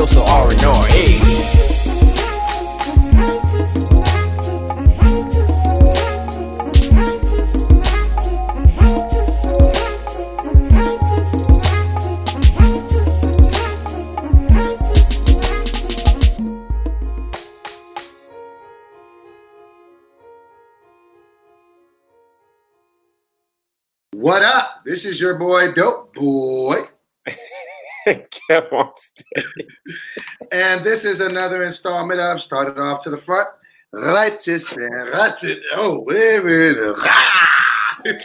dose 0.00 0.16
of 0.16 0.22
R 0.28 0.50
and 0.50 0.64
R. 0.64 0.86
Hey. 0.86 1.18
What 24.12 24.42
up? 24.42 24.82
This 24.86 25.04
is 25.04 25.20
your 25.20 25.38
boy, 25.38 25.72
Doughboy. 25.72 26.84
Kev 28.06 28.72
on 28.72 28.90
stage. 28.96 29.44
And 30.52 30.84
this 30.84 31.04
is 31.04 31.20
another 31.20 31.64
installment 31.64 32.20
of 32.20 32.40
Started 32.40 32.78
Off 32.80 33.02
to 33.04 33.10
the 33.10 33.18
Front. 33.18 33.48
Righteous 33.92 34.76
and 34.76 35.08
ratchet. 35.10 35.58
Oh, 35.74 36.04
wait 36.06 36.38
a 36.38 36.42
minute. 36.42 36.96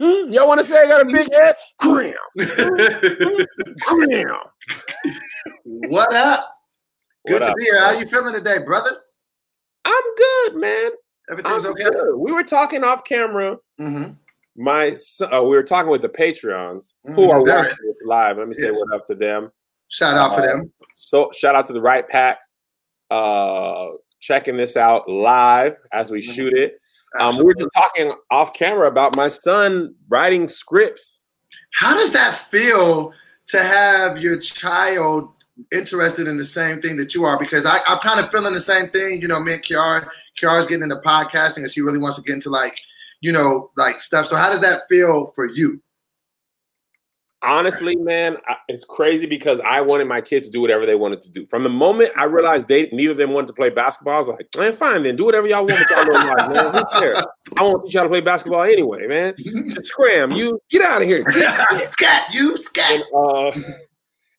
Hmm, 0.00 0.32
Y'all 0.32 0.46
want 0.46 0.60
to 0.60 0.64
say 0.64 0.80
I 0.80 0.86
got 0.86 1.00
a 1.00 1.04
big 1.06 1.32
head? 1.32 1.56
Cram. 1.80 2.14
Cram. 3.80 4.36
what 5.64 6.14
up? 6.14 6.52
Good 7.26 7.32
What 7.34 7.38
to 7.40 7.46
up, 7.50 7.56
be 7.56 7.64
here. 7.64 7.80
How 7.80 7.90
you 7.90 8.06
feeling 8.06 8.32
today, 8.34 8.58
brother? 8.64 8.90
I'm 9.84 10.02
good, 10.16 10.54
man. 10.56 10.90
Everything's 11.30 11.64
I'm 11.64 11.72
okay? 11.72 11.84
good. 11.90 12.16
We 12.16 12.30
were 12.30 12.44
talking 12.44 12.84
off 12.84 13.02
camera. 13.04 13.56
Mm-hmm. 13.80 14.12
My 14.58 14.92
son, 14.94 15.32
uh, 15.32 15.40
we 15.40 15.50
were 15.50 15.62
talking 15.62 15.90
with 15.90 16.02
the 16.02 16.08
Patreons 16.08 16.92
who 17.04 17.28
Mhm, 17.28 17.30
are 17.30 17.42
watching 17.44 17.76
this 17.86 17.96
live. 18.04 18.38
Let 18.38 18.48
me 18.48 18.54
say 18.54 18.66
Yeah. 18.66 18.72
what 18.72 18.92
up 18.92 19.06
to 19.06 19.14
them. 19.14 19.52
Shout 19.86 20.16
out 20.16 20.34
for 20.34 20.42
Uh, 20.42 20.46
them. 20.48 20.72
So 20.96 21.30
shout 21.32 21.54
out 21.54 21.64
to 21.66 21.72
the 21.72 21.80
Right 21.80 22.06
Pack, 22.08 22.40
uh, 23.10 23.90
checking 24.18 24.56
this 24.56 24.76
out 24.76 25.08
live 25.08 25.76
as 25.92 26.10
we 26.10 26.20
Mhm. 26.20 26.34
shoot 26.34 26.52
it. 26.54 26.80
Um, 27.20 27.38
we 27.38 27.44
were 27.44 27.54
just 27.54 27.70
talking 27.72 28.12
off 28.32 28.52
camera 28.52 28.88
about 28.88 29.16
my 29.16 29.28
son 29.28 29.94
writing 30.08 30.48
scripts. 30.48 31.24
How 31.74 31.94
does 31.94 32.12
that 32.12 32.50
feel 32.50 33.12
to 33.46 33.62
have 33.62 34.18
your 34.18 34.38
child 34.38 35.32
interested 35.72 36.26
in 36.26 36.36
the 36.36 36.44
same 36.44 36.82
thing 36.82 36.96
that 36.96 37.14
you 37.14 37.24
are? 37.24 37.38
Because 37.38 37.64
I, 37.64 37.78
I'm 37.86 37.98
kind 37.98 38.20
of 38.20 38.30
feeling 38.30 38.52
the 38.54 38.60
same 38.60 38.90
thing. 38.90 39.22
You 39.22 39.28
know, 39.28 39.40
me 39.40 39.54
and 39.54 39.62
Kiara, 39.62 40.08
Kiara's 40.38 40.66
getting 40.66 40.82
into 40.82 40.96
podcasting 40.96 41.58
and 41.58 41.70
she 41.70 41.80
really 41.80 41.98
wants 41.98 42.16
to 42.16 42.22
get 42.22 42.34
into 42.34 42.50
like, 42.50 42.78
you 43.20 43.32
know, 43.32 43.70
like 43.76 44.00
stuff. 44.00 44.26
So 44.26 44.36
how 44.36 44.50
does 44.50 44.60
that 44.60 44.82
feel 44.88 45.32
for 45.34 45.44
you? 45.44 45.82
honestly, 47.42 47.96
man, 47.96 48.36
I, 48.46 48.56
it's 48.68 48.84
crazy 48.84 49.26
because 49.26 49.60
I 49.60 49.80
wanted 49.80 50.06
my 50.06 50.20
kids 50.20 50.46
to 50.46 50.52
do 50.52 50.60
whatever 50.60 50.86
they 50.86 50.94
wanted 50.94 51.20
to 51.22 51.30
do. 51.30 51.46
From 51.46 51.62
the 51.62 51.70
moment 51.70 52.10
I 52.16 52.24
realized 52.24 52.68
they 52.68 52.88
neither 52.90 53.12
of 53.12 53.16
them 53.16 53.32
wanted 53.32 53.48
to 53.48 53.52
play 53.52 53.70
basketball, 53.70 54.14
I 54.14 54.18
was 54.18 54.28
like, 54.28 54.48
man, 54.56 54.72
fine, 54.72 55.02
then 55.02 55.16
do 55.16 55.24
whatever 55.24 55.46
y'all 55.46 55.66
want 55.66 55.78
with 55.78 55.90
y'all 55.90 56.04
little 56.04 56.26
lives, 56.26 56.54
man. 56.54 56.74
Who 56.74 57.00
cares? 57.00 57.26
I 57.56 57.62
want 57.62 57.82
to 57.82 57.86
teach 57.86 57.94
y'all 57.94 58.04
to 58.04 58.08
play 58.08 58.20
basketball 58.20 58.62
anyway, 58.62 59.06
man. 59.06 59.34
Scram, 59.82 60.32
you 60.32 60.60
get 60.70 60.82
out 60.82 61.02
of 61.02 61.08
here. 61.08 61.24
Get 61.24 61.90
scat, 61.90 62.34
you 62.34 62.56
scat. 62.56 62.92
and, 62.92 63.04
uh, 63.14 63.72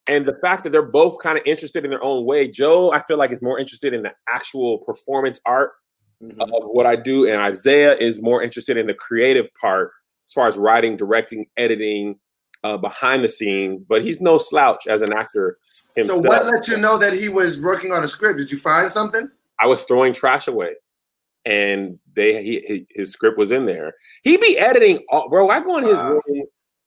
and 0.07 0.25
the 0.25 0.37
fact 0.41 0.63
that 0.63 0.71
they're 0.71 0.81
both 0.81 1.17
kind 1.21 1.37
of 1.37 1.43
interested 1.45 1.85
in 1.85 1.91
their 1.91 2.03
own 2.03 2.25
way. 2.25 2.47
Joe, 2.47 2.91
I 2.91 3.01
feel 3.03 3.17
like 3.17 3.31
is 3.31 3.41
more 3.41 3.59
interested 3.59 3.93
in 3.93 4.01
the 4.01 4.11
actual 4.27 4.79
performance 4.79 5.39
art 5.45 5.71
Mhm. 6.21 6.41
of 6.41 6.49
what 6.65 6.85
I 6.85 6.95
do, 6.95 7.27
and 7.27 7.41
Isaiah 7.41 7.95
is 7.97 8.21
more 8.21 8.43
interested 8.43 8.75
in 8.77 8.87
the 8.87 8.93
creative 8.93 9.47
part 9.59 9.91
as 10.27 10.33
far 10.33 10.47
as 10.47 10.57
writing, 10.57 10.97
directing, 10.97 11.45
editing, 11.55 12.19
uh, 12.63 12.75
behind 12.77 13.23
the 13.23 13.29
scenes. 13.29 13.83
But 13.83 14.03
he's 14.03 14.19
no 14.19 14.37
slouch 14.37 14.85
as 14.87 15.01
an 15.01 15.13
actor. 15.13 15.57
So 15.63 16.17
what 16.17 16.45
let 16.45 16.67
you 16.67 16.77
know 16.77 16.97
that 16.97 17.13
he 17.13 17.29
was 17.29 17.61
working 17.61 17.93
on 17.93 18.03
a 18.03 18.07
script? 18.07 18.37
Did 18.37 18.51
you 18.51 18.57
find 18.57 18.89
something? 18.89 19.29
I 19.61 19.67
was 19.67 19.83
throwing 19.83 20.11
trash 20.13 20.47
away, 20.47 20.75
and 21.45 21.97
they 22.15 22.43
he, 22.43 22.85
his 22.89 23.11
script 23.11 23.37
was 23.37 23.51
in 23.51 23.65
there. 23.65 23.93
He 24.23 24.35
be 24.37 24.57
editing, 24.57 25.05
all, 25.09 25.29
bro. 25.29 25.49
I 25.49 25.61
go 25.61 25.77
in 25.77 25.85
his 25.85 25.99
Wow. 25.99 26.21
room. 26.27 26.43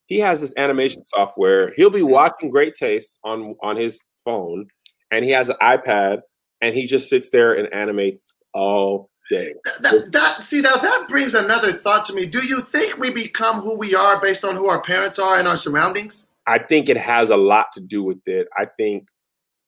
He 0.07 0.19
has 0.19 0.41
this 0.41 0.53
animation 0.57 1.03
software. 1.03 1.73
He'll 1.75 1.89
be 1.89 2.03
watching 2.03 2.49
Great 2.51 2.75
Taste 2.75 3.19
on 3.23 3.55
on 3.63 3.77
his 3.77 4.03
phone, 4.23 4.67
and 5.09 5.25
he 5.25 5.31
has 5.31 5.49
an 5.49 5.55
iPad, 5.61 6.21
and 6.61 6.75
he 6.75 6.85
just 6.85 7.09
sits 7.09 7.31
there 7.31 7.53
and 7.53 7.71
animates 7.73 8.31
all 8.53 9.09
day. 9.33 9.53
That, 9.81 10.11
that 10.11 10.43
see 10.43 10.61
that 10.61 10.81
that 10.81 11.07
brings 11.09 11.33
another 11.33 11.71
thought 11.71 12.05
to 12.05 12.13
me. 12.13 12.25
Do 12.25 12.45
you 12.45 12.61
think 12.61 12.97
we 12.97 13.09
become 13.11 13.61
who 13.61 13.77
we 13.77 13.95
are 13.95 14.21
based 14.21 14.43
on 14.45 14.55
who 14.55 14.67
our 14.67 14.81
parents 14.81 15.17
are 15.19 15.37
and 15.39 15.47
our 15.47 15.57
surroundings? 15.57 16.27
I 16.47 16.59
think 16.59 16.89
it 16.89 16.97
has 16.97 17.29
a 17.29 17.37
lot 17.37 17.71
to 17.73 17.79
do 17.81 18.03
with 18.03 18.27
it. 18.27 18.47
I 18.57 18.65
think 18.65 19.07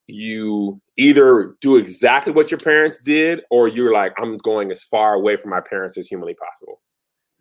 you 0.08 0.80
either 0.98 1.56
do 1.62 1.78
exactly 1.78 2.32
what 2.32 2.52
your 2.52 2.60
parents 2.60 3.00
did, 3.00 3.42
or 3.50 3.68
you're 3.68 3.94
like, 3.94 4.14
I'm 4.18 4.38
going 4.38 4.72
as 4.72 4.84
far 4.84 5.16
away 5.16 5.36
from 5.38 5.50
my 5.50 5.62
parents 5.62 5.98
as 5.98 6.08
humanly 6.08 6.36
possible. 6.36 6.82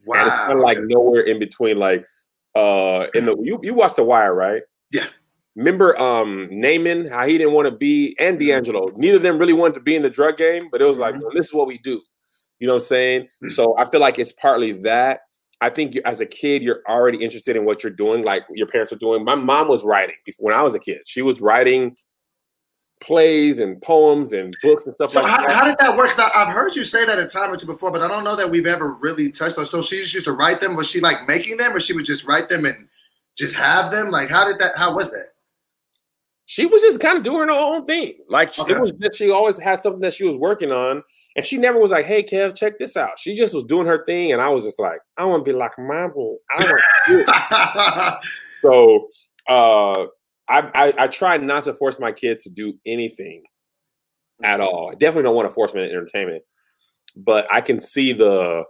Wow. 0.06 0.18
And 0.18 0.26
it's 0.28 0.36
kind 0.36 0.52
of 0.52 0.58
like 0.60 0.78
nowhere 0.82 1.22
in 1.22 1.38
between. 1.38 1.78
Like, 1.78 2.06
uh, 2.54 3.06
in 3.14 3.26
the 3.26 3.36
you 3.42 3.58
you 3.62 3.74
watched 3.74 3.96
The 3.96 4.04
Wire, 4.04 4.34
right? 4.34 4.62
Yeah. 4.92 5.06
Remember, 5.56 5.98
um, 6.00 6.48
Namond, 6.50 7.10
how 7.10 7.26
he 7.26 7.38
didn't 7.38 7.52
want 7.52 7.66
to 7.66 7.76
be, 7.76 8.16
and 8.18 8.38
Mm-hmm. 8.38 8.46
D'Angelo. 8.48 8.86
Neither 8.96 9.16
of 9.16 9.22
them 9.22 9.38
really 9.38 9.52
wanted 9.52 9.74
to 9.74 9.80
be 9.80 9.94
in 9.94 10.02
the 10.02 10.10
drug 10.10 10.36
game, 10.36 10.68
but 10.70 10.80
it 10.82 10.84
was 10.84 10.98
like, 10.98 11.14
Mhm. 11.14 11.22
well, 11.22 11.30
this 11.34 11.46
is 11.46 11.52
what 11.52 11.66
we 11.66 11.78
do. 11.78 12.00
You 12.64 12.68
know 12.68 12.76
what 12.76 12.82
I'm 12.84 12.86
saying? 12.86 13.22
Mm-hmm. 13.24 13.48
So 13.50 13.76
I 13.76 13.84
feel 13.90 14.00
like 14.00 14.18
it's 14.18 14.32
partly 14.32 14.72
that. 14.84 15.20
I 15.60 15.68
think 15.68 15.94
you, 15.94 16.00
as 16.06 16.22
a 16.22 16.24
kid, 16.26 16.62
you're 16.62 16.80
already 16.88 17.22
interested 17.22 17.56
in 17.56 17.66
what 17.66 17.82
you're 17.82 17.92
doing, 17.92 18.24
like 18.24 18.42
your 18.54 18.66
parents 18.66 18.90
are 18.90 18.96
doing. 18.96 19.22
My 19.22 19.34
mom 19.34 19.68
was 19.68 19.84
writing 19.84 20.14
before, 20.24 20.46
when 20.46 20.54
I 20.54 20.62
was 20.62 20.74
a 20.74 20.78
kid. 20.78 21.00
She 21.04 21.20
was 21.20 21.42
writing 21.42 21.94
plays 23.02 23.58
and 23.58 23.82
poems 23.82 24.32
and 24.32 24.56
books 24.62 24.86
and 24.86 24.94
stuff 24.94 25.10
So 25.10 25.20
like 25.20 25.30
how, 25.30 25.46
that. 25.46 25.50
how 25.54 25.64
did 25.66 25.76
that 25.80 25.94
work? 25.94 26.08
'Cause 26.08 26.20
I, 26.20 26.30
I've 26.42 26.54
heard 26.54 26.74
you 26.74 26.84
say 26.84 27.04
that 27.04 27.18
a 27.18 27.26
time 27.26 27.52
or 27.52 27.58
two 27.58 27.66
before, 27.66 27.90
but 27.92 28.00
I 28.00 28.08
don't 28.08 28.24
know 28.24 28.34
that 28.34 28.50
we've 28.50 28.66
ever 28.66 28.94
really 28.94 29.30
touched 29.30 29.58
on. 29.58 29.66
So 29.66 29.82
she 29.82 29.96
just 29.98 30.14
used 30.14 30.24
to 30.24 30.32
write 30.32 30.62
them. 30.62 30.74
Was 30.74 30.88
she 30.90 31.00
like 31.00 31.28
making 31.28 31.58
them, 31.58 31.74
or 31.76 31.80
she 31.80 31.92
would 31.92 32.06
just 32.06 32.24
write 32.24 32.48
them 32.48 32.64
and 32.64 32.88
just 33.36 33.54
have 33.56 33.90
them? 33.90 34.10
Like 34.10 34.30
how 34.30 34.46
did 34.46 34.58
that? 34.60 34.72
How 34.78 34.94
was 34.94 35.10
that? 35.10 35.26
she 36.46 36.64
was 36.66 36.80
just 36.82 37.00
kind 37.00 37.16
of 37.18 37.22
doing 37.24 37.48
her 37.48 37.54
own 37.54 37.84
thing. 37.84 38.14
Like 38.30 38.58
Okay. 38.58 38.72
it 38.72 38.80
was 38.80 38.92
just 38.92 39.18
she 39.18 39.30
always 39.30 39.58
had 39.58 39.82
something 39.82 40.00
that 40.00 40.14
she 40.14 40.24
was 40.24 40.36
working 40.36 40.72
on, 40.72 41.02
and 41.36 41.44
she 41.44 41.56
never 41.56 41.78
was 41.78 41.90
like, 41.90 42.06
"Hey, 42.06 42.22
Kev, 42.22 42.54
check 42.54 42.78
this 42.78 42.96
out." 42.96 43.18
She 43.18 43.34
just 43.34 43.54
was 43.54 43.64
doing 43.64 43.86
her 43.86 44.04
thing, 44.04 44.32
and 44.32 44.40
I 44.40 44.48
was 44.48 44.64
just 44.64 44.78
like, 44.78 45.00
"I 45.16 45.24
want 45.24 45.44
to 45.44 45.52
be 45.52 45.56
like 45.56 45.72
mom. 45.78 46.12
I 46.50 46.64
want 46.64 46.80
to 46.80 46.82
do 47.06 47.24
it." 47.26 48.14
so 48.62 49.08
uh, 49.48 50.06
I, 50.48 50.70
I 50.74 50.94
I 50.98 51.06
try 51.08 51.36
not 51.36 51.64
to 51.64 51.74
force 51.74 51.98
my 51.98 52.12
kids 52.12 52.44
to 52.44 52.50
do 52.50 52.74
anything 52.86 53.42
at 54.42 54.60
all. 54.60 54.90
I 54.90 54.94
definitely 54.94 55.24
don't 55.24 55.36
want 55.36 55.48
to 55.48 55.54
force 55.54 55.72
them 55.72 55.82
into 55.82 55.94
entertainment, 55.94 56.42
but 57.16 57.52
I 57.52 57.60
can 57.60 57.80
see 57.80 58.12
the 58.12 58.64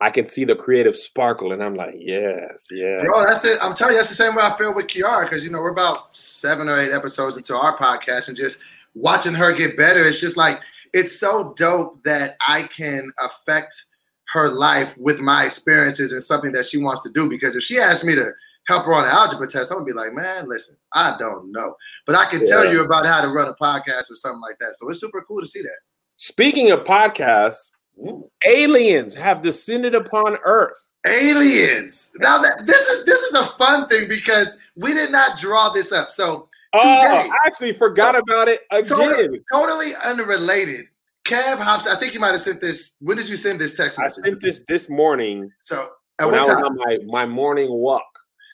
I 0.00 0.10
can 0.10 0.26
see 0.26 0.44
the 0.44 0.54
creative 0.54 0.96
sparkle, 0.96 1.52
and 1.52 1.62
I'm 1.62 1.74
like, 1.74 1.94
yes, 1.98 2.68
yeah. 2.70 3.02
Bro, 3.04 3.24
that's 3.24 3.42
the. 3.42 3.58
I'm 3.62 3.74
telling 3.74 3.94
you, 3.94 3.98
that's 3.98 4.08
the 4.08 4.14
same 4.14 4.34
way 4.34 4.42
I 4.42 4.56
feel 4.56 4.74
with 4.74 4.86
Kiara 4.86 5.24
because 5.24 5.44
you 5.44 5.50
know 5.50 5.60
we're 5.60 5.70
about 5.70 6.16
seven 6.16 6.68
or 6.68 6.78
eight 6.78 6.92
episodes 6.92 7.36
into 7.36 7.54
our 7.54 7.76
podcast, 7.76 8.28
and 8.28 8.36
just 8.36 8.62
watching 8.94 9.34
her 9.34 9.52
get 9.52 9.76
better. 9.76 10.00
It's 10.00 10.20
just 10.20 10.38
like 10.38 10.60
it's 10.92 11.18
so 11.18 11.54
dope 11.56 12.02
that 12.04 12.36
I 12.46 12.62
can 12.64 13.10
affect 13.22 13.86
her 14.32 14.48
life 14.48 14.96
with 14.96 15.20
my 15.20 15.44
experiences 15.44 16.12
and 16.12 16.22
something 16.22 16.52
that 16.52 16.66
she 16.66 16.78
wants 16.78 17.02
to 17.02 17.10
do. 17.10 17.28
Because 17.28 17.56
if 17.56 17.62
she 17.62 17.78
asked 17.78 18.04
me 18.04 18.14
to 18.14 18.32
help 18.68 18.84
her 18.84 18.94
on 18.94 19.04
an 19.04 19.10
algebra 19.10 19.48
test, 19.48 19.72
I'm 19.72 19.78
gonna 19.78 19.86
be 19.86 19.92
like, 19.92 20.12
man, 20.12 20.48
listen, 20.48 20.76
I 20.92 21.16
don't 21.18 21.50
know, 21.50 21.74
but 22.06 22.16
I 22.16 22.26
can 22.26 22.46
tell 22.46 22.70
you 22.70 22.84
about 22.84 23.06
how 23.06 23.20
to 23.22 23.28
run 23.28 23.48
a 23.48 23.54
podcast 23.54 24.10
or 24.10 24.16
something 24.16 24.40
like 24.40 24.58
that. 24.60 24.74
So 24.74 24.88
it's 24.88 25.00
super 25.00 25.22
cool 25.22 25.40
to 25.40 25.46
see 25.46 25.62
that. 25.62 25.78
Speaking 26.16 26.70
of 26.70 26.80
podcasts, 26.80 27.72
Ooh. 27.98 28.30
aliens 28.46 29.14
have 29.14 29.42
descended 29.42 29.94
upon 29.94 30.36
Earth. 30.44 30.76
Aliens. 31.06 32.12
Now 32.20 32.38
that 32.42 32.66
this 32.66 32.86
is 32.88 33.06
this 33.06 33.22
is 33.22 33.34
a 33.34 33.46
fun 33.58 33.88
thing 33.88 34.06
because 34.06 34.56
we 34.76 34.92
did 34.92 35.10
not 35.10 35.38
draw 35.38 35.70
this 35.70 35.92
up. 35.92 36.12
So 36.12 36.49
Oh, 36.72 36.78
Today. 37.02 37.28
I 37.28 37.36
actually 37.46 37.72
forgot 37.72 38.14
about 38.16 38.48
it 38.48 38.60
again. 38.70 38.84
Totally, 38.84 39.40
totally 39.52 39.92
unrelated. 40.04 40.86
Kev 41.24 41.58
Hops, 41.58 41.86
I 41.86 41.96
think 41.98 42.14
you 42.14 42.20
might 42.20 42.30
have 42.32 42.40
sent 42.40 42.60
this. 42.60 42.96
When 43.00 43.16
did 43.16 43.28
you 43.28 43.36
send 43.36 43.58
this 43.60 43.76
text 43.76 43.98
message? 43.98 44.22
I 44.24 44.28
sent 44.30 44.40
this 44.42 44.62
this 44.68 44.88
morning 44.88 45.50
So 45.60 45.84
at 46.20 46.26
what 46.26 46.38
was 46.40 46.46
time? 46.48 46.64
on 46.64 46.76
my, 46.76 46.98
my 47.06 47.26
morning 47.26 47.70
walk. 47.70 48.06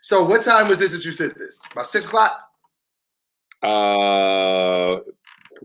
So 0.03 0.25
what 0.25 0.43
time 0.45 0.69
was 0.69 0.79
this 0.79 0.93
that 0.93 1.05
you 1.05 1.13
sent 1.13 1.37
this? 1.39 1.61
About 1.73 1.87
six 1.87 2.07
o'clock. 2.07 2.39
Uh, 3.63 5.01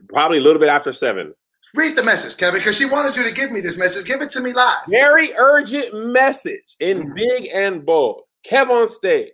probably 0.10 0.38
a 0.38 0.42
little 0.42 0.60
bit 0.60 0.70
after 0.70 0.92
seven. 0.94 1.34
Read 1.74 1.96
the 1.96 2.04
message, 2.04 2.36
Kevin, 2.38 2.60
because 2.60 2.78
she 2.78 2.86
wanted 2.86 3.16
you 3.16 3.24
to 3.24 3.34
give 3.34 3.52
me 3.52 3.62
this 3.62 3.78
message. 3.78 4.06
Give 4.06 4.22
it 4.22 4.30
to 4.32 4.42
me 4.42 4.52
live. 4.54 4.78
Very 4.90 5.34
urgent 5.38 5.94
message 6.08 6.76
in 6.80 7.00
Mhm. 7.02 7.16
big 7.16 7.50
and 7.54 7.86
bold. 7.86 8.24
Kev 8.46 8.70
on 8.70 8.90
stage. 8.90 9.32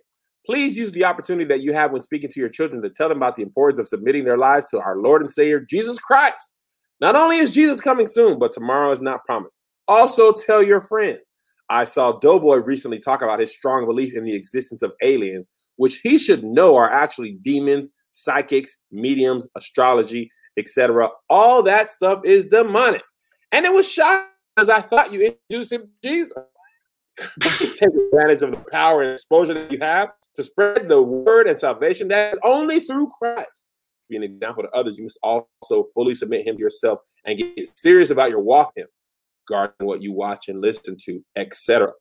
Please 0.48 0.78
use 0.78 0.90
the 0.92 1.04
opportunity 1.04 1.44
that 1.44 1.60
you 1.60 1.74
have 1.74 1.92
when 1.92 2.00
speaking 2.00 2.30
to 2.30 2.40
your 2.40 2.48
children 2.48 2.80
to 2.80 2.88
tell 2.88 3.08
them 3.08 3.18
about 3.18 3.36
the 3.36 3.42
importance 3.42 3.78
of 3.78 3.86
submitting 3.86 4.24
their 4.24 4.38
lives 4.38 4.66
to 4.70 4.80
our 4.80 4.96
Lord 4.96 5.20
and 5.20 5.30
Savior, 5.30 5.60
Jesus 5.60 5.98
Christ. 5.98 6.52
Not 7.02 7.16
only 7.16 7.36
is 7.36 7.50
Jesus 7.50 7.82
coming 7.82 8.06
soon, 8.06 8.38
but 8.38 8.52
tomorrow 8.52 8.90
is 8.90 9.02
not 9.02 9.24
promised. 9.24 9.60
Also, 9.88 10.32
tell 10.32 10.62
your 10.62 10.80
friends. 10.80 11.30
I 11.68 11.84
saw 11.84 12.18
Doughboy 12.18 12.56
recently 12.56 12.98
talk 12.98 13.20
about 13.20 13.40
his 13.40 13.52
strong 13.52 13.84
belief 13.84 14.14
in 14.14 14.24
the 14.24 14.34
existence 14.34 14.80
of 14.80 14.92
aliens, 15.02 15.50
which 15.76 16.00
he 16.02 16.16
should 16.16 16.42
know 16.42 16.76
are 16.76 16.90
actually 16.90 17.38
demons, 17.42 17.92
psychics, 18.10 18.74
mediums, 18.90 19.46
astrology, 19.54 20.30
etc. 20.56 21.10
All 21.28 21.62
that 21.64 21.90
stuff 21.90 22.20
is 22.24 22.46
demonic. 22.46 23.02
And 23.52 23.66
it 23.66 23.72
was 23.72 23.90
shocking 23.90 24.28
because 24.56 24.70
I 24.70 24.80
thought 24.80 25.12
you 25.12 25.36
introduced 25.50 25.72
him 25.72 25.82
to 25.82 26.08
Jesus. 26.08 26.32
Take 27.40 27.82
advantage 27.82 28.42
of 28.42 28.52
the 28.52 28.64
power 28.70 29.02
and 29.02 29.12
exposure 29.12 29.54
that 29.54 29.70
you 29.72 29.78
have 29.80 30.10
to 30.34 30.42
spread 30.42 30.88
the 30.88 31.02
word 31.02 31.46
and 31.46 31.58
salvation 31.58 32.08
that 32.08 32.34
is 32.34 32.40
only 32.44 32.80
through 32.80 33.08
Christ. 33.08 33.66
Be 34.08 34.16
an 34.16 34.22
example 34.22 34.62
to 34.62 34.70
others. 34.70 34.96
You 34.96 35.04
must 35.04 35.18
also 35.22 35.84
fully 35.94 36.14
submit 36.14 36.46
him 36.46 36.56
to 36.56 36.62
yourself 36.62 37.00
and 37.24 37.38
get 37.38 37.78
serious 37.78 38.10
about 38.10 38.30
your 38.30 38.40
walk 38.40 38.72
him, 38.76 38.86
guarding 39.46 39.86
what 39.86 40.00
you 40.00 40.12
watch 40.12 40.48
and 40.48 40.60
listen 40.60 40.96
to, 41.04 41.22
etc. 41.36 41.92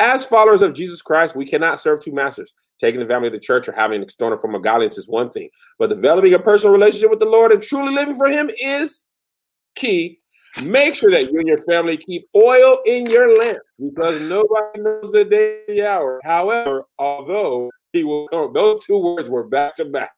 As 0.00 0.26
followers 0.26 0.62
of 0.62 0.74
Jesus 0.74 1.02
Christ, 1.02 1.36
we 1.36 1.46
cannot 1.46 1.80
serve 1.80 2.00
two 2.00 2.12
masters. 2.12 2.52
Taking 2.80 3.00
the 3.00 3.06
family 3.06 3.30
to 3.30 3.38
church 3.38 3.68
or 3.68 3.72
having 3.72 3.98
an 3.98 4.02
external 4.02 4.36
form 4.36 4.56
of 4.56 4.62
godliness 4.62 4.98
is 4.98 5.08
one 5.08 5.30
thing, 5.30 5.48
but 5.78 5.90
developing 5.90 6.34
a 6.34 6.40
personal 6.40 6.74
relationship 6.74 7.10
with 7.10 7.20
the 7.20 7.26
Lord 7.26 7.52
and 7.52 7.62
truly 7.62 7.94
living 7.94 8.16
for 8.16 8.26
Him 8.26 8.50
is 8.60 9.04
key. 9.76 10.18
Make 10.62 10.94
sure 10.94 11.10
that 11.10 11.32
you 11.32 11.38
and 11.38 11.48
your 11.48 11.62
family 11.62 11.96
keep 11.96 12.28
oil 12.36 12.78
in 12.86 13.06
your 13.06 13.34
lamp 13.36 13.58
because 13.78 14.20
nobody 14.22 14.80
knows 14.80 15.10
the 15.10 15.24
day, 15.24 15.62
the 15.66 15.86
hour. 15.86 16.20
However, 16.22 16.84
although 16.98 17.70
He 17.92 18.04
will 18.04 18.28
come, 18.28 18.52
those 18.52 18.84
two 18.84 18.98
words 18.98 19.28
were 19.28 19.48
back 19.48 19.74
to 19.76 19.84
back. 19.84 20.12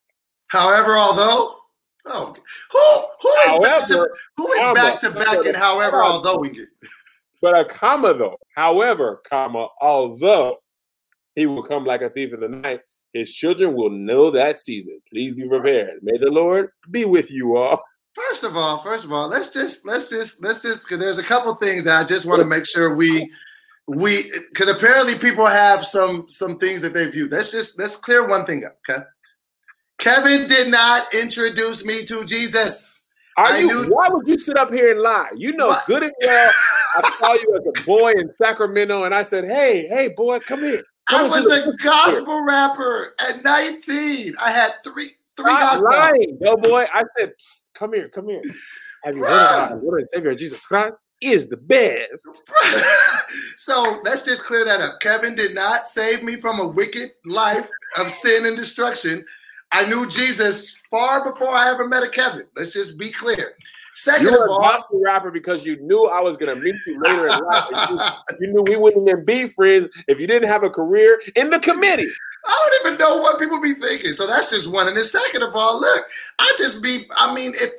However, 0.49 0.93
although, 0.93 1.57
oh, 2.07 2.35
who 2.71 3.05
who 3.23 3.29
is 3.29 3.47
However, 3.47 3.63
back 3.63 3.89
to, 3.89 4.09
who 4.37 4.53
is 4.53 4.61
comma, 4.61 4.75
back 4.75 5.01
to 5.01 5.11
back 5.11 5.47
and 5.47 5.57
however, 5.57 6.01
comma. 6.01 6.15
although 6.15 6.39
we 6.39 6.51
get 6.51 6.69
But 7.41 7.59
a 7.59 7.65
comma 7.65 8.15
though, 8.15 8.37
however, 8.55 9.23
comma, 9.29 9.69
although 9.81 10.59
he 11.35 11.47
will 11.47 11.63
come 11.63 11.85
like 11.85 12.03
a 12.03 12.11
thief 12.11 12.33
in 12.35 12.41
the 12.41 12.49
night, 12.49 12.81
his 13.13 13.33
children 13.33 13.75
will 13.75 13.91
know 13.91 14.31
that 14.31 14.59
season. 14.59 15.01
Please 15.11 15.35
be 15.35 15.49
prepared. 15.49 16.01
May 16.03 16.19
the 16.19 16.31
Lord 16.31 16.69
be 16.91 17.07
with 17.07 17.31
you 17.31 17.57
all. 17.57 17.83
First 18.17 18.45
of 18.45 18.57
all, 18.57 18.83
first 18.83 19.05
of 19.05 19.13
all, 19.13 19.29
let's 19.29 19.53
just 19.53 19.85
let's 19.87 20.09
just 20.09 20.43
let's 20.43 20.63
just 20.63 20.85
because 20.85 20.99
there's 20.99 21.19
a 21.19 21.23
couple 21.23 21.55
things 21.57 21.85
that 21.85 22.01
I 22.01 22.05
just 22.05 22.25
want 22.25 22.41
to 22.41 22.47
make 22.47 22.65
sure 22.67 22.95
we 22.95 23.31
we 23.87 24.33
because 24.53 24.71
apparently 24.75 25.17
people 25.19 25.45
have 25.45 25.85
some 25.85 26.25
some 26.31 26.59
things 26.59 26.81
that 26.81 26.95
they 26.95 27.05
view. 27.11 27.29
Let's 27.29 27.53
just 27.53 27.79
let's 27.79 27.95
clear 27.97 28.27
one 28.27 28.47
thing 28.47 28.65
up. 28.65 28.79
Okay, 28.91 29.03
Kevin 29.99 30.49
did 30.49 30.71
not 30.71 31.13
introduce 31.15 31.85
me 31.85 32.07
to 32.07 32.25
Jesus. 32.25 33.03
Are 33.37 33.49
I 33.49 33.59
you, 33.59 33.67
knew- 33.67 33.91
why 33.91 34.09
would 34.09 34.27
you 34.27 34.39
sit 34.39 34.57
up 34.57 34.73
here 34.73 34.93
and 34.93 35.01
lie? 35.01 35.29
You 35.37 35.53
know 35.53 35.69
What? 35.69 35.87
good 35.87 36.03
and 36.05 36.13
well. 36.23 36.53
I 36.97 37.11
saw 37.21 37.33
you 37.35 37.55
as 37.61 37.83
a 37.83 37.85
boy 37.85 38.13
in 38.13 38.33
Sacramento, 38.33 39.05
and 39.05 39.15
I 39.15 39.25
said, 39.25 39.45
"Hey, 39.45 39.87
hey, 39.89 40.09
boy, 40.09 40.39
come 40.39 40.61
here." 40.61 40.83
I 41.09 41.13
Come 41.19 41.29
was 41.31 41.45
into 41.45 41.49
the- 41.67 41.71
a 41.73 41.77
gospel 41.77 42.43
rapper 42.45 43.15
at 43.29 43.45
19. 43.45 44.35
I 44.43 44.51
had 44.51 44.73
three 44.83 45.11
three 45.37 45.51
Stop 45.53 45.61
gospel. 45.61 45.91
lying, 45.91 46.39
no 46.41 46.57
boy. 46.57 46.87
I 46.95 47.03
said, 47.19 47.33
"Psst, 47.39 47.66
"Come 47.77 47.93
here, 47.93 48.09
come 48.09 48.29
here." 48.29 48.43
Have 49.05 49.17
you 49.17 49.23
heard 49.23 49.31
about 49.31 49.71
the 49.71 49.77
Lord 49.77 50.01
and 50.01 50.09
Savior 50.09 50.35
Jesus 50.35 50.65
Christ? 50.65 50.95
Is 51.23 51.49
the 51.49 51.57
best. 51.57 52.43
so 53.57 54.01
let's 54.05 54.25
just 54.25 54.43
clear 54.45 54.65
that 54.65 54.81
up. 54.81 55.01
Kevin 55.01 55.35
did 55.35 55.55
not 55.55 55.87
save 55.87 56.23
me 56.23 56.37
from 56.41 56.61
a 56.61 56.67
wicked 56.67 57.11
life 57.25 57.69
of 57.99 58.11
sin 58.11 58.45
and 58.47 58.57
destruction. 58.57 59.25
I 59.73 59.87
knew 59.87 60.09
Jesus 60.11 60.83
far 60.91 61.33
before 61.33 61.55
I 61.55 61.71
ever 61.71 61.89
met 61.89 62.03
a 62.03 62.09
Kevin. 62.09 62.45
Let's 62.57 62.73
just 62.73 62.99
be 62.99 63.11
clear. 63.11 63.55
Second 63.95 64.27
You 64.27 64.35
of 64.35 64.39
were 64.41 64.47
a 64.47 64.53
all, 64.53 64.61
gospel 64.61 65.01
rapper 65.03 65.31
because 65.31 65.65
you 65.65 65.81
knew 65.81 66.05
I 66.05 66.21
was 66.21 66.37
going 66.37 66.55
to 66.55 66.63
meet 66.63 66.75
you 66.87 67.01
later 67.01 67.29
in 67.29 67.41
life. 67.41 67.65
You, 67.91 68.47
you 68.47 68.53
knew 68.53 68.63
we 68.63 68.77
wouldn't 68.77 69.09
even 69.09 69.25
be 69.25 69.49
friends 69.49 69.89
if 70.09 70.21
you 70.21 70.27
didn't 70.27 70.49
have 70.49 70.65
a 70.65 70.71
career 70.71 71.19
in 71.35 71.49
the 71.49 71.59
committee. 71.59 72.11
I 72.47 72.71
don't 72.83 72.87
even 72.87 72.99
know 72.99 73.19
what 73.19 73.39
people 73.39 73.61
be 73.61 73.75
thinking. 73.75 74.13
So 74.13 74.27
that's 74.27 74.51
just 74.51 74.69
one. 74.69 74.89
And 74.89 74.97
then 74.97 75.05
second 75.05 75.43
of 75.43 75.55
all, 75.55 75.81
look, 75.81 76.05
I 76.39 76.55
just 76.59 76.83
be, 76.83 77.05
I 77.19 77.35
mean, 77.35 77.53
if 77.55 77.71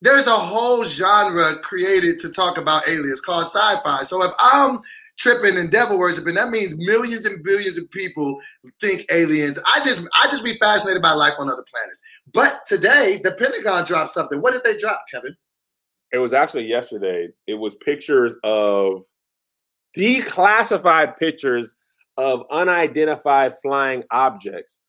there's 0.00 0.26
a 0.26 0.36
whole 0.36 0.84
genre 0.84 1.56
created 1.62 2.18
to 2.20 2.30
talk 2.30 2.58
about 2.58 2.88
aliens 2.88 3.20
called 3.20 3.46
sci-fi. 3.46 4.04
So 4.04 4.22
if 4.22 4.32
I'm 4.38 4.80
tripping 5.16 5.56
and 5.56 5.70
devil 5.70 5.98
worshiping, 5.98 6.34
that 6.34 6.50
means 6.50 6.74
millions 6.76 7.24
and 7.24 7.42
billions 7.42 7.78
of 7.78 7.90
people 7.90 8.38
think 8.80 9.06
aliens. 9.10 9.58
I 9.74 9.82
just 9.84 10.06
I 10.20 10.28
just 10.28 10.44
be 10.44 10.58
fascinated 10.58 11.02
by 11.02 11.12
life 11.12 11.34
on 11.38 11.50
other 11.50 11.64
planets. 11.72 12.02
But 12.32 12.66
today, 12.66 13.20
the 13.22 13.32
Pentagon 13.32 13.86
dropped 13.86 14.10
something. 14.10 14.40
What 14.40 14.52
did 14.52 14.64
they 14.64 14.78
drop, 14.78 15.04
Kevin? 15.10 15.36
It 16.12 16.18
was 16.18 16.34
actually 16.34 16.66
yesterday. 16.66 17.28
It 17.46 17.54
was 17.54 17.74
pictures 17.74 18.36
of 18.44 19.04
declassified 19.96 21.16
pictures 21.16 21.74
of 22.16 22.44
unidentified 22.50 23.54
flying 23.62 24.04
objects. 24.10 24.80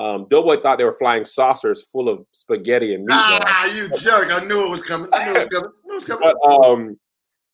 Um, 0.00 0.26
Doughboy 0.30 0.62
thought 0.62 0.78
they 0.78 0.84
were 0.84 0.94
flying 0.94 1.26
saucers 1.26 1.86
full 1.88 2.08
of 2.08 2.24
spaghetti 2.32 2.94
and 2.94 3.06
meatballs. 3.06 3.42
Ah, 3.46 3.76
you 3.76 3.90
jerk. 3.98 4.32
I 4.32 4.42
knew 4.46 4.66
it 4.66 4.70
was 4.70 4.82
coming. 4.82 5.10
I 5.12 5.26
knew 5.26 5.38
it 5.38 5.50
was 5.52 5.60
coming. 5.60 5.70
It 5.84 5.94
was 5.94 6.04
coming. 6.06 6.32
But 6.42 6.50
um 6.50 6.98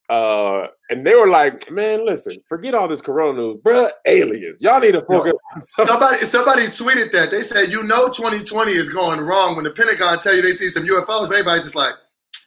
uh 0.08 0.69
and 0.88 1.05
they 1.05 1.17
were 1.17 1.26
like, 1.26 1.69
man, 1.73 2.06
listen, 2.06 2.37
forget 2.46 2.73
all 2.73 2.87
this 2.87 3.00
corona 3.00 3.37
news, 3.37 3.61
bruh. 3.64 3.90
Aliens. 4.06 4.62
Y'all 4.62 4.78
need 4.78 4.93
to 4.93 5.05
focus. 5.06 5.32
Somebody 5.61 6.25
somebody 6.25 6.62
tweeted 6.67 7.11
that. 7.11 7.32
They 7.32 7.43
said, 7.43 7.73
you 7.73 7.82
know 7.82 8.06
2020 8.06 8.70
is 8.70 8.90
going 8.90 9.20
wrong 9.20 9.56
when 9.56 9.64
the 9.64 9.73
Pentagon 9.73 10.20
tell 10.20 10.32
you 10.37 10.43
they 10.43 10.52
see 10.52 10.69
some 10.69 10.87
UFOs. 10.87 11.32
Everybody 11.32 11.62
just 11.62 11.75
like, 11.75 11.94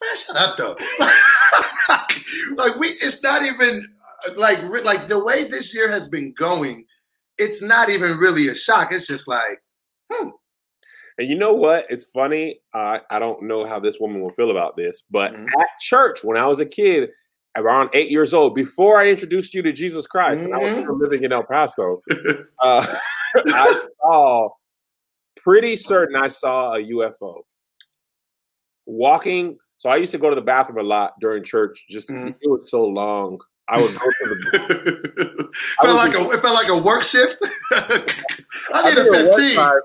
man, 0.01 0.15
shut 0.15 0.37
up 0.37 0.55
though. 0.55 0.77
like 2.55 2.77
we 2.77 2.87
it's 2.87 3.21
not 3.21 3.43
even 3.43 3.85
like 4.35 4.61
like 4.83 5.07
the 5.07 5.23
way 5.23 5.45
this 5.47 5.73
year 5.75 5.89
has 5.89 6.07
been 6.07 6.33
going, 6.37 6.85
it's 7.37 7.61
not 7.61 7.89
even 7.89 8.17
really 8.17 8.47
a 8.47 8.55
shock. 8.55 8.91
It's 8.93 9.07
just 9.07 9.27
like, 9.27 9.61
hmm. 10.11 10.29
And 11.17 11.29
you 11.29 11.37
know 11.37 11.53
what? 11.53 11.85
It's 11.89 12.05
funny. 12.05 12.61
Uh, 12.73 12.99
I 13.09 13.19
don't 13.19 13.43
know 13.43 13.67
how 13.67 13.79
this 13.79 13.97
woman 13.99 14.21
will 14.21 14.31
feel 14.31 14.51
about 14.51 14.77
this, 14.77 15.03
but 15.11 15.33
Mhm. 15.33 15.45
at 15.59 15.67
church 15.81 16.23
when 16.23 16.37
I 16.37 16.45
was 16.47 16.59
a 16.61 16.65
kid, 16.65 17.09
around 17.57 17.89
eight 17.93 18.09
years 18.09 18.33
old, 18.33 18.55
before 18.55 19.01
I 19.01 19.09
introduced 19.09 19.53
you 19.53 19.61
to 19.63 19.73
Jesus 19.73 20.07
Christ, 20.07 20.45
and 20.45 20.53
I 20.53 20.57
was 20.59 20.71
Mhm. 20.71 20.99
living 21.01 21.23
in 21.23 21.33
El 21.33 21.43
Paso, 21.43 22.01
uh, 22.61 22.95
I 23.35 23.87
saw 24.01 24.49
pretty 25.35 25.75
certain 25.75 26.15
I 26.15 26.29
saw 26.29 26.75
a 26.75 26.79
UFO 26.79 27.41
walking. 28.85 29.57
So 29.77 29.89
I 29.89 29.97
used 29.97 30.11
to 30.11 30.17
go 30.17 30.29
to 30.29 30.35
the 30.35 30.41
bathroom 30.41 30.77
a 30.77 30.83
lot 30.87 31.13
during 31.21 31.43
church. 31.43 31.85
Just 31.89 32.09
Mhm. 32.09 32.35
it 32.41 32.49
was 32.49 32.69
so 32.69 32.85
long. 32.85 33.39
I 33.69 33.81
would 33.81 33.93
go 33.93 33.99
to 33.99 34.29
the 34.29 35.49
felt 35.81 35.87
was 35.87 35.95
like 35.95 36.11
just- 36.13 36.29
a 36.29 36.37
it 36.37 36.41
felt 36.41 36.55
like 36.55 36.69
a 36.69 36.77
work 36.81 37.03
shift. 37.03 37.37
I 38.73 38.89
need 38.89 38.97
a 38.97 39.11
15. 39.33 39.55
time, 39.55 39.81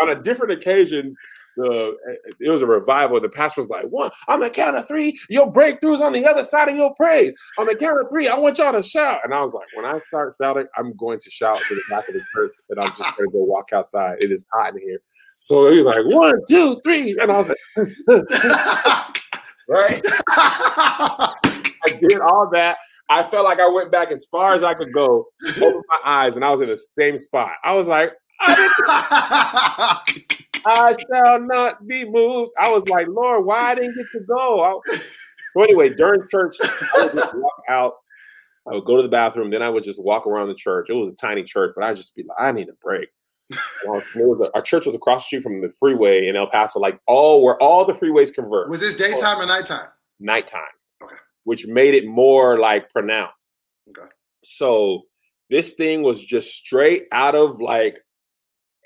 on 0.00 0.08
a 0.10 0.22
different 0.22 0.52
occasion, 0.52 1.14
the 1.56 1.96
it 2.40 2.50
was 2.50 2.62
a 2.62 2.66
revival. 2.66 3.20
The 3.20 3.28
pastor 3.28 3.60
was 3.62 3.70
like, 3.70 3.84
"One 3.86 4.10
on 4.28 4.40
the 4.40 4.50
count 4.50 4.76
of 4.76 4.86
three, 4.86 5.18
your 5.28 5.50
breakthroughs 5.52 6.00
on 6.00 6.12
the 6.12 6.26
other 6.26 6.42
side 6.42 6.68
of 6.68 6.76
your 6.76 6.94
praise. 6.94 7.34
On 7.58 7.66
the 7.66 7.74
count 7.74 7.98
of 8.00 8.08
three, 8.10 8.28
I 8.28 8.36
want 8.38 8.58
y'all 8.58 8.72
to 8.72 8.82
shout." 8.82 9.20
And 9.24 9.32
I 9.32 9.40
was 9.40 9.52
like, 9.54 9.66
"When 9.74 9.84
I 9.86 9.98
start 10.08 10.36
shouting, 10.40 10.66
I'm 10.76 10.94
going 10.96 11.18
to 11.18 11.30
shout 11.30 11.58
to 11.58 11.74
the 11.74 11.82
back 11.90 12.08
of 12.08 12.14
the 12.14 12.22
church, 12.34 12.52
and 12.70 12.80
I'm 12.80 12.88
just 12.88 13.16
going 13.16 13.28
to 13.28 13.32
go 13.32 13.42
walk 13.44 13.72
outside. 13.72 14.16
It 14.20 14.30
is 14.32 14.44
hot 14.52 14.74
in 14.74 14.80
here." 14.80 15.00
So 15.38 15.70
he 15.70 15.78
was 15.78 15.86
like, 15.86 16.04
"One, 16.06 16.40
two, 16.48 16.78
three," 16.82 17.16
and 17.20 17.30
I 17.32 17.38
was 17.38 17.48
like, 17.48 17.58
"Right." 19.68 20.02
I 20.28 21.98
did 22.00 22.20
all 22.20 22.48
that. 22.52 22.76
I 23.08 23.22
felt 23.22 23.44
like 23.44 23.60
I 23.60 23.68
went 23.68 23.92
back 23.92 24.10
as 24.10 24.24
far 24.26 24.54
as 24.54 24.62
I 24.62 24.74
could 24.74 24.92
go, 24.92 25.26
opened 25.62 25.84
my 25.88 25.98
eyes, 26.04 26.36
and 26.36 26.44
I 26.44 26.50
was 26.50 26.60
in 26.60 26.68
the 26.68 26.78
same 26.98 27.16
spot. 27.16 27.52
I 27.64 27.72
was 27.74 27.86
like, 27.86 28.12
I 28.40 30.00
I 30.64 30.94
shall 31.12 31.40
not 31.40 31.86
be 31.86 32.04
moved. 32.04 32.50
I 32.58 32.72
was 32.72 32.82
like, 32.88 33.06
Lord, 33.08 33.44
why 33.44 33.70
I 33.70 33.74
didn't 33.76 33.94
get 33.96 34.06
to 34.12 34.20
go? 34.26 34.60
I- 34.62 34.98
so 35.56 35.62
anyway, 35.62 35.88
during 35.88 36.20
church, 36.28 36.56
I 36.60 37.04
would 37.04 37.12
just 37.14 37.34
walk 37.34 37.62
out. 37.70 37.94
I 38.68 38.74
would 38.74 38.84
go 38.84 38.96
to 38.96 39.02
the 39.02 39.08
bathroom, 39.08 39.50
then 39.50 39.62
I 39.62 39.70
would 39.70 39.84
just 39.84 40.02
walk 40.02 40.26
around 40.26 40.48
the 40.48 40.54
church. 40.54 40.90
It 40.90 40.94
was 40.94 41.10
a 41.10 41.14
tiny 41.16 41.44
church, 41.44 41.72
but 41.74 41.84
I'd 41.84 41.96
just 41.96 42.14
be 42.14 42.24
like, 42.24 42.36
I 42.38 42.52
need 42.52 42.68
a 42.68 42.74
break. 42.82 43.08
Was 43.86 44.50
our 44.54 44.60
church 44.60 44.86
was 44.86 44.96
across 44.96 45.22
the 45.22 45.26
street 45.26 45.42
from 45.44 45.60
the 45.60 45.70
freeway 45.78 46.26
in 46.26 46.34
El 46.34 46.48
Paso, 46.48 46.80
like 46.80 46.98
all 47.06 47.44
where 47.44 47.56
all 47.62 47.84
the 47.84 47.92
freeways 47.92 48.34
converge 48.34 48.68
Was 48.68 48.80
this 48.80 48.96
daytime 48.96 49.40
or 49.40 49.46
nighttime? 49.46 49.86
nighttime. 50.18 50.62
Which 51.46 51.66
made 51.66 51.94
it 51.94 52.06
more 52.06 52.58
like 52.58 52.90
pronounced. 52.90 53.56
Okay. 53.88 54.08
So 54.42 55.02
this 55.48 55.74
thing 55.74 56.02
was 56.02 56.24
just 56.24 56.54
straight 56.54 57.04
out 57.12 57.36
of 57.36 57.60
like 57.60 58.00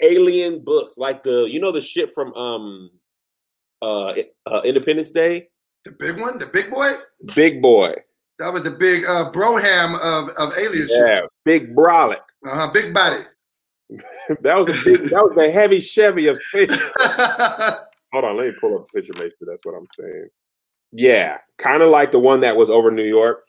alien 0.02 0.62
books, 0.62 0.99
like 0.99 1.23
the 1.23 1.49
you 1.50 1.59
know 1.59 1.73
the 1.73 1.81
ship 1.81 2.12
from 2.14 2.35
um 2.35 2.90
uh, 3.83 4.12
uh 4.47 4.61
Independence 4.64 5.11
Day, 5.11 5.49
The 5.87 5.93
big 5.93 6.21
one, 6.21 6.38
the 6.38 6.47
big 6.47 6.71
boy. 6.71 6.93
Big 7.35 7.62
Boy, 7.62 7.95
That 8.38 8.52
was 8.52 8.62
the 8.62 8.71
big 8.71 9.05
uh, 9.07 9.31
broham 9.33 9.99
of 10.00 10.29
of 10.37 10.57
alien 10.59 10.87
yeah. 10.90 11.21
Big 11.45 11.75
Brolic. 11.75 12.21
Uh 12.47 12.55
huh. 12.55 12.71
Big 12.73 12.93
body. 12.93 13.25
that 14.43 14.57
was 14.57 14.67
the 14.67 14.81
big. 14.85 15.11
that 15.11 15.23
was 15.23 15.33
the 15.35 15.50
heavy 15.50 15.81
Chevy 15.81 16.26
of 16.29 16.38
space. 16.38 16.71
Hold 18.12 18.25
on, 18.25 18.37
let 18.37 18.47
me 18.47 18.52
pull 18.61 18.76
up 18.76 18.87
a 18.88 18.93
picture, 18.93 19.12
make 19.23 19.33
sure 19.38 19.47
that's 19.47 19.64
what 19.64 19.75
I'm 19.75 19.87
saying. 19.99 20.29
Yeah, 20.92 21.38
kind 21.59 21.82
of 21.82 21.90
like 21.90 22.11
the 22.11 22.18
one 22.18 22.40
that 22.40 22.56
was 22.56 22.70
over 22.70 22.90
New 22.90 23.04
York. 23.04 23.47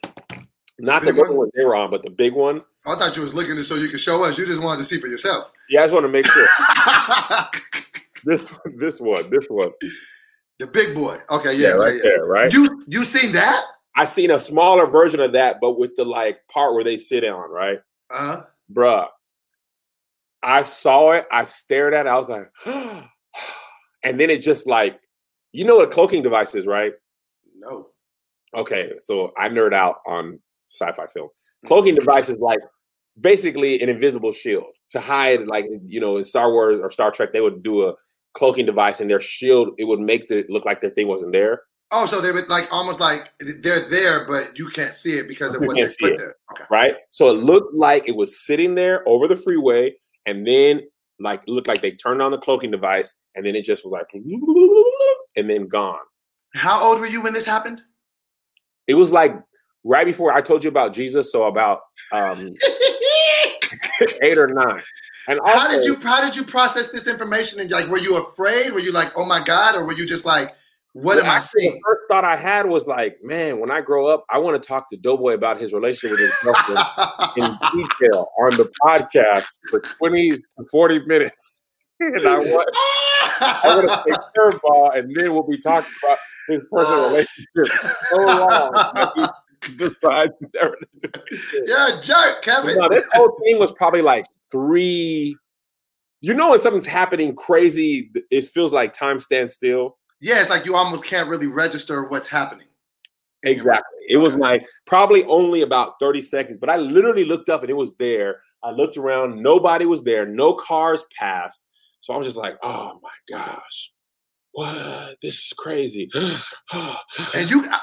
Not 0.79 1.03
the 1.03 1.11
little 1.13 1.29
one? 1.29 1.37
one 1.37 1.51
they 1.55 1.63
were 1.65 1.75
on, 1.75 1.91
but 1.91 2.03
the 2.03 2.09
big 2.09 2.33
one. 2.33 2.61
I 2.85 2.95
thought 2.95 3.15
you 3.15 3.21
was 3.21 3.33
looking 3.35 3.55
to 3.55 3.63
so 3.63 3.75
you 3.75 3.89
could 3.89 3.99
show 3.99 4.23
us. 4.23 4.37
You 4.37 4.45
just 4.45 4.61
wanted 4.61 4.79
to 4.79 4.83
see 4.83 4.99
for 4.99 5.07
yourself. 5.07 5.51
Yeah, 5.69 5.81
I 5.81 5.83
just 5.83 5.93
want 5.93 6.05
to 6.05 6.09
make 6.09 6.25
sure 6.25 6.47
this 8.25 8.51
this 8.77 8.99
one, 8.99 9.29
this 9.29 9.45
one. 9.47 9.71
the 10.59 10.67
big 10.67 10.95
boy. 10.95 11.17
Okay, 11.29 11.53
yeah, 11.55 11.69
right 11.69 11.95
yeah, 11.95 12.01
yeah. 12.03 12.09
there, 12.17 12.25
right. 12.25 12.51
You 12.53 12.81
you 12.87 13.05
seen 13.05 13.31
that? 13.33 13.61
I 13.95 14.05
seen 14.05 14.31
a 14.31 14.39
smaller 14.39 14.85
version 14.87 15.19
of 15.19 15.33
that, 15.33 15.57
but 15.61 15.77
with 15.77 15.95
the 15.95 16.05
like 16.05 16.39
part 16.47 16.73
where 16.73 16.83
they 16.83 16.97
sit 16.97 17.23
on, 17.25 17.49
right, 17.51 17.79
Uh 18.09 18.17
huh. 18.17 18.43
bruh. 18.71 19.07
I 20.43 20.63
saw 20.63 21.11
it. 21.11 21.25
I 21.31 21.43
stared 21.43 21.93
at 21.93 22.07
it. 22.07 22.09
I 22.09 22.15
was 22.15 22.29
like, 22.29 22.49
and 24.03 24.19
then 24.19 24.31
it 24.31 24.41
just 24.41 24.65
like, 24.65 24.99
you 25.51 25.65
know 25.65 25.75
what 25.77 25.91
cloaking 25.91 26.23
device 26.23 26.55
is, 26.55 26.65
right? 26.65 26.93
No. 27.61 27.87
Okay, 28.55 28.91
so 28.97 29.31
I 29.37 29.47
nerd 29.47 29.73
out 29.73 29.97
on 30.05 30.39
sci-fi 30.67 31.05
film. 31.07 31.27
Mm-hmm. 31.27 31.67
Cloaking 31.67 31.95
device 31.95 32.29
is 32.29 32.39
like 32.39 32.59
basically 33.19 33.81
an 33.81 33.89
invisible 33.89 34.31
shield 34.33 34.65
to 34.89 34.99
hide, 34.99 35.47
like 35.47 35.65
you 35.85 35.99
know, 35.99 36.17
in 36.17 36.25
Star 36.25 36.51
Wars 36.51 36.79
or 36.81 36.91
Star 36.91 37.11
Trek, 37.11 37.31
they 37.33 37.41
would 37.41 37.63
do 37.63 37.87
a 37.87 37.93
cloaking 38.33 38.65
device, 38.65 38.99
and 38.99 39.09
their 39.09 39.21
shield 39.21 39.69
it 39.77 39.85
would 39.85 39.99
make 39.99 40.29
it 40.31 40.49
look 40.49 40.65
like 40.65 40.81
their 40.81 40.89
thing 40.91 41.07
wasn't 41.07 41.31
there. 41.31 41.61
Oh, 41.93 42.05
so 42.05 42.21
they 42.21 42.31
would 42.31 42.47
like 42.47 42.71
almost 42.71 42.99
like 43.01 43.29
they're 43.61 43.89
there, 43.89 44.25
but 44.25 44.57
you 44.57 44.69
can't 44.69 44.93
see 44.93 45.17
it 45.17 45.27
because 45.27 45.53
of 45.53 45.61
You 45.61 45.67
what 45.67 45.75
they 45.75 45.83
put 46.01 46.13
it. 46.13 46.19
there. 46.19 46.35
Okay. 46.53 46.63
right? 46.71 46.95
So 47.09 47.29
it 47.29 47.33
looked 47.33 47.73
like 47.75 48.07
it 48.07 48.15
was 48.15 48.45
sitting 48.45 48.75
there 48.75 49.07
over 49.07 49.27
the 49.27 49.35
freeway, 49.35 49.93
and 50.25 50.47
then 50.47 50.81
like 51.19 51.41
looked 51.47 51.67
like 51.67 51.81
they 51.81 51.91
turned 51.91 52.21
on 52.21 52.31
the 52.31 52.37
cloaking 52.37 52.71
device, 52.71 53.13
and 53.35 53.45
then 53.45 53.55
it 53.55 53.65
just 53.65 53.85
was 53.85 53.91
like, 53.91 54.07
and 55.35 55.49
then 55.49 55.67
gone. 55.67 55.99
How 56.53 56.83
old 56.83 56.99
were 56.99 57.07
you 57.07 57.21
when 57.21 57.33
this 57.33 57.45
happened? 57.45 57.81
It 58.87 58.95
was 58.95 59.11
like 59.11 59.35
right 59.83 60.05
before 60.05 60.33
I 60.33 60.41
told 60.41 60.63
you 60.63 60.69
about 60.69 60.93
Jesus, 60.93 61.31
so 61.31 61.43
about 61.43 61.81
um, 62.11 62.53
eight 64.21 64.37
or 64.37 64.47
nine. 64.47 64.81
And 65.27 65.39
also, 65.39 65.59
how 65.59 65.71
did 65.71 65.85
you 65.85 65.95
how 65.97 66.25
did 66.25 66.35
you 66.35 66.43
process 66.43 66.91
this 66.91 67.07
information? 67.07 67.61
And 67.61 67.69
like, 67.71 67.87
were 67.87 67.99
you 67.99 68.17
afraid? 68.17 68.73
Were 68.73 68.79
you 68.79 68.91
like, 68.91 69.11
oh 69.15 69.25
my 69.25 69.43
god, 69.43 69.75
or 69.75 69.85
were 69.85 69.93
you 69.93 70.05
just 70.05 70.25
like, 70.25 70.53
what 70.93 71.17
Well, 71.17 71.25
am 71.25 71.31
I 71.31 71.39
seeing? 71.39 71.73
The 71.73 71.81
first 71.85 72.01
thought 72.09 72.25
I 72.25 72.35
had 72.35 72.65
was 72.65 72.85
like, 72.85 73.19
man, 73.23 73.59
when 73.59 73.71
I 73.71 73.79
grow 73.79 74.07
up, 74.07 74.25
I 74.29 74.39
want 74.39 74.61
to 74.61 74.67
talk 74.67 74.89
to 74.89 74.97
Doughboy 74.97 75.33
about 75.33 75.59
his 75.59 75.73
relationship 75.73 76.19
with 76.19 76.29
his 76.29 76.33
girlfriend 76.43 76.79
in 77.37 77.43
detail 77.71 78.29
on 78.39 78.57
the 78.57 78.69
podcast 78.85 79.59
for 79.69 79.79
20 79.79 80.31
to 80.31 80.41
40 80.69 81.05
minutes. 81.05 81.63
and 82.01 82.27
I 82.27 82.35
want, 82.35 82.69
I 83.39 83.61
want 83.65 83.87
to 83.87 83.95
say 83.95 84.19
curveball, 84.35 84.97
and 84.97 85.15
then 85.15 85.33
we'll 85.33 85.47
be 85.47 85.59
talking 85.59 85.91
about 86.03 86.17
his 86.47 86.61
personal 86.71 87.05
uh, 87.05 87.09
relationship 87.09 87.79
so 88.09 88.17
long 88.17 88.71
that 88.71 89.33
he 89.65 89.75
decides 89.75 90.33
never 90.53 90.75
to 90.75 91.07
do 91.07 91.09
it. 91.31 91.67
You're 91.67 91.97
a 91.97 92.01
jerk, 92.01 92.41
Kevin. 92.41 92.77
No, 92.77 92.89
this 92.89 93.05
whole 93.13 93.37
thing 93.43 93.59
was 93.59 93.71
probably 93.73 94.01
like 94.01 94.25
three. 94.51 95.35
You 96.21 96.33
know, 96.33 96.51
when 96.51 96.61
something's 96.61 96.85
happening 96.85 97.35
crazy, 97.35 98.11
it 98.29 98.45
feels 98.45 98.73
like 98.73 98.93
time 98.93 99.19
stands 99.19 99.53
still. 99.53 99.97
yeah, 100.19 100.39
it's 100.39 100.49
like 100.49 100.65
you 100.65 100.75
almost 100.75 101.05
can't 101.05 101.27
really 101.29 101.47
register 101.47 102.03
what's 102.03 102.27
happening. 102.27 102.67
Exactly. 103.43 103.99
It 104.07 104.17
was 104.17 104.37
like 104.37 104.67
probably 104.85 105.23
only 105.25 105.63
about 105.63 105.93
30 105.99 106.21
seconds, 106.21 106.57
but 106.57 106.69
I 106.69 106.77
literally 106.77 107.25
looked 107.25 107.49
up 107.49 107.61
and 107.61 107.69
it 107.69 107.75
was 107.75 107.95
there. 107.95 108.41
I 108.63 108.69
looked 108.69 108.97
around, 108.97 109.41
nobody 109.41 109.85
was 109.85 110.03
there, 110.03 110.27
no 110.27 110.53
cars 110.53 111.03
passed. 111.17 111.65
So 112.01 112.13
I 112.13 112.17
was 112.17 112.27
just 112.27 112.37
like, 112.37 112.55
oh 112.63 112.99
my 113.01 113.09
gosh, 113.35 113.91
what? 114.51 115.17
This 115.21 115.35
is 115.35 115.53
crazy. 115.57 116.09
And 117.35 117.49
you 117.49 117.65
uh, 117.69 117.77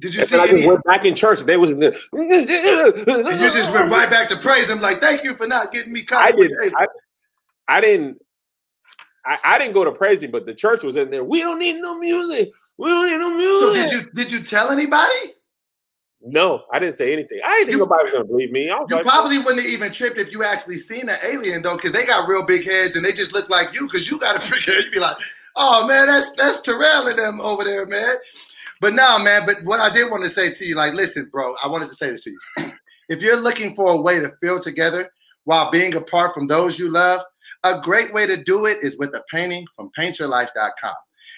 did 0.00 0.14
you 0.14 0.20
And 0.20 0.28
see 0.28 0.38
I 0.38 0.46
just 0.46 0.66
went 0.66 0.82
back 0.84 1.04
in 1.04 1.14
church. 1.14 1.40
They 1.40 1.56
was 1.56 1.72
in 1.72 1.80
the. 1.80 1.98
And 2.12 2.48
you 2.50 3.52
just 3.52 3.72
went 3.72 3.92
right 3.92 4.08
back 4.08 4.28
to 4.28 4.36
praise 4.36 4.68
him, 4.68 4.80
like, 4.80 5.00
thank 5.00 5.24
you 5.24 5.34
for 5.34 5.46
not 5.46 5.72
getting 5.72 5.92
me 5.92 6.04
caught. 6.04 6.22
I 6.22 6.32
did. 6.32 6.50
David." 6.58 6.74
I, 6.76 6.86
I 7.68 7.80
didn't. 7.80 8.18
I, 9.24 9.38
I 9.44 9.58
didn't 9.58 9.74
go 9.74 9.84
to 9.84 9.92
praising, 9.92 10.30
but 10.30 10.46
the 10.46 10.54
church 10.54 10.82
was 10.82 10.96
in 10.96 11.10
there. 11.10 11.22
We 11.22 11.40
don't 11.40 11.58
need 11.58 11.76
no 11.80 11.98
music. 11.98 12.50
We 12.78 12.88
don't 12.88 13.10
need 13.10 13.18
no 13.18 13.36
music. 13.36 13.60
So 13.60 13.74
did 13.74 13.92
you 13.92 14.12
did 14.12 14.32
you 14.32 14.42
tell 14.42 14.70
anybody? 14.70 15.34
No, 16.22 16.64
I 16.70 16.78
didn't 16.78 16.96
say 16.96 17.12
anything. 17.12 17.40
I 17.44 17.50
didn't 17.52 17.66
think 17.66 17.72
You- 17.72 17.78
nobody 17.78 18.04
was 18.04 18.12
gonna 18.12 18.24
believe 18.24 18.52
me. 18.52 18.64
You 18.66 18.86
like, 18.90 19.04
probably 19.04 19.38
wouldn't 19.38 19.62
have 19.62 19.70
even 19.70 19.90
tripped 19.90 20.18
if 20.18 20.30
you 20.30 20.44
actually 20.44 20.78
seen 20.78 21.08
an 21.08 21.16
alien 21.24 21.62
though, 21.62 21.76
because 21.76 21.92
they 21.92 22.04
got 22.04 22.28
real 22.28 22.44
big 22.44 22.64
heads 22.64 22.94
and 22.96 23.04
they 23.04 23.12
just 23.12 23.32
look 23.32 23.48
like 23.48 23.72
you. 23.72 23.86
Because 23.86 24.10
you 24.10 24.18
got 24.18 24.36
a 24.36 24.40
big 24.50 24.62
head, 24.62 24.84
you'd 24.84 24.92
be 24.92 25.00
like, 25.00 25.16
"Oh 25.56 25.86
man, 25.86 26.08
that's 26.08 26.32
that's 26.32 26.60
Terrell 26.60 27.08
and 27.08 27.18
them 27.18 27.40
over 27.40 27.64
there, 27.64 27.86
man." 27.86 28.16
But 28.80 28.94
no, 28.94 29.18
man. 29.18 29.44
But 29.46 29.56
what 29.64 29.80
I 29.80 29.88
did 29.90 30.10
want 30.10 30.22
to 30.24 30.28
say 30.30 30.52
to 30.52 30.64
you, 30.64 30.74
like, 30.74 30.92
listen, 30.94 31.28
bro, 31.32 31.54
I 31.62 31.68
wanted 31.68 31.88
to 31.88 31.94
say 31.94 32.10
this 32.10 32.24
to 32.24 32.30
you. 32.30 32.40
if 33.08 33.22
you're 33.22 33.40
looking 33.40 33.74
for 33.74 33.92
a 33.92 33.96
way 34.00 34.20
to 34.20 34.30
feel 34.42 34.60
together 34.60 35.10
while 35.44 35.70
being 35.70 35.94
apart 35.94 36.34
from 36.34 36.46
those 36.46 36.78
you 36.78 36.90
love, 36.90 37.22
a 37.64 37.80
great 37.80 38.12
way 38.12 38.26
to 38.26 38.42
do 38.44 38.66
it 38.66 38.78
is 38.82 38.96
with 38.98 39.14
a 39.14 39.22
painting 39.32 39.66
from 39.74 39.90
PaintYourLife.com. 39.98 40.94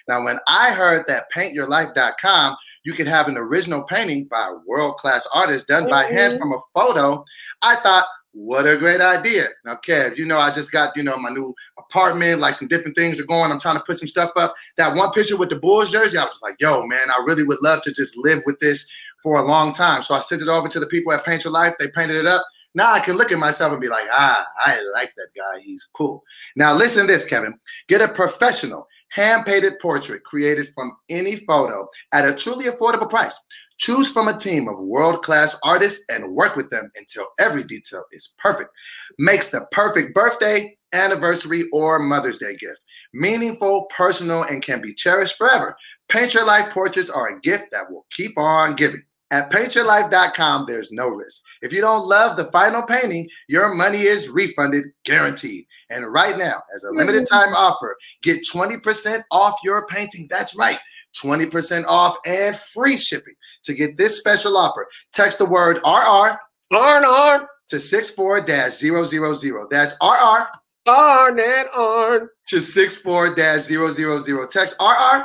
Now, 0.09 0.25
when 0.25 0.39
I 0.49 0.73
heard 0.73 1.05
that 1.09 1.27
PaintYourLife.com, 1.35 2.57
you 2.85 2.93
could 2.95 3.07
have 3.07 3.29
an 3.29 3.37
original 3.37 3.83
painting 3.85 4.25
by 4.25 4.49
a 4.49 4.59
world-class 4.67 5.27
artist 5.35 5.69
done 5.69 5.89
by 5.89 6.05
hand 6.05 6.35
Mhm. 6.35 6.39
from 6.39 6.53
a 6.53 6.61
photo, 6.75 7.25
I 7.63 7.77
thought, 7.77 8.07
what 8.33 8.67
a 8.67 8.77
great 8.77 9.01
idea. 9.01 9.47
Now, 9.65 9.75
Kev, 9.87 10.17
you 10.17 10.25
know, 10.25 10.39
I 10.39 10.51
just 10.51 10.73
got, 10.73 10.97
you 10.97 11.03
know, 11.03 11.17
my 11.19 11.29
new 11.29 11.55
apartment, 11.79 12.41
like 12.41 12.55
some 12.55 12.67
different 12.67 12.97
things 12.97 13.21
are 13.21 13.27
going. 13.27 13.53
I'm 13.53 13.61
trying 13.61 13.77
to 13.77 13.85
put 13.87 13.99
some 13.99 14.09
stuff 14.09 14.31
up. 14.37 14.55
That 14.79 14.97
one 14.97 15.13
picture 15.13 15.37
with 15.37 15.51
the 15.51 15.57
Bulls 15.57 15.91
jersey, 15.91 16.17
I 16.17 16.25
was 16.25 16.41
like, 16.43 16.57
yo, 16.59 16.87
man, 16.87 17.11
I 17.11 17.23
really 17.27 17.43
would 17.43 17.63
love 17.63 17.83
to 17.83 17.93
just 17.93 18.17
live 18.17 18.43
with 18.47 18.59
this 18.59 18.89
for 19.23 19.39
a 19.39 19.43
long 19.45 19.73
time. 19.73 20.03
So 20.03 20.15
I 20.15 20.21
sent 20.21 20.41
it 20.43 20.49
over 20.49 20.67
to 20.69 20.81
the 20.81 20.87
people 20.87 21.13
at 21.13 21.25
Paint 21.25 21.45
Your 21.45 21.53
Life. 21.53 21.75
They 21.79 21.89
painted 21.89 22.17
it 22.17 22.27
up. 22.27 22.45
Now 22.75 22.93
I 22.93 23.01
can 23.01 23.19
look 23.19 23.31
at 23.31 23.39
myself 23.39 23.71
and 23.73 23.83
be 23.83 23.89
like, 23.89 24.07
ah, 24.11 24.47
I 24.61 24.81
like 24.95 25.13
that 25.15 25.29
guy. 25.37 25.61
He's 25.61 25.89
cool. 25.95 26.25
Now 26.57 26.75
listen 26.75 27.07
to 27.07 27.13
this, 27.13 27.27
Kevin. 27.27 27.59
Get 27.87 28.01
a 28.01 28.09
professional, 28.09 28.89
hand-painted 29.13 29.75
portrait 29.81 30.25
created 30.25 30.69
from 30.75 30.97
any 31.09 31.37
photo 31.47 31.87
at 32.13 32.29
a 32.29 32.35
truly 32.35 32.67
affordable 32.67 33.09
price. 33.09 33.39
Choose 33.79 34.11
from 34.11 34.29
a 34.29 34.39
team 34.39 34.69
of 34.69 34.79
world-class 34.79 35.57
artists 35.63 36.05
and 36.09 36.35
work 36.35 36.57
with 36.57 36.71
them 36.71 36.91
until 36.97 37.27
every 37.39 37.65
detail 37.65 38.05
is 38.13 38.33
perfect. 38.39 38.71
Makes 39.19 39.51
the 39.51 39.67
perfect 39.73 40.15
birthday, 40.15 40.77
anniversary, 40.93 41.65
or 41.73 41.99
Mother's 41.99 42.39
Day 42.39 42.57
gift. 42.57 42.81
Meaningful, 43.13 43.87
personal, 43.97 44.45
and 44.45 44.63
can 44.63 44.81
be 44.81 44.95
cherished 44.95 45.37
forever. 45.37 45.77
Paint 46.09 46.35
Your 46.35 46.47
Life 46.47 46.73
portraits 46.73 47.11
are 47.11 47.29
a 47.29 47.41
gift 47.41 47.65
that 47.73 47.91
will 47.91 48.07
keep 48.11 48.39
on 48.39 48.77
giving. 48.77 49.03
At 49.33 49.51
paintyourlife.com, 49.51 50.67
there's 50.69 50.93
no 50.93 51.09
risk. 51.09 51.41
If 51.63 51.73
you 51.73 51.81
don't 51.81 52.07
love 52.07 52.37
the 52.37 52.53
final 52.53 52.83
painting, 52.83 53.31
your 53.49 53.75
money 53.75 54.03
is 54.03 54.29
refunded, 54.29 54.85
guaranteed. 55.07 55.65
And 55.89 56.07
right 56.13 56.37
now, 56.37 56.63
as 56.75 56.85
a 56.85 56.89
mm-hmm. 56.89 56.99
limited 56.99 57.27
time 57.27 57.55
offer, 57.55 57.97
get 58.23 58.45
20% 58.47 59.23
off 59.31 59.59
your 59.65 59.87
painting. 59.87 60.27
That's 60.29 60.55
right, 60.55 60.77
20% 61.25 61.87
off 61.87 62.19
and 62.27 62.59
free 62.59 62.99
shipping. 62.99 63.35
To 63.65 63.73
get 63.73 63.97
this 63.97 64.19
special 64.19 64.57
offer, 64.57 64.87
text 65.13 65.39
the 65.39 65.47
word 65.47 65.79
RR 65.79 66.37
Arn, 66.75 67.47
to 67.71 67.77
64-000. 67.77 69.71
That's 69.71 69.95
RR 70.03 70.49
Arn, 70.87 71.41
and 71.41 71.69
Arn, 71.75 72.29
to 72.49 72.57
64-000. 72.57 74.51
Text 74.51 74.77
RR 74.79 74.85
Arn, 74.85 75.25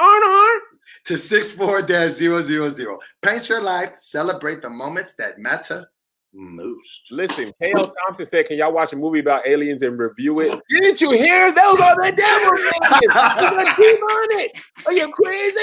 Arn. 0.00 0.60
To 1.04 1.14
64-000. 1.14 2.98
Paint 3.22 3.48
your 3.48 3.62
life, 3.62 3.92
celebrate 3.98 4.62
the 4.62 4.70
moments 4.70 5.14
that 5.18 5.38
matter 5.38 5.88
most. 6.32 7.12
Listen, 7.12 7.52
K.L. 7.62 7.94
Thompson 8.06 8.26
said, 8.26 8.46
"Can 8.46 8.56
y'all 8.56 8.72
watch 8.72 8.92
a 8.92 8.96
movie 8.96 9.20
about 9.20 9.46
aliens 9.46 9.82
and 9.82 9.96
review 9.96 10.40
it?" 10.40 10.60
Didn't 10.68 11.00
you 11.00 11.12
hear? 11.12 11.52
Those 11.52 11.80
are 11.80 11.94
the 11.94 12.10
devil 12.10 12.50
aliens. 12.58 13.00
You 13.02 13.08
gotta 13.08 13.74
keep 13.76 14.02
on 14.02 14.40
it. 14.40 14.60
Are 14.86 14.92
you 14.92 15.12
crazy? 15.12 15.56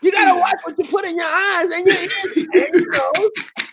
You 0.00 0.10
gotta 0.12 0.38
watch 0.40 0.56
what 0.64 0.78
you 0.78 0.84
put 0.86 1.04
in 1.04 1.16
your 1.16 1.26
eyes 1.26 1.70
and 1.70 1.86
your 1.86 1.94
ears 1.96 2.36
and 2.36 2.46
your 2.74 2.90
nose. 2.90 3.30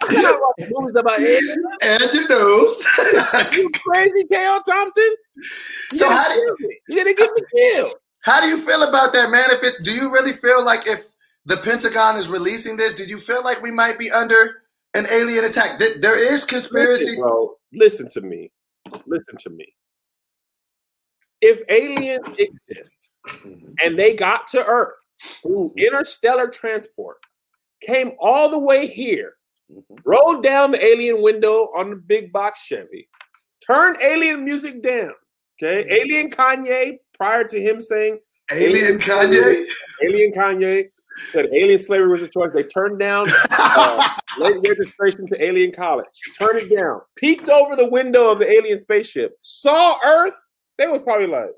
You 0.09 0.21
gotta 0.21 0.39
watch 0.41 0.69
movies 0.71 0.95
about 0.97 1.19
aliens. 1.21 1.57
And 1.83 2.13
your 2.13 2.27
nose. 2.27 2.85
You 3.53 3.69
crazy, 3.85 4.23
K.L. 4.29 4.61
Thompson? 4.63 5.15
You 5.35 5.97
So 5.99 6.09
how 6.09 6.27
do 6.33 6.39
you- 6.39 6.55
kill 6.59 6.67
me. 6.67 6.79
You 6.89 6.97
gotta 6.97 7.13
get 7.13 7.31
me 7.33 7.41
killed. 7.55 7.93
How 8.23 8.39
do 8.41 8.47
you 8.47 8.57
feel 8.57 8.83
about 8.83 9.13
that, 9.13 9.31
man? 9.31 9.49
If 9.51 9.63
it, 9.63 9.83
do 9.83 9.91
you 9.93 10.11
really 10.11 10.33
feel 10.33 10.63
like 10.65 10.85
if 10.85 11.10
the 11.45 11.57
Pentagon 11.57 12.17
is 12.17 12.29
releasing 12.29 12.77
this, 12.77 12.93
do 12.93 13.03
you 13.03 13.19
feel 13.19 13.43
like 13.43 13.61
we 13.61 13.71
might 13.71 13.97
be 13.97 14.11
under 14.11 14.63
an 14.93 15.05
alien 15.11 15.45
attack? 15.45 15.79
There 16.01 16.33
is 16.33 16.43
conspiracy. 16.43 17.05
Listen, 17.05 17.21
bro, 17.21 17.55
listen 17.73 18.09
to 18.09 18.21
me. 18.21 18.51
Listen 19.07 19.37
to 19.39 19.49
me. 19.49 19.73
If 21.41 21.63
aliens 21.69 22.37
exist 22.37 23.11
mm-hmm. 23.27 23.73
and 23.83 23.97
they 23.97 24.13
got 24.13 24.45
to 24.47 24.63
Earth 24.63 24.93
through 25.41 25.73
interstellar 25.75 26.47
transport, 26.47 27.17
came 27.81 28.11
all 28.19 28.49
the 28.49 28.59
way 28.59 28.85
here, 28.85 29.33
mm-hmm. 29.71 29.95
rolled 30.05 30.43
down 30.43 30.71
the 30.71 30.85
alien 30.85 31.23
window 31.23 31.69
on 31.75 31.89
the 31.89 31.95
big 31.95 32.31
box 32.31 32.59
Chevy, 32.59 33.09
turned 33.65 33.97
alien 34.03 34.45
music 34.45 34.83
down. 34.83 35.13
Okay, 35.61 35.83
mm-hmm. 35.83 35.91
alien 35.91 36.29
Kanye, 36.29 36.97
prior 37.15 37.43
to 37.43 37.59
him 37.59 37.81
saying 37.81 38.19
Alien 38.51 38.97
Kanye. 38.99 39.65
alien 40.03 40.31
Kanye 40.31 40.89
said 41.29 41.45
alien 41.53 41.79
slavery 41.79 42.07
was 42.09 42.21
a 42.21 42.27
choice. 42.27 42.49
They 42.53 42.63
turned 42.63 42.99
down 42.99 43.27
uh, 43.51 44.09
late 44.39 44.57
registration 44.67 45.27
to 45.27 45.43
alien 45.43 45.71
college, 45.71 46.05
turned 46.39 46.59
it 46.59 46.75
down, 46.75 47.01
peeked 47.15 47.49
over 47.49 47.75
the 47.75 47.87
window 47.89 48.29
of 48.29 48.39
the 48.39 48.49
alien 48.49 48.79
spaceship, 48.79 49.37
saw 49.41 49.97
Earth. 50.05 50.35
They 50.77 50.87
was 50.87 51.01
probably 51.01 51.27
like, 51.27 51.49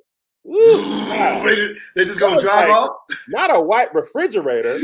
"Ooh, 0.47 1.75
they, 1.95 2.03
just 2.05 2.19
gonna 2.19 2.39
drive 2.39 2.69
like- 2.69 2.77
off. 2.77 2.91
not 3.29 3.55
a 3.55 3.59
white 3.59 3.93
refrigerator." 3.93 4.77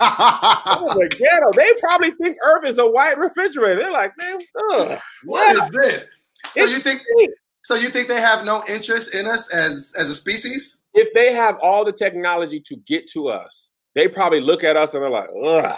That 0.00 0.78
was 0.80 0.96
a 0.96 1.08
ghetto. 1.16 1.50
They 1.54 1.70
probably 1.80 2.10
think 2.12 2.36
Earth 2.44 2.64
is 2.66 2.78
a 2.78 2.86
white 2.86 3.18
refrigerator. 3.18 3.80
They're 3.80 3.92
like, 3.92 4.12
man, 4.18 4.38
ugh. 4.72 4.98
what 5.24 5.56
is 5.56 5.70
this? 5.70 6.06
So 6.52 6.62
It's 6.62 6.72
you 6.72 6.78
think? 6.78 7.00
stinks. 7.00 7.34
So 7.62 7.74
you 7.74 7.90
think 7.90 8.08
they 8.08 8.20
have 8.20 8.44
no 8.44 8.64
interest 8.68 9.14
in 9.14 9.26
us 9.26 9.52
as 9.52 9.92
as 9.96 10.08
a 10.08 10.14
species? 10.14 10.78
if 10.92 11.12
they 11.14 11.32
have 11.32 11.56
all 11.62 11.84
the 11.84 11.92
technology 11.92 12.58
to 12.58 12.74
get 12.76 13.08
to 13.08 13.28
us, 13.28 13.69
they 13.94 14.08
probably 14.08 14.40
look 14.40 14.64
at 14.64 14.76
us 14.76 14.94
and 14.94 15.02
they're 15.02 15.10
like, 15.10 15.28
ugh. 15.44 15.76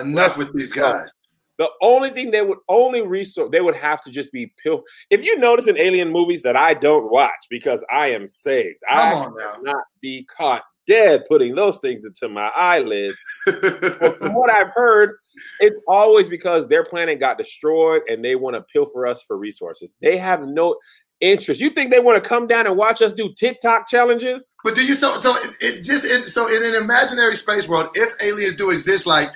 Enough 0.00 0.38
with 0.38 0.52
these 0.52 0.72
guys. 0.72 1.12
The 1.58 1.70
only 1.80 2.10
thing 2.10 2.30
they 2.30 2.42
would 2.42 2.58
only 2.68 3.00
resource 3.00 3.48
they 3.50 3.62
would 3.62 3.76
have 3.76 4.02
to 4.02 4.10
just 4.10 4.30
be 4.30 4.52
pill. 4.62 4.82
If 5.08 5.24
you 5.24 5.38
notice 5.38 5.68
in 5.68 5.78
alien 5.78 6.12
movies 6.12 6.42
that 6.42 6.56
I 6.56 6.74
don't 6.74 7.10
watch 7.10 7.46
because 7.48 7.84
I 7.90 8.08
am 8.08 8.28
saved, 8.28 8.78
I 8.88 9.12
Come 9.12 9.22
on 9.22 9.38
now. 9.38 9.54
not 9.62 9.84
be 10.02 10.24
caught 10.24 10.64
dead 10.86 11.24
putting 11.28 11.54
those 11.54 11.78
things 11.78 12.04
into 12.04 12.28
my 12.28 12.48
eyelids. 12.54 13.16
From 13.44 14.34
what 14.34 14.50
I've 14.50 14.70
heard, 14.74 15.16
it's 15.60 15.76
always 15.88 16.28
because 16.28 16.68
their 16.68 16.84
planet 16.84 17.20
got 17.20 17.38
destroyed 17.38 18.02
and 18.08 18.24
they 18.24 18.36
want 18.36 18.54
to 18.54 18.62
pilfer 18.72 19.06
us 19.06 19.22
for 19.22 19.36
resources. 19.36 19.94
They 20.00 20.16
have 20.18 20.46
no 20.46 20.76
interest. 21.20 21.60
You 21.60 21.70
think 21.70 21.90
they 21.90 22.00
want 22.00 22.22
to 22.22 22.28
come 22.28 22.46
down 22.46 22.66
and 22.66 22.76
watch 22.76 23.00
us 23.02 23.12
do 23.12 23.32
TikTok 23.32 23.88
challenges? 23.88 24.48
But 24.64 24.74
do 24.74 24.84
you 24.86 24.94
so 24.94 25.16
so 25.18 25.34
it, 25.36 25.56
it 25.60 25.82
just 25.82 26.04
in, 26.04 26.28
so 26.28 26.48
in 26.54 26.62
an 26.64 26.74
imaginary 26.74 27.36
space 27.36 27.68
world, 27.68 27.88
if 27.94 28.10
aliens 28.22 28.56
do 28.56 28.70
exist, 28.70 29.06
like 29.06 29.28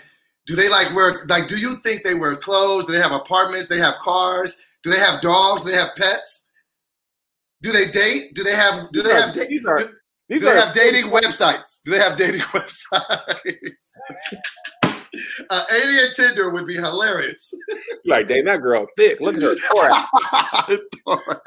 do 0.47 0.57
they 0.57 0.69
like 0.69 0.95
wear 0.95 1.25
like 1.29 1.47
do 1.49 1.59
you 1.59 1.77
think 1.83 2.03
they 2.03 2.15
wear 2.15 2.37
clothes? 2.37 2.87
Do 2.87 2.93
they 2.93 3.01
have 3.01 3.13
apartments? 3.13 3.69
They 3.69 3.79
have 3.79 3.95
cars? 4.01 4.61
Do 4.83 4.91
they 4.91 4.99
have 4.99 5.21
dogs? 5.21 5.63
Do 5.63 5.71
they 5.71 5.77
have 5.77 5.95
pets? 5.97 6.49
Do 7.63 7.73
they 7.73 7.91
date? 7.91 8.35
Do 8.35 8.43
they 8.43 8.55
have 8.55 8.91
do 8.93 9.03
they 9.03 9.13
are- 9.13 9.21
have 9.27 9.35
da- 9.35 9.47
these 9.47 9.65
are- 9.67 9.77
do, 9.79 9.89
These 10.29 10.41
do 10.41 10.47
they 10.47 10.53
are 10.53 10.61
have 10.67 10.75
dating 10.75 11.11
websites? 11.11 11.81
Do 11.85 11.91
they 11.93 11.99
have 11.99 12.17
dating 12.17 12.41
websites? 12.55 13.95
uh, 15.51 15.65
alien 15.73 16.15
Tinder 16.15 16.51
would 16.51 16.67
be 16.67 16.75
hilarious. 16.75 17.53
like, 18.05 18.29
dang, 18.29 18.45
that 18.45 18.63
girl 18.63 18.87
thick. 18.97 19.21
Look 19.21 19.37
at 19.37 19.43
her 19.43 19.57
thorax. 19.57 20.09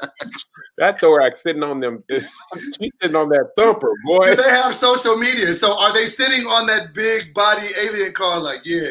That 0.78 0.98
thorax 0.98 1.42
sitting 1.42 1.62
on 1.62 1.78
them. 1.78 2.02
She's 2.10 2.90
sitting 3.00 3.14
on 3.14 3.28
that 3.28 3.50
thumper, 3.56 3.92
boy. 4.04 4.34
Do 4.34 4.42
they 4.42 4.50
have 4.50 4.74
social 4.74 5.16
media? 5.16 5.54
So 5.54 5.80
are 5.80 5.92
they 5.94 6.06
sitting 6.06 6.46
on 6.46 6.66
that 6.66 6.92
big 6.92 7.32
body 7.32 7.68
alien 7.86 8.12
car 8.12 8.40
like, 8.40 8.60
yeah, 8.64 8.88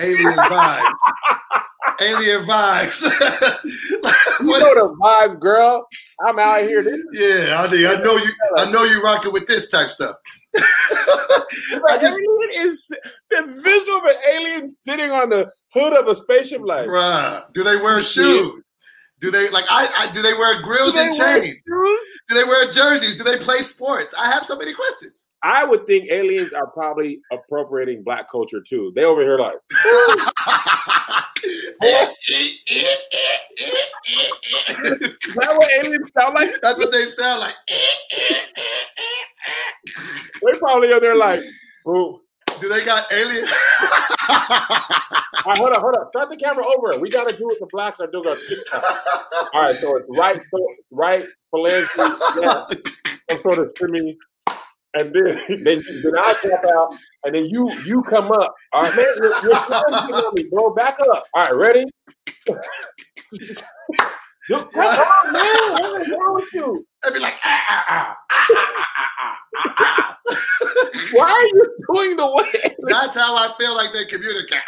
alien 0.00 0.34
vibes. 0.34 0.92
alien 2.00 2.44
vibes. 2.44 3.02
You 4.40 4.58
know 4.58 4.74
the 4.74 4.96
vibes, 5.00 5.40
girl. 5.40 5.86
I'm 6.26 6.38
out 6.38 6.62
here. 6.62 6.82
This 6.82 7.00
yeah, 7.12 7.60
I, 7.60 7.64
I 7.64 8.02
know 8.02 8.16
you 8.16 8.32
I 8.56 8.70
know 8.70 8.84
you 8.84 9.02
rocking 9.02 9.32
with 9.32 9.46
this 9.46 9.68
type 9.68 9.90
stuff. 9.90 10.16
I 11.88 11.98
just 12.00 12.18
alien 12.18 12.66
is 12.66 12.88
the 13.30 13.42
visual 13.62 13.98
of 13.98 14.04
an 14.04 14.16
alien 14.32 14.68
sitting 14.68 15.10
on 15.10 15.28
the 15.30 15.50
hood 15.72 15.92
of 15.92 16.06
a 16.08 16.14
spaceship. 16.14 16.60
Like, 16.64 16.86
bruh, 16.88 17.52
do 17.52 17.62
they 17.62 17.76
wear 17.76 18.00
shoes? 18.02 18.62
Do 19.20 19.30
they 19.30 19.48
like 19.50 19.64
I, 19.70 19.88
I 19.98 20.12
do 20.12 20.22
they 20.22 20.34
wear 20.34 20.60
grills 20.62 20.94
they 20.94 21.06
and 21.06 21.16
chains? 21.16 21.56
Do 21.66 22.34
they 22.34 22.44
wear 22.44 22.70
jerseys? 22.70 23.16
Do 23.16 23.24
they 23.24 23.38
play 23.38 23.58
sports? 23.58 24.14
I 24.18 24.30
have 24.30 24.44
so 24.44 24.56
many 24.56 24.74
questions. 24.74 25.26
I 25.44 25.62
would 25.62 25.86
think 25.86 26.08
aliens 26.10 26.54
are 26.54 26.68
probably 26.68 27.20
appropriating 27.30 28.02
black 28.02 28.30
culture 28.30 28.62
too. 28.66 28.92
They 28.96 29.04
over 29.04 29.20
here 29.20 29.38
like, 29.38 29.52
eh, 31.82 32.06
eh, 32.30 32.48
eh, 32.70 32.96
is 35.20 35.34
that 35.34 35.54
what 35.54 35.70
aliens 35.84 36.10
sound 36.16 36.34
like? 36.34 36.48
That's 36.62 36.78
what 36.78 36.90
they 36.90 37.04
sound 37.04 37.40
like. 37.40 37.54
They 40.42 40.58
probably 40.58 40.90
are 40.94 41.00
there 41.00 41.14
like, 41.14 41.40
boo. 41.84 42.22
Do 42.60 42.68
they 42.70 42.82
got 42.82 43.12
aliens? 43.12 43.48
All 44.30 44.38
right, 45.46 45.58
hold 45.58 45.72
up, 45.72 45.82
hold 45.82 45.94
up. 45.96 46.08
Start 46.08 46.30
the 46.30 46.38
camera 46.38 46.64
over. 46.66 46.98
We 46.98 47.10
gotta 47.10 47.36
do 47.36 47.44
what 47.44 47.58
the 47.60 47.66
blacks 47.70 48.00
are 48.00 48.06
doing 48.06 48.24
All 48.26 49.62
right, 49.62 49.76
so 49.76 49.94
it's 49.98 50.06
right, 50.16 50.40
so 50.40 50.66
right, 50.90 51.26
phalange, 51.52 51.86
yeah, 52.40 52.64
some 53.28 53.42
sort 53.42 53.58
of 53.58 53.72
shimmy, 53.78 54.16
and 54.94 55.12
then 55.12 55.40
then, 55.64 55.82
then 56.02 56.12
I 56.18 56.34
jump 56.42 56.64
out, 56.64 56.94
and 57.24 57.34
then 57.34 57.44
you 57.46 57.70
you 57.86 58.02
come 58.02 58.32
up. 58.32 58.54
All 58.72 58.82
right, 58.82 58.96
man, 58.96 59.06
you're, 59.20 59.42
you're 59.42 60.32
me, 60.32 60.44
bro. 60.50 60.74
Back 60.74 60.98
up. 61.00 61.24
All 61.34 61.44
right, 61.44 61.54
ready? 61.54 61.84
Look, 64.50 64.72
press 64.72 64.98
man. 65.32 65.72
What 65.72 66.00
is 66.00 66.10
wrong 66.10 66.34
with 66.34 66.52
you? 66.52 66.86
I'd 67.04 67.14
be 67.14 67.20
like, 67.20 67.38
ah 67.44 67.64
ah 67.68 67.84
ah, 67.88 68.16
ah, 68.30 68.46
ah, 69.56 69.78
ah, 69.78 70.18
why 71.12 71.30
are 71.30 71.46
you 71.46 71.76
doing 71.92 72.16
the 72.16 72.26
way? 72.26 72.76
That's 72.88 73.14
how 73.14 73.36
I 73.36 73.54
feel 73.58 73.74
like 73.74 73.92
they 73.92 74.04
communicate. 74.04 74.60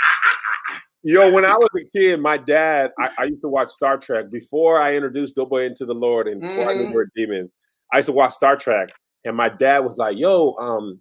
Yo, 1.02 1.32
when 1.32 1.44
I 1.44 1.54
was 1.54 1.68
a 1.76 1.84
kid, 1.96 2.20
my 2.20 2.36
dad, 2.36 2.90
I, 2.98 3.10
I, 3.18 3.24
used 3.26 3.42
to 3.42 3.48
watch 3.48 3.70
Star 3.70 3.96
Trek 3.96 4.28
before 4.28 4.80
I 4.80 4.96
introduced 4.96 5.36
Doughboy 5.36 5.66
into 5.66 5.84
the 5.86 5.94
Lord 5.94 6.26
and 6.26 6.40
before 6.40 6.56
mm-hmm. 6.56 6.68
I 6.68 6.72
knew 6.72 6.86
mm-hmm. 6.86 6.98
we 6.98 7.26
demons. 7.26 7.52
I 7.92 7.98
used 7.98 8.06
to 8.06 8.12
watch 8.12 8.32
Star 8.32 8.56
Trek, 8.56 8.88
and 9.26 9.36
my 9.36 9.48
dad 9.48 9.80
was 9.80 9.98
like, 9.98 10.16
"Yo, 10.16 10.54
um, 10.58 11.00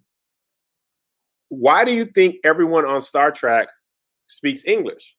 why 1.48 1.84
do 1.84 1.92
you 1.92 2.04
think 2.06 2.36
everyone 2.44 2.84
on 2.84 3.00
Star 3.00 3.30
Trek 3.30 3.68
speaks 4.26 4.64
English?" 4.66 5.16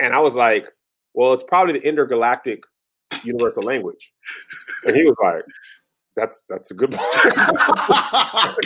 And 0.00 0.12
I 0.12 0.18
was 0.18 0.34
like, 0.34 0.68
"Well, 1.14 1.32
it's 1.32 1.44
probably 1.44 1.74
the 1.74 1.86
intergalactic 1.86 2.64
universal 3.22 3.62
language." 3.62 4.12
And 4.84 4.96
he 4.96 5.04
was 5.04 5.16
like, 5.22 5.44
"That's 6.16 6.42
that's 6.48 6.72
a 6.72 6.74
good 6.74 6.90
point." 6.92 7.34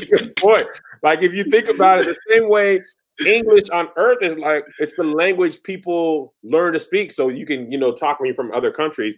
Good 0.11 0.35
point. 0.37 0.67
Like 1.03 1.23
if 1.23 1.33
you 1.33 1.45
think 1.45 1.69
about 1.69 2.01
it, 2.01 2.07
the 2.07 2.19
same 2.31 2.49
way 2.49 2.83
English 3.27 3.69
on 3.71 3.89
Earth 3.97 4.19
is 4.23 4.37
like 4.37 4.65
it's 4.79 4.95
the 4.95 5.05
language 5.05 5.63
people 5.63 6.35
learn 6.43 6.73
to 6.73 6.81
speak, 6.81 7.13
so 7.13 7.29
you 7.29 7.45
can 7.45 7.71
you 7.71 7.79
know 7.79 7.93
talk 7.93 8.21
when 8.21 8.29
you're 8.29 8.35
from 8.35 8.53
other 8.53 8.71
countries. 8.71 9.17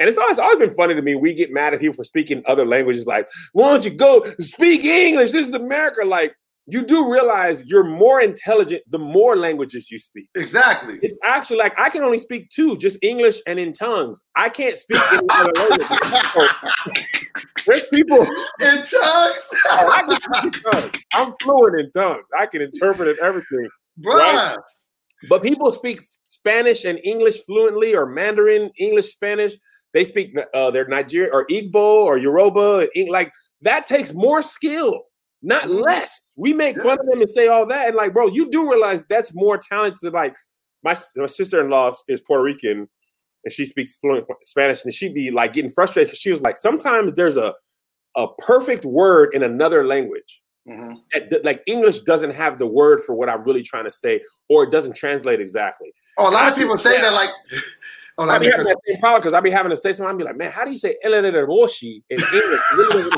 And 0.00 0.08
it's 0.08 0.18
always 0.18 0.38
always 0.38 0.58
been 0.58 0.70
funny 0.74 0.94
to 0.94 1.02
me. 1.02 1.14
We 1.14 1.34
get 1.34 1.52
mad 1.52 1.74
at 1.74 1.80
people 1.80 1.94
for 1.94 2.04
speaking 2.04 2.42
other 2.46 2.64
languages. 2.64 3.06
Like, 3.06 3.28
why 3.52 3.70
don't 3.70 3.84
you 3.84 3.90
go 3.90 4.24
speak 4.40 4.82
English? 4.84 5.30
This 5.32 5.46
is 5.48 5.54
America. 5.54 6.04
Like, 6.06 6.34
you 6.66 6.84
do 6.84 7.10
realize 7.12 7.62
you're 7.66 7.84
more 7.84 8.20
intelligent 8.22 8.82
the 8.88 8.98
more 8.98 9.36
languages 9.36 9.90
you 9.90 9.98
speak. 9.98 10.28
exactly. 10.36 10.98
It's 11.02 11.14
actually 11.22 11.58
like 11.58 11.78
I 11.78 11.90
can 11.90 12.02
only 12.02 12.18
speak 12.18 12.48
two, 12.48 12.76
just 12.78 12.96
English 13.02 13.40
and 13.46 13.58
in 13.58 13.72
tongues. 13.74 14.22
I 14.36 14.48
can't 14.48 14.78
speak 14.78 15.00
any 15.12 15.26
other 15.30 15.52
language. 15.56 15.88
So, 16.34 16.48
there's 17.66 17.86
people. 17.92 18.22
In 18.60 18.76
tongues. 18.76 19.50
Oh, 19.72 19.92
I 19.92 20.02
can 20.08 20.20
speak 20.34 20.44
in 20.44 20.72
tongues. 20.72 20.98
I'm 21.14 21.34
fluent 21.42 21.78
in 21.80 21.90
tongues. 21.92 22.24
I 22.38 22.46
can 22.46 22.62
interpret 22.62 23.18
everything. 23.22 23.68
Bruh. 24.00 24.14
Right. 24.16 24.56
But 25.28 25.42
people 25.42 25.70
speak 25.72 26.00
Spanish 26.24 26.84
and 26.84 26.98
English 27.04 27.44
fluently, 27.44 27.94
or 27.94 28.06
Mandarin, 28.06 28.70
English, 28.78 29.12
Spanish. 29.12 29.54
They 29.92 30.04
speak 30.04 30.36
uh, 30.54 30.70
they're 30.70 30.86
Nigerian 30.86 31.30
or 31.32 31.46
Igbo 31.48 31.74
or 31.74 32.18
Yoruba. 32.18 32.88
Like 33.08 33.32
that 33.62 33.86
takes 33.86 34.12
more 34.14 34.42
skill, 34.42 35.02
not 35.42 35.64
Mhm. 35.64 35.82
less. 35.84 36.20
We 36.36 36.52
make 36.52 36.80
fun 36.80 36.98
of 37.00 37.06
them 37.06 37.20
and 37.20 37.28
say 37.30 37.48
all 37.48 37.66
that, 37.66 37.88
and 37.88 37.96
like, 37.96 38.12
bro, 38.12 38.28
you 38.28 38.50
do 38.50 38.68
realize 38.70 39.04
that's 39.08 39.34
more 39.34 39.58
talented. 39.58 40.12
Like 40.12 40.34
my, 40.82 40.96
my 41.16 41.26
sister-in-law 41.26 41.92
is 42.08 42.20
Puerto 42.20 42.42
Rican, 42.42 42.88
and 43.44 43.52
she 43.52 43.64
speaks 43.64 43.98
fluent 43.98 44.26
Spanish, 44.42 44.84
and 44.84 44.94
she'd 44.94 45.12
be 45.14 45.30
like 45.30 45.52
getting 45.52 45.70
frustrated 45.70 46.08
because 46.08 46.20
she 46.20 46.30
was 46.30 46.40
like, 46.40 46.56
sometimes 46.56 47.14
there's 47.14 47.36
a 47.36 47.54
a 48.16 48.26
perfect 48.38 48.84
word 48.84 49.32
in 49.34 49.42
another 49.44 49.86
language 49.86 50.42
Mhm. 50.68 50.96
that, 51.12 51.30
that, 51.30 51.44
like 51.44 51.62
English 51.66 52.00
doesn't 52.00 52.32
have 52.32 52.58
the 52.58 52.66
word 52.66 53.02
for 53.04 53.14
what 53.14 53.28
I'm 53.28 53.44
really 53.44 53.62
trying 53.62 53.84
to 53.84 53.92
say, 53.92 54.20
or 54.48 54.64
it 54.64 54.70
doesn't 54.72 54.94
translate 54.96 55.40
exactly. 55.40 55.92
Oh, 56.18 56.28
a 56.28 56.32
lot 56.32 56.50
of 56.50 56.56
people 56.58 56.76
say 56.76 57.00
that 57.00 57.12
like. 57.12 57.28
Oh, 58.20 58.28
I 58.28 58.38
be 58.38 58.50
having 58.50 58.66
that 58.66 58.76
same 58.86 59.00
problem 59.00 59.22
because 59.22 59.32
I 59.32 59.40
be 59.40 59.50
having 59.50 59.70
to 59.70 59.76
say 59.78 59.94
something. 59.94 60.14
I 60.14 60.18
be 60.18 60.24
like, 60.24 60.36
man, 60.36 60.52
how 60.52 60.66
do 60.66 60.70
you 60.70 60.76
say 60.76 60.94
"eleleboshi" 61.02 62.02
in 62.10 62.18
English? 62.18 62.60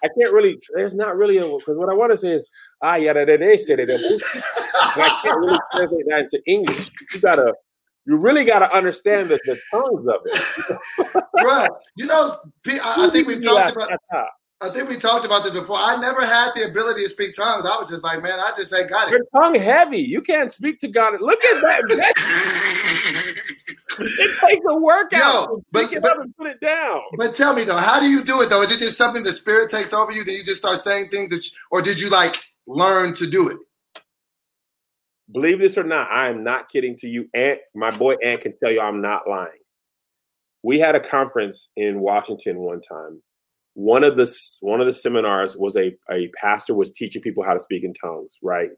I 0.00 0.08
can't 0.18 0.32
really. 0.32 0.58
There's 0.74 0.94
not 0.94 1.16
really 1.16 1.36
a 1.36 1.46
because 1.46 1.76
what 1.76 1.90
I 1.90 1.94
want 1.94 2.12
to 2.12 2.18
say 2.18 2.30
is 2.30 2.48
ah 2.80 2.94
yeah 2.94 3.12
they 3.12 3.58
say 3.58 3.74
that, 3.74 4.22
I 4.96 5.20
can't 5.22 5.38
really 5.38 5.58
translate 5.72 6.06
that 6.08 6.20
into 6.20 6.42
English. 6.46 6.90
You 7.12 7.20
gotta, 7.20 7.54
you 8.06 8.16
really 8.16 8.44
gotta 8.44 8.74
understand 8.74 9.28
the, 9.28 9.38
the 9.44 9.58
tongues 9.70 10.06
of 10.08 10.20
it. 10.24 11.24
Bruh, 11.44 11.68
you 11.96 12.06
know, 12.06 12.36
I, 12.66 13.06
I 13.06 13.10
think 13.10 13.26
we 13.28 13.38
talked 13.38 13.76
about. 13.76 13.90
I 14.60 14.70
think 14.70 14.88
we 14.88 14.96
talked 14.96 15.24
about 15.24 15.44
this 15.44 15.52
before. 15.52 15.76
I 15.78 15.94
never 16.00 16.26
had 16.26 16.50
the 16.56 16.64
ability 16.64 17.04
to 17.04 17.08
speak 17.08 17.36
tongues. 17.36 17.64
I 17.64 17.76
was 17.76 17.88
just 17.88 18.02
like, 18.02 18.20
man, 18.20 18.40
I 18.40 18.50
just 18.56 18.74
ain't 18.74 18.90
got 18.90 19.06
it. 19.06 19.12
Your 19.12 19.24
tongue 19.40 19.54
heavy. 19.54 20.00
You 20.00 20.20
can't 20.20 20.52
speak 20.52 20.80
to 20.80 20.88
God. 20.88 21.20
Look 21.20 21.44
at 21.44 21.62
that. 21.62 21.84
That- 22.88 23.42
It 24.00 24.40
takes 24.48 24.64
a 24.68 24.76
workout 24.78 25.12
Yo, 25.12 25.46
to 25.56 25.64
but- 25.72 25.90
but- 26.02 26.12
up 26.16 26.20
and 26.20 26.36
put 26.36 26.46
it 26.48 26.60
down. 26.60 27.00
But 27.16 27.34
tell 27.34 27.52
me 27.54 27.64
though, 27.64 27.76
how 27.76 28.00
do 28.00 28.06
you 28.06 28.22
do 28.22 28.40
it 28.42 28.48
though? 28.50 28.62
Is 28.62 28.70
it 28.74 28.78
just 28.78 28.96
something 28.96 29.22
the 29.24 29.32
spirit 29.32 29.70
takes 29.70 29.92
over 29.92 30.12
you 30.12 30.24
that 30.24 30.32
you 30.32 30.44
just 30.44 30.60
start 30.60 30.78
saying 30.78 31.08
things 31.08 31.30
that, 31.30 31.44
you, 31.44 31.50
or 31.70 31.82
did 31.82 31.98
you 32.00 32.08
like 32.10 32.36
learn 32.66 33.12
to 33.14 33.26
do 33.28 33.48
it? 33.48 33.56
believe 35.30 35.58
this 35.58 35.76
or 35.76 35.84
not, 35.84 36.10
I 36.10 36.30
am 36.30 36.42
not 36.42 36.70
kidding 36.70 36.96
to 37.00 37.06
you. 37.06 37.28
Ant, 37.34 37.58
my 37.74 37.90
boy 37.90 38.14
Ant 38.24 38.40
can 38.40 38.54
tell 38.58 38.72
you 38.72 38.80
I'm 38.80 39.02
not 39.02 39.28
lying. 39.28 39.50
We 40.62 40.78
had 40.80 40.94
a 40.94 41.00
conference 41.06 41.68
in 41.76 42.00
Washington 42.00 42.56
one 42.58 42.80
time. 42.80 43.22
One 43.74 44.04
of 44.04 44.16
the 44.16 44.26
one 44.62 44.80
of 44.80 44.86
the 44.86 44.94
seminars 44.94 45.56
was 45.56 45.76
a 45.76 45.94
a 46.10 46.28
pastor 46.40 46.74
was 46.74 46.90
teaching 46.92 47.20
people 47.22 47.44
how 47.44 47.52
to 47.52 47.60
speak 47.60 47.84
in 47.84 47.92
tongues, 47.92 48.38
right? 48.42 48.70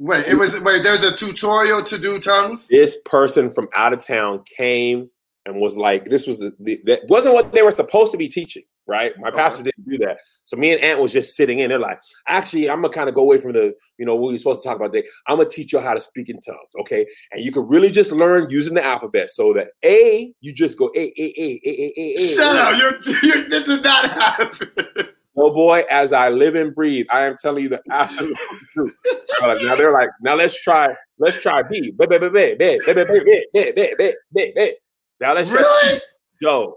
Wait, 0.00 0.26
it 0.26 0.34
was 0.34 0.58
wait. 0.62 0.82
There's 0.82 1.02
a 1.02 1.14
tutorial 1.14 1.82
to 1.82 1.98
do 1.98 2.18
tongues. 2.18 2.68
This 2.68 2.96
person 3.04 3.50
from 3.50 3.68
out 3.76 3.92
of 3.92 4.02
town 4.02 4.42
came 4.56 5.10
and 5.44 5.60
was 5.60 5.76
like, 5.76 6.08
"This 6.08 6.26
was 6.26 6.40
the, 6.40 6.80
that 6.86 7.02
wasn't 7.10 7.34
what 7.34 7.52
they 7.52 7.60
were 7.60 7.70
supposed 7.70 8.10
to 8.12 8.18
be 8.18 8.26
teaching." 8.26 8.62
Right? 8.86 9.12
My 9.18 9.30
pastor 9.30 9.62
didn't 9.62 9.86
do 9.86 9.98
that. 9.98 10.16
So 10.46 10.56
me 10.56 10.72
and 10.72 10.80
Aunt 10.80 11.00
was 11.00 11.12
just 11.12 11.36
sitting 11.36 11.58
in. 11.58 11.68
They're 11.68 11.78
like, 11.78 12.00
"Actually, 12.26 12.70
I'm 12.70 12.80
gonna 12.80 12.94
kind 12.94 13.10
of 13.10 13.14
go 13.14 13.20
away 13.20 13.36
from 13.36 13.52
the 13.52 13.74
you 13.98 14.06
know 14.06 14.16
what 14.16 14.32
we're 14.32 14.38
supposed 14.38 14.62
to 14.62 14.68
talk 14.70 14.76
about 14.76 14.90
today. 14.90 15.06
I'm 15.26 15.36
gonna 15.36 15.50
teach 15.50 15.74
you 15.74 15.80
how 15.80 15.92
to 15.92 16.00
speak 16.00 16.30
in 16.30 16.40
tongues, 16.40 16.74
okay? 16.80 17.06
And 17.30 17.44
you 17.44 17.52
can 17.52 17.68
really 17.68 17.90
just 17.90 18.10
learn 18.10 18.48
using 18.48 18.72
the 18.72 18.82
alphabet. 18.82 19.30
So 19.30 19.52
that 19.52 19.68
A, 19.84 20.32
you 20.40 20.54
just 20.54 20.78
go 20.78 20.90
A, 20.96 20.98
A 20.98 21.34
A 21.36 21.60
A 21.62 21.70
A 21.70 21.92
A 21.94 22.14
A. 22.14 22.16
Shut 22.16 22.56
up! 22.56 22.78
You're, 22.80 23.16
you're 23.22 23.48
this 23.50 23.68
is 23.68 23.82
not 23.82 24.10
happening. 24.10 25.09
Oh 25.36 25.52
boy, 25.52 25.84
as 25.90 26.12
I 26.12 26.28
live 26.28 26.54
and 26.54 26.74
breathe, 26.74 27.06
I 27.10 27.22
am 27.22 27.36
telling 27.36 27.62
you 27.62 27.68
the 27.68 27.80
absolute 27.90 28.36
truth. 28.74 28.96
now 29.40 29.76
they're 29.76 29.92
like, 29.92 30.10
now 30.22 30.34
let's 30.34 30.60
try, 30.60 30.88
let's 31.18 31.40
try 31.40 31.62
B. 31.62 31.92
B, 31.92 32.06
B, 32.06 32.18
B, 32.18 32.28
B, 32.28 32.54
B, 32.58 32.80
B, 32.84 32.92
B, 32.92 33.04
B, 33.04 33.04
B, 33.04 33.44
B, 33.52 33.72
B, 33.72 33.94
B, 33.98 34.14
B, 34.34 34.52
B. 34.54 34.74
Now 35.20 35.34
let's 35.34 35.50
really? 35.50 36.00
yo. 36.40 36.76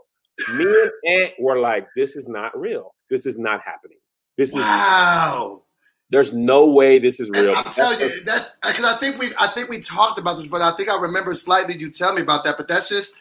Me 0.56 0.66
and 0.66 0.92
Aunt 1.06 1.34
were 1.39 1.60
like, 1.60 1.88
this 1.96 2.16
is 2.16 2.28
not 2.28 2.58
real. 2.60 2.96
This 3.10 3.26
is 3.26 3.38
not 3.38 3.62
happening. 3.62 4.00
This 4.38 4.52
wow. 4.52 4.60
is 4.60 4.66
wow. 4.66 5.62
There's 6.10 6.34
no 6.34 6.68
way 6.68 7.00
this 7.00 7.20
is 7.20 7.30
real. 7.32 7.56
I'm 7.56 7.72
telling 7.72 8.00
you, 8.00 8.24
that's 8.24 8.56
because 8.62 8.84
I 8.84 8.98
think 9.00 9.20
we 9.20 9.30
I 9.39 9.48
think 9.48 9.70
we 9.70 9.80
talked 9.80 10.20
about 10.20 10.38
this, 10.38 10.48
but 10.48 10.62
I 10.62 10.72
think 10.76 10.89
I 10.89 11.00
remember 11.00 11.34
slightly 11.34 11.76
you 11.76 11.89
tell 11.89 12.13
me 12.13 12.22
about 12.22 12.44
that. 12.44 12.58
But 12.58 12.68
that's 12.68 12.89
just 12.89 13.16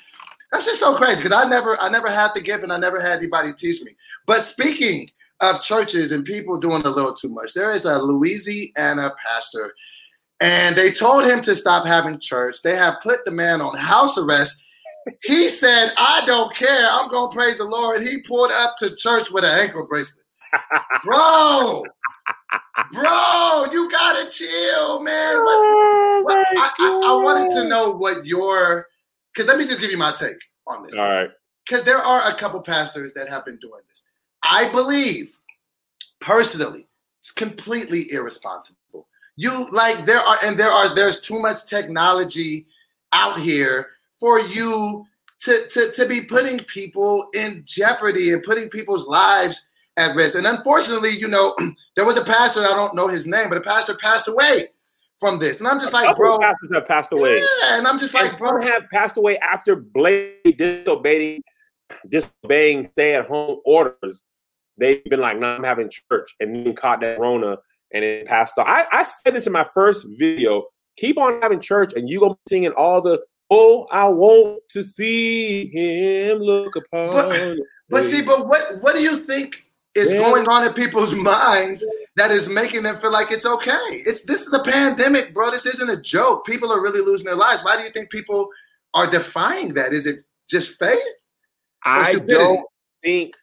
that's 0.50 0.66
just 0.66 0.80
so 0.80 0.94
crazy 0.94 1.22
because 1.22 1.32
I 1.32 1.48
never 1.48 1.80
I 1.80 1.88
never 1.88 2.10
had 2.10 2.34
to 2.34 2.42
give, 2.42 2.62
and 2.62 2.72
I 2.72 2.76
never 2.76 3.00
had 3.00 3.18
anybody 3.18 3.54
teach 3.54 3.82
me. 3.82 3.96
But 4.26 4.42
speaking 4.42 5.08
of 5.42 5.60
churches 5.60 6.12
and 6.12 6.24
people 6.24 6.56
doing 6.58 6.82
a 6.86 6.90
little 6.90 7.12
too 7.12 7.28
much. 7.28 7.52
There 7.52 7.72
is 7.72 7.84
a 7.84 8.00
Louisiana 8.00 9.12
pastor, 9.26 9.74
and 10.40 10.76
they 10.76 10.90
told 10.90 11.24
him 11.24 11.42
to 11.42 11.54
stop 11.54 11.86
having 11.86 12.18
church. 12.18 12.62
They 12.62 12.76
have 12.76 13.00
put 13.02 13.24
the 13.24 13.32
man 13.32 13.60
on 13.60 13.76
house 13.76 14.16
arrest. 14.16 14.62
He 15.22 15.48
said, 15.48 15.92
I 15.98 16.22
don't 16.26 16.54
care. 16.54 16.86
I'm 16.90 17.10
going 17.10 17.30
to 17.30 17.34
praise 17.34 17.58
the 17.58 17.64
Lord. 17.64 18.02
He 18.02 18.22
pulled 18.22 18.52
up 18.52 18.76
to 18.78 18.94
church 18.94 19.30
with 19.32 19.44
an 19.44 19.58
ankle 19.58 19.86
bracelet. 19.86 20.24
Bro, 21.04 21.84
bro, 22.92 23.66
you 23.72 23.90
got 23.90 24.22
to 24.22 24.30
chill, 24.30 25.00
man. 25.00 25.36
Oh, 25.38 26.20
what, 26.24 26.38
I, 26.38 26.70
I, 26.78 27.00
I 27.06 27.24
wanted 27.24 27.54
to 27.54 27.68
know 27.68 27.92
what 27.92 28.26
your, 28.26 28.86
because 29.32 29.48
let 29.48 29.58
me 29.58 29.64
just 29.64 29.80
give 29.80 29.90
you 29.90 29.96
my 29.96 30.12
take 30.12 30.36
on 30.66 30.86
this. 30.86 30.96
All 30.96 31.08
right. 31.08 31.30
Because 31.66 31.84
there 31.84 31.96
are 31.96 32.30
a 32.30 32.34
couple 32.34 32.60
pastors 32.60 33.14
that 33.14 33.28
have 33.28 33.44
been 33.44 33.58
doing 33.58 33.80
this. 33.88 34.04
I 34.42 34.70
believe 34.70 35.38
personally 36.20 36.86
it's 37.20 37.30
completely 37.30 38.10
irresponsible. 38.12 39.06
You 39.36 39.68
like 39.70 40.04
there 40.04 40.18
are 40.18 40.38
and 40.44 40.58
there 40.58 40.70
are 40.70 40.94
there's 40.94 41.20
too 41.20 41.40
much 41.40 41.66
technology 41.66 42.66
out 43.12 43.40
here 43.40 43.88
for 44.18 44.40
you 44.40 45.06
to, 45.40 45.66
to, 45.70 45.90
to 45.96 46.06
be 46.06 46.20
putting 46.20 46.60
people 46.60 47.28
in 47.34 47.62
jeopardy 47.64 48.32
and 48.32 48.42
putting 48.42 48.68
people's 48.68 49.06
lives 49.06 49.66
at 49.96 50.14
risk. 50.14 50.36
And 50.36 50.46
unfortunately, 50.46 51.10
you 51.18 51.28
know, 51.28 51.54
there 51.96 52.06
was 52.06 52.16
a 52.16 52.24
pastor, 52.24 52.60
I 52.60 52.74
don't 52.74 52.94
know 52.94 53.08
his 53.08 53.26
name, 53.26 53.48
but 53.48 53.58
a 53.58 53.62
pastor 53.62 53.94
passed 53.96 54.28
away 54.28 54.68
from 55.18 55.38
this. 55.38 55.60
And 55.60 55.68
I'm 55.68 55.78
just 55.78 55.92
like, 55.92 56.16
bro. 56.16 56.38
Pastors 56.38 56.70
have 56.72 56.86
passed 56.86 57.12
away. 57.12 57.34
Yeah, 57.36 57.78
and 57.78 57.86
I'm 57.86 57.98
just 57.98 58.14
like, 58.14 58.38
bro. 58.38 58.60
Have 58.60 58.88
passed 58.90 59.16
away 59.16 59.38
after 59.38 59.74
blatantly 59.74 60.52
disobeying, 60.52 61.42
disobeying 62.08 62.88
stay 62.92 63.14
at 63.14 63.26
home 63.26 63.60
orders 63.64 64.22
they've 64.82 65.04
been 65.04 65.20
like, 65.20 65.38
no, 65.38 65.46
I'm 65.46 65.64
having 65.64 65.90
church, 65.90 66.34
and 66.40 66.66
then 66.66 66.74
caught 66.74 67.00
that 67.00 67.18
Rona 67.18 67.58
and 67.92 68.04
it 68.04 68.26
passed 68.26 68.58
off. 68.58 68.66
I, 68.66 68.86
I 68.90 69.04
said 69.04 69.34
this 69.34 69.46
in 69.46 69.52
my 69.52 69.64
first 69.64 70.06
video. 70.18 70.64
Keep 70.96 71.18
on 71.18 71.40
having 71.40 71.60
church, 71.60 71.92
and 71.94 72.08
you 72.08 72.20
gonna 72.20 72.34
be 72.34 72.40
singing 72.48 72.72
all 72.72 73.00
the 73.00 73.22
oh, 73.50 73.86
I 73.90 74.08
want 74.08 74.60
to 74.70 74.82
see 74.82 75.66
him 75.66 76.38
look 76.38 76.74
upon. 76.74 77.14
But, 77.14 77.56
but 77.88 78.02
see, 78.02 78.22
but 78.22 78.48
what 78.48 78.62
what 78.80 78.94
do 78.94 79.02
you 79.02 79.18
think 79.18 79.64
is 79.94 80.12
yeah. 80.12 80.18
going 80.18 80.48
on 80.48 80.66
in 80.66 80.72
people's 80.72 81.14
minds 81.14 81.86
that 82.16 82.30
is 82.30 82.48
making 82.48 82.82
them 82.82 82.98
feel 82.98 83.12
like 83.12 83.30
it's 83.30 83.46
okay? 83.46 83.86
It's 83.90 84.24
this 84.24 84.46
is 84.46 84.52
a 84.52 84.62
pandemic, 84.62 85.34
bro. 85.34 85.50
This 85.50 85.66
isn't 85.66 85.90
a 85.90 86.00
joke. 86.00 86.46
People 86.46 86.72
are 86.72 86.82
really 86.82 87.00
losing 87.00 87.26
their 87.26 87.36
lives. 87.36 87.62
Why 87.62 87.76
do 87.76 87.82
you 87.82 87.90
think 87.90 88.10
people 88.10 88.48
are 88.94 89.10
defying 89.10 89.74
that? 89.74 89.92
Is 89.92 90.06
it 90.06 90.24
just 90.50 90.78
faith? 90.78 90.98
I 91.84 92.14
don't 92.14 92.64
think 93.02 93.34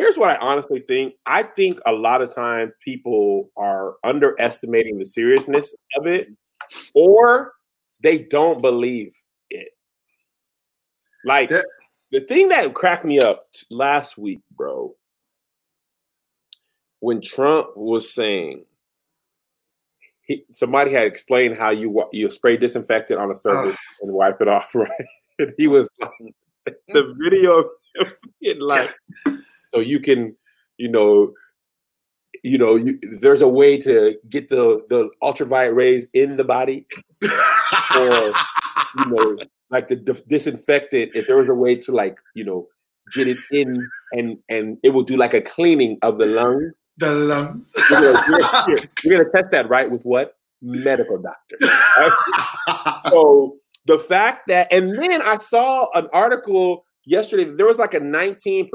Here's 0.00 0.16
what 0.16 0.30
I 0.30 0.38
honestly 0.38 0.80
think. 0.80 1.16
I 1.26 1.42
think 1.42 1.78
a 1.84 1.92
lot 1.92 2.22
of 2.22 2.34
times 2.34 2.72
people 2.82 3.50
are 3.54 3.96
underestimating 4.02 4.96
the 4.96 5.04
seriousness 5.04 5.74
of 5.94 6.06
it, 6.06 6.28
or 6.94 7.52
they 8.02 8.20
don't 8.20 8.62
believe 8.62 9.14
it. 9.50 9.68
Like 11.22 11.50
the 12.12 12.20
thing 12.20 12.48
that 12.48 12.72
cracked 12.72 13.04
me 13.04 13.20
up 13.20 13.48
last 13.70 14.16
week, 14.16 14.40
bro, 14.56 14.94
when 17.00 17.20
Trump 17.20 17.76
was 17.76 18.10
saying 18.10 18.64
he, 20.22 20.46
somebody 20.50 20.92
had 20.92 21.04
explained 21.04 21.58
how 21.58 21.68
you 21.68 22.08
you 22.10 22.30
spray 22.30 22.56
disinfectant 22.56 23.20
on 23.20 23.30
a 23.30 23.36
surface 23.36 23.76
and 24.00 24.14
wipe 24.14 24.40
it 24.40 24.48
off, 24.48 24.70
right? 24.74 25.06
And 25.38 25.52
he 25.58 25.68
was 25.68 25.90
like, 26.00 26.10
mm. 26.22 26.74
the 26.88 27.14
video 27.22 27.58
of 27.58 27.66
him 27.96 28.12
being 28.40 28.60
like 28.60 28.94
so 29.72 29.80
you 29.80 30.00
can, 30.00 30.36
you 30.78 30.88
know, 30.88 31.32
you 32.42 32.58
know, 32.58 32.76
you, 32.76 32.98
there's 33.20 33.40
a 33.40 33.48
way 33.48 33.78
to 33.78 34.16
get 34.28 34.48
the 34.48 34.82
the 34.88 35.10
ultraviolet 35.22 35.74
rays 35.74 36.06
in 36.12 36.36
the 36.36 36.44
body, 36.44 36.86
or 37.22 38.32
you 38.98 39.06
know, 39.06 39.38
like 39.70 39.88
the 39.88 39.96
disinfectant. 40.28 41.14
If 41.14 41.26
there 41.26 41.36
was 41.36 41.48
a 41.48 41.54
way 41.54 41.76
to 41.76 41.92
like, 41.92 42.18
you 42.34 42.44
know, 42.44 42.68
get 43.14 43.28
it 43.28 43.38
in 43.50 43.86
and 44.12 44.38
and 44.48 44.78
it 44.82 44.90
will 44.90 45.02
do 45.02 45.16
like 45.16 45.34
a 45.34 45.40
cleaning 45.40 45.98
of 46.02 46.18
the 46.18 46.26
lungs. 46.26 46.72
The 46.98 47.12
lungs. 47.12 47.74
We're 47.90 48.12
gonna, 48.12 48.22
we're, 48.68 48.76
we're 49.04 49.18
gonna 49.18 49.30
test 49.34 49.50
that 49.50 49.68
right 49.68 49.90
with 49.90 50.04
what 50.04 50.36
medical 50.62 51.18
doctor. 51.18 51.56
Right? 51.60 53.02
so 53.08 53.56
the 53.86 53.98
fact 53.98 54.48
that, 54.48 54.72
and 54.72 54.96
then 54.96 55.22
I 55.22 55.38
saw 55.38 55.88
an 55.94 56.08
article 56.12 56.84
yesterday 57.04 57.44
there 57.44 57.66
was 57.66 57.78
like 57.78 57.94
a 57.94 58.00
19% 58.00 58.68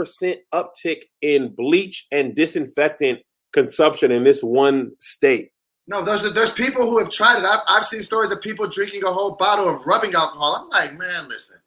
uptick 0.54 1.04
in 1.22 1.54
bleach 1.56 2.08
and 2.12 2.36
disinfectant 2.36 3.20
consumption 3.54 4.12
in 4.12 4.24
this 4.24 4.44
one 4.44 4.92
state. 5.00 5.52
No, 5.88 6.04
there's 6.04 6.32
there's 6.34 6.52
people 6.52 6.84
who 6.84 6.98
have 7.00 7.10
tried 7.10 7.40
it. 7.40 7.46
I've, 7.46 7.60
I've 7.68 7.86
seen 7.86 8.02
stories 8.02 8.32
of 8.32 8.42
people 8.42 8.68
drinking 8.68 9.04
a 9.04 9.12
whole 9.12 9.32
bottle 9.36 9.70
of 9.70 9.86
rubbing 9.86 10.16
alcohol. 10.16 10.56
I'm 10.56 10.70
like, 10.70 10.98
man, 10.98 11.30
listen, 11.30 11.58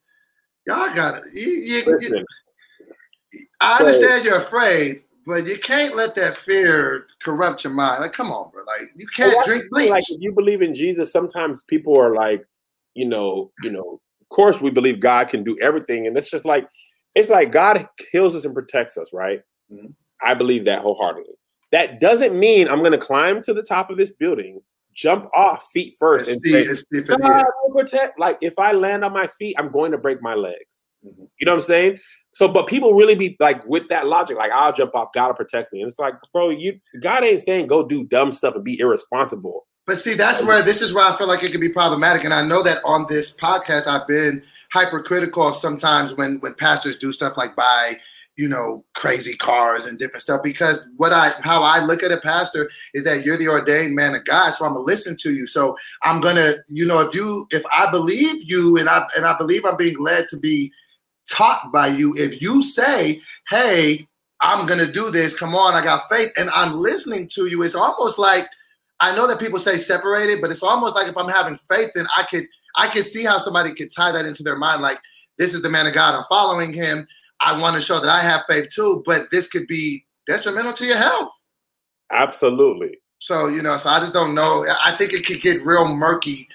y'all 0.67 0.93
got 0.95 1.23
it. 1.25 2.25
I 3.61 3.79
understand 3.79 4.23
so, 4.23 4.25
you're 4.25 4.41
afraid, 4.41 5.03
but 5.25 5.47
you 5.47 5.59
can't 5.59 5.95
let 5.95 6.17
that 6.17 6.37
fear 6.37 7.07
corrupt 7.23 7.63
your 7.63 7.73
mind. 7.73 8.01
Like, 8.01 8.13
come 8.13 8.33
on, 8.33 8.51
bro. 8.51 8.63
Like, 8.65 8.89
you 8.97 9.07
can't 9.15 9.35
well, 9.37 9.45
drink 9.45 9.65
bleach. 9.71 9.91
Like, 9.91 10.03
if 10.09 10.21
you 10.21 10.33
believe 10.33 10.63
in 10.63 10.75
Jesus, 10.75 11.13
sometimes 11.13 11.63
people 11.63 11.99
are 11.99 12.15
like, 12.15 12.45
you 12.95 13.07
know, 13.07 13.53
you 13.63 13.71
know, 13.71 14.01
course 14.29 14.61
we 14.61 14.71
believe 14.71 15.01
God 15.01 15.29
can 15.29 15.45
do 15.45 15.57
everything. 15.61 16.07
And 16.07 16.17
it's 16.17 16.31
just 16.31 16.45
like, 16.45 16.69
it's 17.15 17.31
like 17.31 17.53
God 17.53 17.89
heals 18.13 18.35
us 18.35 18.45
and 18.45 18.55
protects 18.55 18.97
us, 18.97 19.11
right? 19.13 19.41
Mm-hmm. 19.73 19.89
I 20.23 20.35
believe 20.35 20.65
that 20.65 20.81
wholeheartedly. 20.81 21.35
That 21.73 22.01
doesn't 22.01 22.39
mean 22.39 22.69
I'm 22.69 22.81
going 22.81 22.93
to 22.93 22.99
climb 22.99 23.43
to 23.43 23.53
the 23.53 23.63
top 23.63 23.91
of 23.91 23.97
this 23.97 24.13
building, 24.13 24.61
jump 24.95 25.29
off 25.35 25.69
feet 25.73 25.95
first, 25.99 26.31
and 26.31 26.41
see, 26.41 26.65
say, 26.65 27.03
God 27.03 27.45
protect. 27.75 28.19
Like 28.19 28.39
if 28.41 28.59
I 28.59 28.73
land 28.73 29.05
on 29.05 29.13
my 29.13 29.29
feet, 29.39 29.57
I'm 29.59 29.71
going 29.71 29.93
to 29.93 29.99
break 29.99 30.23
my 30.23 30.35
legs. 30.35 30.87
Mm-hmm. 31.05 31.25
You 31.39 31.45
know 31.45 31.53
what 31.53 31.61
I'm 31.61 31.67
saying? 31.67 31.99
So, 32.35 32.49
but 32.49 32.67
people 32.67 32.95
really 32.95 33.15
be 33.15 33.37
like 33.41 33.67
with 33.67 33.89
that 33.89 34.07
logic, 34.07 34.37
like 34.37 34.53
I'll 34.53 34.73
jump 34.73 34.95
off, 34.95 35.13
God 35.13 35.29
will 35.29 35.35
protect 35.35 35.73
me. 35.73 35.83
And 35.83 35.89
it's 35.89 35.99
like, 35.99 36.15
bro, 36.33 36.51
you 36.51 36.79
God 37.03 37.25
ain't 37.25 37.43
saying 37.43 37.67
go 37.67 37.87
do 37.87 38.05
dumb 38.05 38.33
stuff 38.33 38.55
and 38.55 38.65
be 38.65 38.79
irresponsible. 38.79 39.67
But 39.89 39.97
see, 39.97 40.13
that's 40.13 40.45
where 40.45 40.63
this 40.63 40.83
is 40.83 40.93
where 40.93 41.07
I 41.07 41.17
feel 41.17 41.27
like 41.27 41.43
it 41.43 41.51
could 41.51 41.63
be 41.63 41.71
problematic. 41.71 42.23
And 42.23 42.35
I 42.35 42.45
know 42.45 42.63
that 42.63 42.77
on 42.85 43.07
this 43.09 43.35
podcast, 43.35 43.87
I've 43.87 44.07
been 44.07 44.43
hypercritical 44.71 45.49
of 45.49 45.57
sometimes 45.57 46.15
when 46.15 46.41
when 46.41 46.53
pastors 46.53 46.99
do 46.99 47.11
stuff 47.11 47.39
like 47.39 47.57
buy, 47.57 47.99
you 48.37 48.51
know, 48.51 48.85
crazy 48.95 49.35
cars 49.35 49.87
and 49.87 49.99
different 49.99 50.21
stuff. 50.21 50.43
Because 50.45 50.87
what 50.99 51.15
I 51.15 51.31
how 51.41 51.63
I 51.63 51.83
look 51.83 52.03
at 52.03 52.13
a 52.13 52.21
pastor 52.21 52.71
is 52.93 53.03
that 53.05 53.25
you're 53.25 53.39
the 53.39 53.49
ordained 53.49 53.97
man 53.97 54.15
of 54.15 54.27
God, 54.27 54.51
so 54.51 54.67
I'm 54.67 54.75
gonna 54.75 54.85
listen 54.85 55.17
to 55.21 55.33
you. 55.33 55.47
So 55.47 55.75
I'm 56.03 56.21
gonna, 56.21 56.57
you 56.69 56.85
know, 56.85 57.01
if 57.01 57.15
you 57.15 57.47
if 57.51 57.63
I 57.73 57.91
believe 57.91 58.43
you 58.45 58.77
and 58.77 58.91
I 58.91 59.07
and 59.17 59.25
I 59.25 59.39
believe 59.39 59.65
I'm 59.65 59.79
being 59.79 59.97
led 59.99 60.27
to 60.29 60.37
be 60.37 60.71
taught 61.31 61.73
by 61.73 61.87
you, 61.87 62.15
if 62.19 62.43
you 62.43 62.63
say, 62.63 63.23
hey, 63.49 64.07
I'm 64.43 64.67
gonna 64.67 64.93
do 64.93 65.11
this, 65.11 65.35
come 65.35 65.55
on, 65.55 65.73
I 65.73 65.83
got 65.83 66.11
faith, 66.11 66.31
and 66.37 66.51
I'm 66.51 66.77
listening 66.77 67.27
to 67.37 67.47
you, 67.47 67.63
it's 67.63 67.75
almost 67.75 68.19
like 68.19 68.49
I 69.01 69.15
know 69.15 69.27
that 69.29 69.39
people 69.39 69.59
say 69.59 69.77
separated, 69.77 70.41
but 70.41 70.51
it's 70.51 70.63
almost 70.63 70.95
like 70.95 71.09
if 71.09 71.17
I'm 71.17 71.29
having 71.29 71.59
faith, 71.71 71.91
then 71.95 72.07
I 72.17 72.25
could 72.25 72.47
I 72.77 72.89
could 72.89 73.05
see 73.05 73.25
how 73.25 73.39
somebody 73.39 73.75
could 73.75 73.93
tie 73.95 74.13
that 74.13 74.27
into 74.27 74.43
their 74.43 74.57
mind, 74.57 74.83
like 74.83 74.99
this 75.39 75.55
is 75.55 75.63
the 75.63 75.71
man 75.71 75.87
of 75.87 75.95
God. 75.95 76.15
I'm 76.15 76.25
following 76.29 76.73
him. 76.73 77.07
I 77.41 77.59
want 77.61 77.77
to 77.77 77.83
show 77.83 78.01
that 78.01 78.09
I 78.09 78.23
have 78.23 78.43
faith 78.49 78.69
too, 78.71 79.03
but 79.07 79.31
this 79.31 79.49
could 79.49 79.67
be 79.69 80.05
detrimental 80.27 80.73
to 80.75 80.85
your 80.85 80.97
health. 80.97 81.31
Absolutely. 82.13 82.99
So 83.21 83.49
you 83.49 83.63
know, 83.63 83.77
so 83.77 83.91
I 83.91 84.01
just 84.01 84.15
don't 84.15 84.35
know. 84.35 84.65
I 84.85 84.93
think 84.97 85.13
it 85.13 85.27
could 85.27 85.41
get 85.41 85.65
real 85.65 85.95
murky 85.95 86.49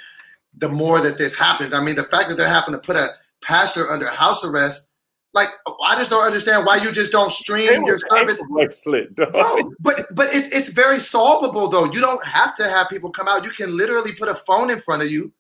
the 0.58 0.70
more 0.70 1.02
that 1.02 1.18
this 1.18 1.38
happens. 1.38 1.74
I 1.74 1.84
mean, 1.84 1.96
the 1.96 2.04
fact 2.04 2.30
that 2.30 2.38
they're 2.38 2.48
having 2.48 2.74
to 2.74 2.80
put 2.80 2.96
a 2.96 3.08
pastor 3.42 3.90
under 3.90 4.08
house 4.08 4.46
arrest 4.46 4.90
like 5.34 5.50
I 5.84 5.96
just 5.96 6.10
don't 6.10 6.24
understand 6.24 6.66
why 6.66 6.78
you 6.78 6.92
just 6.92 7.12
don't 7.12 7.32
stream 7.32 7.86
your 7.86 7.98
service. 7.98 8.42
Bracelet, 8.50 9.16
Bro, 9.16 9.32
but 9.80 10.06
but 10.14 10.28
it's 10.32 10.48
it's 10.56 10.70
very 10.70 11.00
solvable 11.00 11.68
though. 11.68 11.86
You 11.86 12.02
don't 12.02 12.24
have 12.26 12.56
to 12.56 12.64
have 12.64 12.90
people 12.90 13.10
come 13.10 13.28
out. 13.28 13.44
You 13.44 13.50
can 13.50 13.76
literally 13.76 14.12
put 14.18 14.30
a 14.30 14.36
phone 14.36 14.70
in 14.70 14.80
front 14.80 15.02
of 15.02 15.12
you 15.12 15.34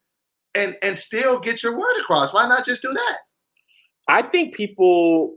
and 0.55 0.75
and 0.81 0.97
still 0.97 1.39
get 1.39 1.61
your 1.61 1.77
word 1.77 1.99
across. 1.99 2.33
Why 2.33 2.47
not 2.47 2.65
just 2.65 2.81
do 2.81 2.91
that? 2.91 3.17
I 4.07 4.21
think 4.23 4.55
people 4.55 5.35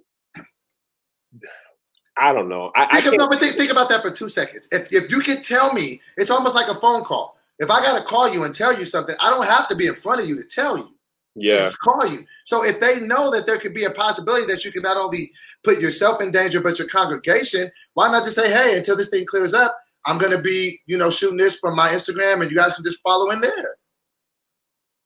I 2.19 2.33
don't 2.33 2.49
know. 2.49 2.73
I, 2.75 3.01
think, 3.03 3.15
I 3.15 3.17
no, 3.19 3.29
but 3.29 3.41
think, 3.41 3.57
think 3.57 3.71
about 3.71 3.91
that 3.91 4.01
for 4.01 4.11
two 4.11 4.29
seconds. 4.29 4.69
If 4.73 4.89
if 4.91 5.11
you 5.11 5.21
can 5.21 5.43
tell 5.43 5.75
me, 5.75 6.01
it's 6.17 6.31
almost 6.31 6.55
like 6.55 6.69
a 6.69 6.81
phone 6.81 7.03
call. 7.03 7.37
If 7.59 7.71
I 7.71 7.81
gotta 7.81 8.05
call 8.05 8.33
you 8.33 8.45
and 8.45 8.55
tell 8.55 8.77
you 8.77 8.85
something, 8.85 9.15
I 9.23 9.31
don't 9.31 9.47
have 9.47 9.69
to 9.69 9.75
be 9.75 9.87
in 9.87 9.95
front 9.95 10.23
of 10.23 10.29
you 10.29 10.37
to 10.37 10.45
tell 10.45 10.79
you. 10.79 10.96
Yeah. 11.37 11.59
Just 11.59 11.79
call 11.81 12.07
you. 12.07 12.25
So 12.45 12.65
if 12.65 12.81
they 12.81 13.01
know 13.01 13.31
that 13.31 13.47
there 13.47 13.59
could 13.59 13.75
be 13.75 13.85
a 13.85 13.91
possibility 13.91 14.47
that 14.47 14.65
you 14.65 14.73
can 14.73 14.83
not 14.83 14.97
only 14.97 15.31
put 15.63 15.81
yourself 15.81 16.21
in 16.21 16.31
danger 16.31 16.61
but 16.61 16.79
your 16.79 16.89
congregation, 16.89 17.71
why 17.95 18.11
not 18.11 18.25
just 18.25 18.37
say, 18.37 18.51
hey, 18.51 18.77
until 18.77 18.97
this 18.97 19.11
thing 19.11 19.27
clears 19.27 19.55
up, 19.55 19.77
I'm 20.07 20.19
gonna 20.19 20.41
be, 20.41 20.79
you 20.87 20.97
know, 20.97 21.11
shooting 21.11 21.37
this 21.37 21.57
from 21.57 21.77
my 21.77 21.91
Instagram 21.91 22.41
and 22.41 22.51
you 22.51 22.57
guys 22.57 22.75
can 22.75 22.85
just 22.85 23.03
follow 23.03 23.31
in 23.31 23.41
there. 23.41 23.77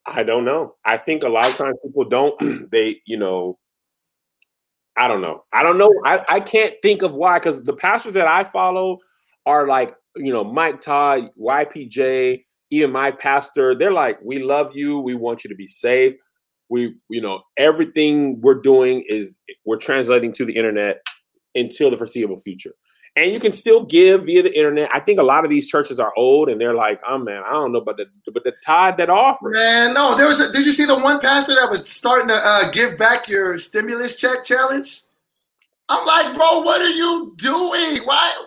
I 0.07 0.23
don't 0.23 0.45
know. 0.45 0.77
I 0.85 0.97
think 0.97 1.23
a 1.23 1.29
lot 1.29 1.49
of 1.49 1.57
times 1.57 1.77
people 1.83 2.05
don't. 2.05 2.41
They, 2.71 3.01
you 3.05 3.17
know, 3.17 3.59
I 4.97 5.09
don't 5.09 5.21
know. 5.21 5.45
I 5.53 5.63
don't 5.63 5.79
know. 5.79 5.93
I, 6.05 6.25
I 6.29 6.41
can't 6.41 6.75
think 6.83 7.03
of 7.03 7.15
why 7.15 7.39
because 7.39 7.63
the 7.63 7.75
pastors 7.75 8.13
that 8.13 8.27
I 8.27 8.45
follow 8.45 8.99
are 9.47 9.67
like, 9.67 9.95
you 10.17 10.33
know, 10.33 10.45
Mike 10.45 10.81
Todd, 10.81 11.31
YPJ, 11.41 12.45
even 12.71 12.93
my 12.93 13.11
pastor. 13.11 13.75
They're 13.75 13.93
like, 13.93 14.19
we 14.23 14.39
love 14.39 14.77
you. 14.77 14.99
We 14.99 15.15
want 15.15 15.45
you 15.45 15.51
to 15.51 15.57
be 15.57 15.67
safe. 15.67 16.15
We, 16.69 16.95
you 17.09 17.21
know, 17.21 17.43
everything 17.57 18.41
we're 18.41 18.61
doing 18.61 19.05
is 19.09 19.41
we're 19.65 19.77
translating 19.77 20.33
to 20.35 20.45
the 20.45 20.55
internet 20.55 21.01
until 21.55 21.91
the 21.91 21.97
foreseeable 21.97 22.39
future. 22.39 22.75
And 23.17 23.33
you 23.33 23.41
can 23.41 23.53
still 23.53 23.85
give 23.85 24.27
via 24.27 24.45
the 24.45 24.57
internet. 24.57 24.89
I 24.95 25.01
think 25.01 25.19
a 25.19 25.25
lot 25.25 25.45
of 25.45 25.51
these 25.51 25.69
churches 25.69 25.99
are 25.99 26.13
old 26.17 26.49
and 26.49 26.61
they're 26.61 26.75
like, 26.75 27.01
oh 27.09 27.19
man, 27.19 27.43
I 27.45 27.51
don't 27.51 27.73
know, 27.73 27.81
but 27.81 27.97
the 27.97 28.07
but 28.33 28.45
the 28.45 28.53
tide 28.65 28.99
that 28.99 29.11
offers. 29.11 29.53
Man, 29.53 29.95
no, 29.95 30.17
there 30.17 30.29
was. 30.29 30.39
A, 30.39 30.53
did 30.53 30.65
you 30.65 30.71
see 30.71 30.85
the 30.85 30.97
one 30.97 31.19
pastor 31.21 31.57
that 31.57 31.69
was 31.69 31.89
starting 31.91 32.29
to 32.29 32.41
uh, 32.41 32.71
give 32.71 32.97
back 32.97 33.29
your 33.29 33.59
stimulus 33.59 34.15
check 34.15 34.45
challenge? 34.45 35.03
I'm 35.89 36.07
like, 36.07 36.37
bro, 36.37 36.61
what 36.61 36.81
are 36.81 36.89
you 36.89 37.35
doing? 37.37 37.97
Why? 38.05 38.47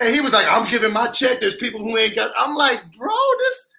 And 0.00 0.14
he 0.14 0.20
was 0.20 0.32
like, 0.32 0.46
I'm 0.48 0.68
giving 0.68 0.92
my 0.92 1.08
check. 1.08 1.40
There's 1.40 1.56
people 1.56 1.80
who 1.80 1.96
ain't 1.96 2.14
got. 2.14 2.30
I'm 2.38 2.54
like, 2.54 2.80
bro, 2.96 3.10
this 3.40 3.70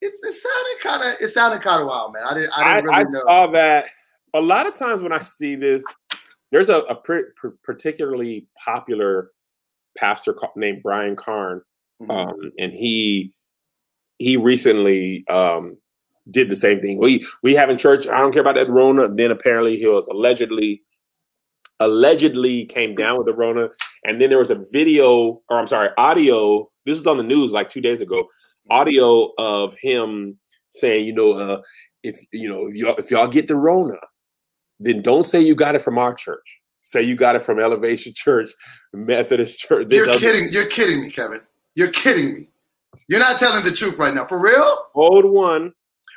it's 0.00 0.22
it 0.22 0.32
sounded 0.32 0.80
kind 0.80 1.02
of 1.14 1.20
it 1.20 1.28
sounded 1.28 1.60
kind 1.62 1.80
of 1.82 1.88
wild, 1.88 2.12
man. 2.12 2.22
I 2.28 2.34
didn't 2.34 2.52
I 2.56 2.62
I, 2.62 2.74
didn't 2.80 2.94
I 2.94 2.98
really 3.00 3.10
know. 3.12 3.20
saw 3.20 3.46
that 3.52 3.86
a 4.34 4.40
lot 4.40 4.66
of 4.66 4.76
times 4.78 5.02
when 5.02 5.12
I 5.12 5.18
see 5.22 5.56
this, 5.56 5.84
there's 6.52 6.68
a, 6.68 6.78
a 6.82 6.94
pre- 6.94 7.24
pre- 7.34 7.50
particularly 7.64 8.46
popular 8.64 9.32
pastor 9.96 10.36
named 10.54 10.82
Brian 10.84 11.16
Karn, 11.16 11.62
Mhm. 12.02 12.10
um, 12.10 12.52
and 12.58 12.72
he 12.72 13.32
he 14.18 14.36
recently 14.36 15.24
um, 15.28 15.76
did 16.30 16.48
the 16.48 16.54
same 16.56 16.80
thing. 16.80 16.98
We 17.00 17.26
we 17.42 17.56
have 17.56 17.68
in 17.68 17.78
church. 17.78 18.06
I 18.06 18.20
don't 18.20 18.30
care 18.32 18.42
about 18.42 18.54
that 18.54 18.70
Rona. 18.70 19.08
Then 19.08 19.32
apparently 19.32 19.76
he 19.76 19.86
was 19.88 20.06
allegedly 20.06 20.82
allegedly 21.80 22.64
came 22.66 22.94
down 22.94 23.18
with 23.18 23.26
the 23.26 23.34
Rona, 23.34 23.68
and 24.04 24.20
then 24.20 24.30
there 24.30 24.38
was 24.38 24.50
a 24.50 24.64
video, 24.72 25.40
or 25.48 25.58
I'm 25.58 25.66
sorry, 25.68 25.90
audio. 25.96 26.68
This 26.86 26.98
was 26.98 27.06
on 27.06 27.16
the 27.18 27.22
news 27.22 27.52
like 27.52 27.68
two 27.68 27.80
days 27.80 28.00
ago. 28.00 28.26
Audio 28.70 29.32
of 29.38 29.74
him 29.80 30.38
saying, 30.70 31.06
you 31.06 31.12
know, 31.14 31.32
uh, 31.32 31.60
if 32.02 32.18
you 32.32 32.48
know 32.48 32.66
if 32.68 32.74
y'all 32.76 32.94
if 32.96 33.10
y'all 33.10 33.26
get 33.26 33.48
the 33.48 33.56
Rona, 33.56 33.96
then 34.80 35.02
don't 35.02 35.24
say 35.24 35.40
you 35.40 35.54
got 35.54 35.74
it 35.74 35.82
from 35.82 35.98
our 35.98 36.14
church. 36.14 36.60
Say 36.82 37.02
you 37.02 37.16
got 37.16 37.36
it 37.36 37.42
from 37.42 37.58
Elevation 37.58 38.12
Church, 38.14 38.50
Methodist 38.92 39.58
Church. 39.60 39.88
You're 39.90 40.08
other- 40.08 40.18
kidding. 40.18 40.52
You're 40.52 40.66
kidding 40.66 41.00
me, 41.02 41.10
Kevin. 41.10 41.40
You're 41.74 41.90
kidding 41.90 42.34
me. 42.34 42.48
You're 43.08 43.20
not 43.20 43.38
telling 43.38 43.62
the 43.64 43.70
truth 43.72 43.98
right 43.98 44.14
now. 44.14 44.24
For 44.26 44.40
real? 44.40 44.86
Old 44.94 45.24
one. 45.26 45.72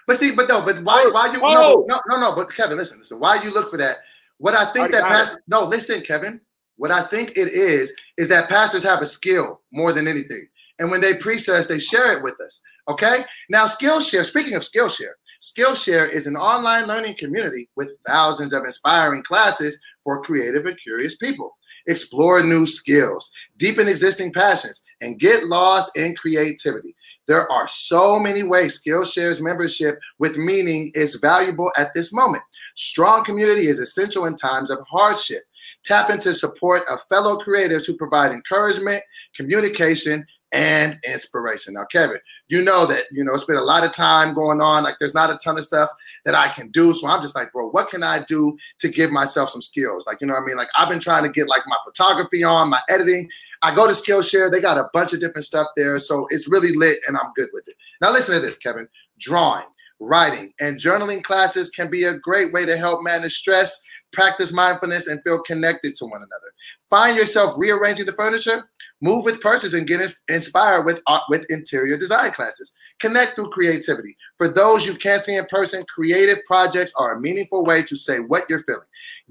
But 0.07 0.17
see, 0.17 0.31
but 0.33 0.47
no, 0.49 0.61
but 0.61 0.81
why 0.83 1.09
why 1.11 1.31
you 1.33 1.39
Oh. 1.43 1.85
no, 1.87 1.99
no, 2.09 2.17
no, 2.17 2.29
no, 2.29 2.35
but 2.35 2.51
Kevin, 2.53 2.77
listen, 2.77 2.99
listen. 2.99 3.19
Why 3.19 3.41
you 3.43 3.51
look 3.51 3.69
for 3.69 3.77
that? 3.77 3.97
What 4.41 4.55
I 4.55 4.65
think 4.65 4.91
Already 4.91 4.93
that 4.93 5.03
pastor 5.03 5.43
no, 5.47 5.65
listen, 5.65 6.01
Kevin. 6.01 6.41
What 6.75 6.89
I 6.89 7.03
think 7.03 7.29
it 7.35 7.47
is 7.49 7.93
is 8.17 8.27
that 8.29 8.49
pastors 8.49 8.81
have 8.81 9.03
a 9.03 9.05
skill 9.05 9.61
more 9.71 9.93
than 9.93 10.07
anything. 10.07 10.47
And 10.79 10.89
when 10.89 10.99
they 10.99 11.13
preach 11.13 11.47
us, 11.47 11.67
they 11.67 11.77
share 11.77 12.17
it 12.17 12.23
with 12.23 12.33
us. 12.43 12.59
Okay? 12.89 13.19
Now, 13.51 13.67
Skillshare, 13.67 14.25
speaking 14.25 14.55
of 14.55 14.63
Skillshare, 14.63 15.13
Skillshare 15.39 16.11
is 16.11 16.25
an 16.25 16.35
online 16.35 16.87
learning 16.87 17.17
community 17.19 17.69
with 17.75 17.95
thousands 18.07 18.51
of 18.51 18.63
inspiring 18.63 19.21
classes 19.21 19.79
for 20.03 20.23
creative 20.23 20.65
and 20.65 20.79
curious 20.79 21.17
people. 21.17 21.55
Explore 21.87 22.41
new 22.41 22.65
skills, 22.65 23.29
deepen 23.57 23.87
existing 23.87 24.33
passions, 24.33 24.83
and 25.01 25.19
get 25.19 25.43
lost 25.43 25.95
in 25.95 26.15
creativity. 26.15 26.95
There 27.27 27.49
are 27.51 27.67
so 27.67 28.19
many 28.19 28.43
ways 28.43 28.81
Skillshare's 28.81 29.41
membership 29.41 29.99
with 30.19 30.37
meaning 30.37 30.91
is 30.95 31.15
valuable 31.15 31.71
at 31.77 31.93
this 31.93 32.13
moment. 32.13 32.43
Strong 32.75 33.25
community 33.25 33.67
is 33.67 33.79
essential 33.79 34.25
in 34.25 34.35
times 34.35 34.69
of 34.69 34.79
hardship. 34.89 35.43
Tap 35.83 36.09
into 36.09 36.33
support 36.33 36.83
of 36.91 36.99
fellow 37.09 37.39
creatives 37.39 37.87
who 37.87 37.95
provide 37.95 38.31
encouragement, 38.31 39.01
communication, 39.35 40.25
and 40.51 40.99
inspiration. 41.07 41.75
Now, 41.75 41.85
Kevin, 41.85 42.19
you 42.49 42.61
know 42.61 42.85
that 42.85 43.03
you 43.11 43.23
know 43.23 43.33
it's 43.33 43.45
been 43.45 43.57
a 43.57 43.63
lot 43.63 43.83
of 43.83 43.93
time 43.93 44.33
going 44.33 44.61
on. 44.61 44.83
Like, 44.83 44.95
there's 44.99 45.13
not 45.13 45.31
a 45.31 45.37
ton 45.37 45.57
of 45.57 45.65
stuff 45.65 45.89
that 46.25 46.35
I 46.35 46.49
can 46.49 46.69
do. 46.71 46.93
So 46.93 47.07
I'm 47.07 47.21
just 47.21 47.35
like, 47.35 47.51
bro, 47.53 47.69
what 47.69 47.89
can 47.89 48.03
I 48.03 48.23
do 48.27 48.57
to 48.79 48.89
give 48.89 49.11
myself 49.11 49.49
some 49.49 49.61
skills? 49.61 50.03
Like, 50.05 50.19
you 50.19 50.27
know 50.27 50.33
what 50.33 50.43
I 50.43 50.45
mean? 50.45 50.57
Like, 50.57 50.67
I've 50.77 50.89
been 50.89 50.99
trying 50.99 51.23
to 51.23 51.29
get 51.29 51.47
like 51.47 51.61
my 51.67 51.77
photography 51.85 52.43
on, 52.43 52.69
my 52.69 52.81
editing. 52.89 53.29
I 53.61 53.75
go 53.75 53.85
to 53.85 53.93
Skillshare. 53.93 54.49
They 54.49 54.59
got 54.59 54.77
a 54.77 54.89
bunch 54.93 55.13
of 55.13 55.19
different 55.19 55.45
stuff 55.45 55.67
there, 55.75 55.99
so 55.99 56.25
it's 56.29 56.49
really 56.49 56.75
lit, 56.75 56.99
and 57.07 57.17
I'm 57.17 57.31
good 57.35 57.49
with 57.53 57.67
it. 57.67 57.75
Now, 58.01 58.11
listen 58.11 58.35
to 58.35 58.41
this, 58.41 58.57
Kevin. 58.57 58.87
Drawing, 59.19 59.65
writing, 59.99 60.53
and 60.59 60.77
journaling 60.77 61.23
classes 61.23 61.69
can 61.69 61.89
be 61.91 62.05
a 62.05 62.17
great 62.19 62.51
way 62.53 62.65
to 62.65 62.77
help 62.77 63.03
manage 63.03 63.33
stress, 63.33 63.81
practice 64.11 64.51
mindfulness, 64.51 65.07
and 65.07 65.21
feel 65.23 65.41
connected 65.43 65.93
to 65.95 66.05
one 66.05 66.21
another. 66.21 66.53
Find 66.89 67.15
yourself 67.15 67.53
rearranging 67.57 68.07
the 68.07 68.13
furniture, 68.13 68.69
move 69.01 69.25
with 69.25 69.41
purses, 69.41 69.73
and 69.73 69.87
get 69.87 70.15
inspired 70.29 70.85
with 70.85 71.01
art, 71.07 71.23
with 71.29 71.45
interior 71.49 71.97
design 71.97 72.31
classes. 72.31 72.73
Connect 72.99 73.33
through 73.33 73.49
creativity. 73.49 74.15
For 74.37 74.47
those 74.47 74.85
you 74.85 74.95
can't 74.95 75.21
see 75.21 75.35
in 75.35 75.45
person, 75.47 75.83
creative 75.93 76.37
projects 76.47 76.93
are 76.97 77.13
a 77.15 77.19
meaningful 77.19 77.65
way 77.65 77.83
to 77.83 77.95
say 77.95 78.19
what 78.19 78.43
you're 78.49 78.63
feeling. 78.63 78.81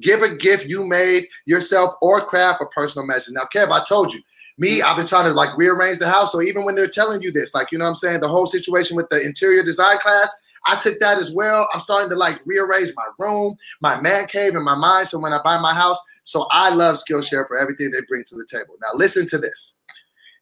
Give 0.00 0.22
a 0.22 0.35
gift 0.37 0.66
you 0.66 0.85
made 0.87 1.24
yourself 1.46 1.94
or 2.02 2.20
craft 2.20 2.62
a 2.62 2.66
personal 2.66 3.06
message. 3.06 3.35
Now, 3.35 3.48
Kev, 3.54 3.70
I 3.70 3.85
told 3.85 4.12
you, 4.12 4.20
me, 4.59 4.83
I've 4.83 4.96
been 4.96 5.06
trying 5.06 5.24
to 5.24 5.33
like 5.33 5.56
rearrange 5.56 5.98
the 5.98 6.09
house. 6.09 6.33
So 6.33 6.42
even 6.42 6.64
when 6.64 6.74
they're 6.74 6.87
telling 6.87 7.22
you 7.22 7.33
this, 7.33 7.54
like, 7.54 7.72
you 7.72 7.78
know 7.78 7.85
what 7.85 7.90
I'm 7.90 7.94
saying, 7.96 8.20
the 8.20 8.28
whole 8.28 8.46
situation 8.46 8.94
with 8.94 9.09
the 9.09 9.24
interior 9.24 9.62
design 9.62 9.98
class, 9.98 10.30
I 10.66 10.76
took 10.76 11.00
that 11.00 11.18
as 11.18 11.33
well. 11.33 11.66
I'm 11.72 11.80
starting 11.80 12.11
to 12.11 12.16
like 12.16 12.40
rearrange 12.44 12.90
my 12.94 13.06
room, 13.18 13.56
my 13.80 13.98
man 14.00 14.26
cave, 14.26 14.54
and 14.54 14.64
my 14.64 14.74
mind. 14.74 15.09
So 15.09 15.18
when 15.18 15.33
I 15.33 15.40
buy 15.42 15.59
my 15.59 15.72
house, 15.72 15.98
so 16.30 16.46
I 16.52 16.72
love 16.72 16.94
Skillshare 16.94 17.48
for 17.48 17.58
everything 17.58 17.90
they 17.90 17.98
bring 18.06 18.22
to 18.28 18.36
the 18.36 18.46
table. 18.48 18.76
Now, 18.80 18.90
listen 18.94 19.26
to 19.26 19.38
this. 19.38 19.74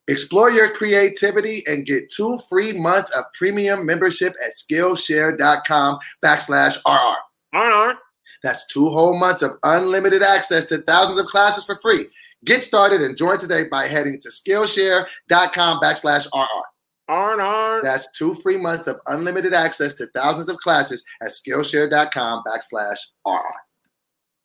Explore 0.07 0.51
your 0.51 0.69
creativity 0.75 1.65
and 1.67 1.87
get 1.87 2.13
two 2.15 2.39
free 2.47 2.79
months 2.79 3.11
of 3.17 3.25
premium 3.33 3.87
membership 3.87 4.35
at 4.45 4.53
Skillshare.com 4.53 5.99
backslash 6.23 6.77
RR. 6.87 7.17
Aren't. 7.59 7.99
That's 8.43 8.67
two 8.67 8.91
whole 8.91 9.19
months 9.19 9.41
of 9.41 9.53
unlimited 9.63 10.23
access 10.23 10.67
to 10.67 10.79
thousands 10.83 11.21
of 11.21 11.25
classes 11.25 11.65
for 11.65 11.79
free. 11.81 12.07
Get 12.45 12.63
started 12.63 13.01
and 13.01 13.17
join 13.17 13.39
today 13.39 13.65
by 13.71 13.87
heading 13.87 14.21
to 14.21 14.29
Skillshare.com 14.29 15.81
backslash 15.81 16.27
RR. 16.35 16.65
Aren't. 17.09 17.83
That's 17.83 18.07
two 18.13 18.35
free 18.35 18.59
months 18.59 18.89
of 18.89 19.01
unlimited 19.07 19.55
access 19.55 19.95
to 19.95 20.07
thousands 20.15 20.51
of 20.51 20.59
classes 20.59 21.03
at 21.23 21.29
Skillshare.com 21.29 22.43
backslash 22.47 22.99
RR. 23.27 23.68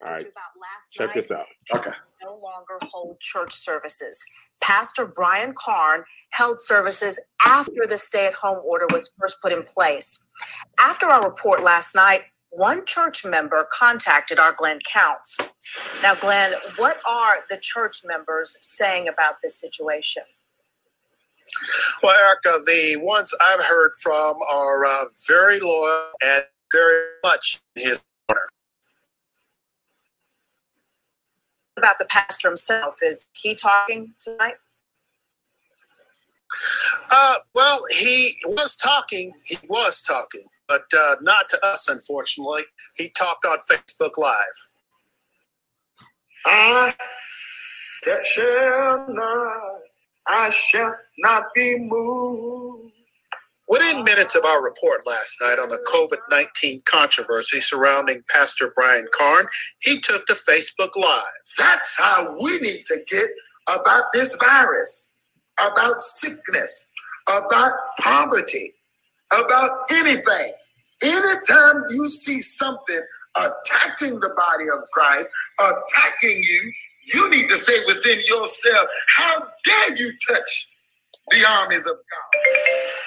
All 0.05 0.13
right. 0.13 0.21
about 0.21 0.51
last 0.59 0.93
Check 0.93 1.07
night 1.07 1.15
this 1.15 1.31
out. 1.31 1.45
Okay. 1.73 1.91
no 2.21 2.39
longer 2.41 2.77
hold 2.91 3.19
church 3.19 3.51
services. 3.53 4.25
Pastor 4.61 5.05
Brian 5.05 5.53
Karn 5.57 6.03
held 6.31 6.59
services 6.59 7.25
after 7.45 7.85
the 7.87 7.97
stay 7.97 8.27
at 8.27 8.33
home 8.33 8.61
order 8.65 8.85
was 8.91 9.13
first 9.19 9.41
put 9.41 9.51
in 9.51 9.63
place. 9.63 10.27
After 10.79 11.05
our 11.07 11.23
report 11.27 11.63
last 11.63 11.95
night, 11.95 12.23
one 12.51 12.85
church 12.85 13.25
member 13.25 13.67
contacted 13.71 14.39
our 14.39 14.53
Glenn 14.57 14.79
Counts. 14.91 15.37
Now, 16.01 16.15
Glenn, 16.15 16.53
what 16.77 16.97
are 17.07 17.37
the 17.49 17.57
church 17.59 18.01
members 18.05 18.57
saying 18.61 19.07
about 19.07 19.35
this 19.41 19.59
situation? 19.59 20.23
Well, 22.01 22.15
Erica, 22.15 22.63
the 22.65 22.97
ones 23.01 23.33
I've 23.41 23.63
heard 23.63 23.91
from 24.01 24.35
are 24.51 24.85
uh, 24.85 25.05
very 25.27 25.59
loyal 25.59 26.11
and 26.23 26.43
very 26.71 27.05
much 27.23 27.61
in 27.75 27.83
his 27.83 28.03
About 31.75 31.97
the 31.97 32.05
pastor 32.05 32.49
himself, 32.49 32.95
is 33.01 33.29
he 33.33 33.55
talking 33.55 34.13
tonight? 34.19 34.55
Uh, 37.11 37.35
well, 37.55 37.81
he 37.97 38.35
was 38.45 38.75
talking. 38.75 39.33
He 39.45 39.57
was 39.67 40.01
talking, 40.01 40.43
but 40.67 40.83
uh, 40.95 41.15
not 41.21 41.49
to 41.49 41.65
us, 41.65 41.89
unfortunately. 41.89 42.63
He 42.95 43.09
talked 43.09 43.45
on 43.45 43.57
Facebook 43.71 44.17
Live. 44.17 44.35
I 46.45 46.93
that 48.05 48.25
shall 48.25 49.05
not, 49.09 49.61
I 50.27 50.49
shall 50.49 50.95
not 51.19 51.45
be 51.55 51.79
moved. 51.79 52.91
Within 53.73 54.03
minutes 54.03 54.35
of 54.35 54.45
our 54.45 54.63
report 54.63 55.01
last 55.07 55.37
night 55.41 55.57
on 55.57 55.67
the 55.67 55.79
COVID 55.91 56.19
19 56.29 56.83
controversy 56.85 57.59
surrounding 57.59 58.23
Pastor 58.29 58.71
Brian 58.75 59.07
Carn, 59.17 59.47
he 59.79 59.99
took 59.99 60.27
to 60.27 60.33
Facebook 60.33 60.95
Live. 60.95 61.23
That's 61.57 61.97
how 61.97 62.35
we 62.43 62.59
need 62.59 62.85
to 62.85 62.99
get 63.09 63.29
about 63.75 64.03
this 64.13 64.35
virus, 64.35 65.09
about 65.59 65.99
sickness, 66.01 66.85
about 67.27 67.71
poverty, 67.99 68.75
about 69.33 69.71
anything. 69.91 70.53
Anytime 71.03 71.83
you 71.89 72.07
see 72.09 72.41
something 72.41 73.01
attacking 73.35 74.19
the 74.19 74.29
body 74.37 74.69
of 74.69 74.83
Christ, 74.93 75.27
attacking 75.59 76.43
you, 76.43 76.73
you 77.11 77.31
need 77.31 77.49
to 77.49 77.55
say 77.55 77.73
within 77.87 78.19
yourself, 78.19 78.87
How 79.17 79.47
dare 79.63 79.95
you 79.95 80.13
touch 80.27 80.67
the 81.31 81.43
armies 81.49 81.87
of 81.87 81.95
God? 81.95 83.02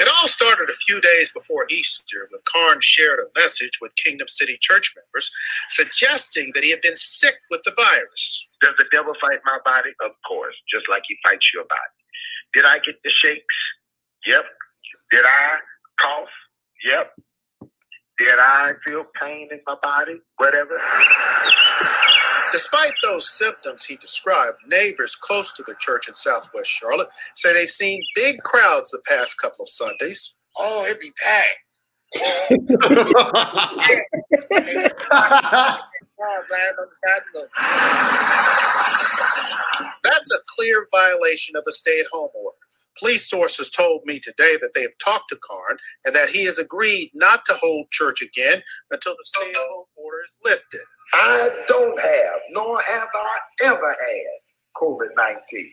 It 0.00 0.08
all 0.08 0.28
started 0.28 0.70
a 0.70 0.74
few 0.74 1.00
days 1.00 1.30
before 1.32 1.66
Easter 1.70 2.28
when 2.30 2.40
Carn 2.44 2.78
shared 2.80 3.20
a 3.20 3.40
message 3.40 3.78
with 3.80 3.96
Kingdom 3.96 4.28
City 4.28 4.58
church 4.60 4.94
members 4.96 5.30
suggesting 5.70 6.52
that 6.54 6.64
he 6.64 6.70
had 6.70 6.82
been 6.82 6.96
sick 6.96 7.36
with 7.50 7.62
the 7.64 7.72
virus. 7.76 8.48
Does 8.62 8.74
the 8.78 8.86
devil 8.92 9.14
fight 9.20 9.40
my 9.44 9.58
body? 9.64 9.90
Of 10.04 10.12
course, 10.28 10.54
just 10.72 10.86
like 10.90 11.02
he 11.08 11.16
fights 11.24 11.48
your 11.54 11.64
body. 11.64 11.96
Did 12.54 12.64
I 12.66 12.78
get 12.78 12.96
the 13.04 13.10
shakes? 13.10 13.56
Yep. 14.26 14.44
Did 15.12 15.24
I 15.26 15.58
cough? 16.00 16.28
Yep. 16.86 17.12
Did 18.18 18.38
I 18.38 18.72
feel 18.86 19.04
pain 19.20 19.48
in 19.52 19.60
my 19.66 19.76
body? 19.82 20.20
Whatever. 20.38 20.78
Despite 22.52 22.92
those 23.04 23.28
symptoms 23.30 23.84
he 23.86 23.96
described, 23.96 24.56
neighbors 24.68 25.16
close 25.16 25.52
to 25.54 25.64
the 25.64 25.76
church 25.80 26.08
in 26.08 26.14
Southwest 26.14 26.70
Charlotte 26.70 27.08
say 27.36 27.52
they've 27.54 27.70
seen 27.70 28.02
big 28.14 28.40
crowds 28.42 28.90
the 28.90 29.02
past 29.08 29.40
couple 29.40 29.64
of 29.64 29.68
Sundays. 29.68 30.34
Oh, 30.58 30.86
it 30.88 31.00
be 31.00 31.10
packed. 31.24 31.58
That's 40.04 40.32
a 40.34 40.38
clear 40.56 40.86
violation 40.92 41.56
of 41.56 41.64
the 41.64 41.72
stay 41.72 42.00
at 42.00 42.06
home 42.12 42.30
order. 42.34 42.56
Police 42.98 43.28
sources 43.28 43.70
told 43.70 44.02
me 44.06 44.20
today 44.20 44.56
that 44.60 44.72
they 44.74 44.82
have 44.82 44.98
talked 45.04 45.28
to 45.30 45.38
Carn 45.46 45.78
and 46.06 46.14
that 46.16 46.30
he 46.30 46.46
has 46.46 46.58
agreed 46.58 47.10
not 47.14 47.44
to 47.46 47.54
hold 47.60 47.90
church 47.90 48.22
again 48.22 48.62
until 48.90 49.12
the 49.14 49.24
stay 49.24 49.50
at 49.50 49.56
home 49.56 49.86
order 49.96 50.18
is 50.24 50.38
lifted. 50.44 50.80
I 51.12 51.48
don't 51.68 52.00
have, 52.00 52.40
nor 52.50 52.80
have 52.80 53.08
I 53.14 53.38
ever 53.64 53.96
had 54.00 54.80
COVID 54.82 55.08
19. 55.16 55.72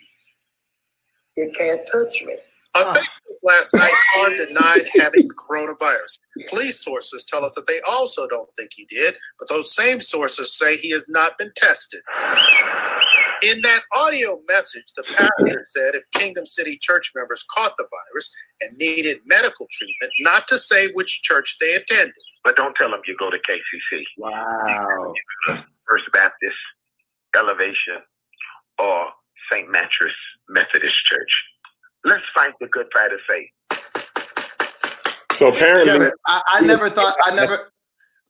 It 1.36 1.56
can't 1.58 1.88
touch 1.92 2.24
me. 2.24 2.36
On 2.76 2.96
Facebook 2.96 3.38
last 3.44 3.74
night, 3.76 3.94
Carn 4.16 4.32
denied 4.32 4.88
having 5.00 5.28
the 5.28 5.36
coronavirus. 5.36 6.18
Police 6.50 6.84
sources 6.84 7.24
tell 7.26 7.46
us 7.46 7.54
that 7.56 7.68
they 7.68 7.80
also 7.88 8.28
don't 8.28 8.50
think 8.58 8.72
he 8.76 8.86
did, 8.86 9.16
but 9.40 9.48
those 9.48 9.76
same 9.76 10.00
sources 10.00 10.58
say 10.58 10.78
he 10.78 10.90
has 10.92 11.08
not 11.08 11.38
been 11.38 11.52
tested. 11.56 12.02
In 13.44 13.62
that 13.62 13.82
audio 13.94 14.40
message, 14.48 14.86
the 14.96 15.04
pastor 15.04 15.66
said 15.76 15.96
if 15.96 16.04
Kingdom 16.14 16.46
City 16.46 16.78
church 16.80 17.12
members 17.14 17.44
caught 17.54 17.74
the 17.78 17.86
virus 17.90 18.34
and 18.62 18.78
needed 18.78 19.18
medical 19.26 19.68
treatment, 19.70 20.14
not 20.20 20.48
to 20.48 20.58
say 20.58 20.88
which 20.94 21.22
church 21.24 21.58
they 21.60 21.76
attended. 21.76 22.14
But 22.46 22.56
don't 22.56 22.74
tell 22.76 22.92
them 22.92 23.02
you 23.06 23.18
go 23.20 23.30
to 23.30 23.38
KCC, 23.38 24.04
wow. 24.18 25.14
First 25.90 26.06
Baptist, 26.14 26.56
Elevation, 27.36 28.00
or 28.80 29.08
St. 29.52 29.70
Mattress 29.70 30.14
Methodist 30.48 31.04
Church. 31.06 31.44
Let's 32.06 32.24
fight 32.34 32.54
the 32.62 32.68
good 32.68 32.88
fight 32.94 33.12
of 33.12 33.20
faith. 33.28 33.50
So 35.34 35.48
apparently, 35.50 35.86
Kevin, 35.86 36.12
I, 36.28 36.42
I 36.48 36.62
never 36.62 36.90
thought. 36.90 37.16
I 37.24 37.36
never. 37.36 37.72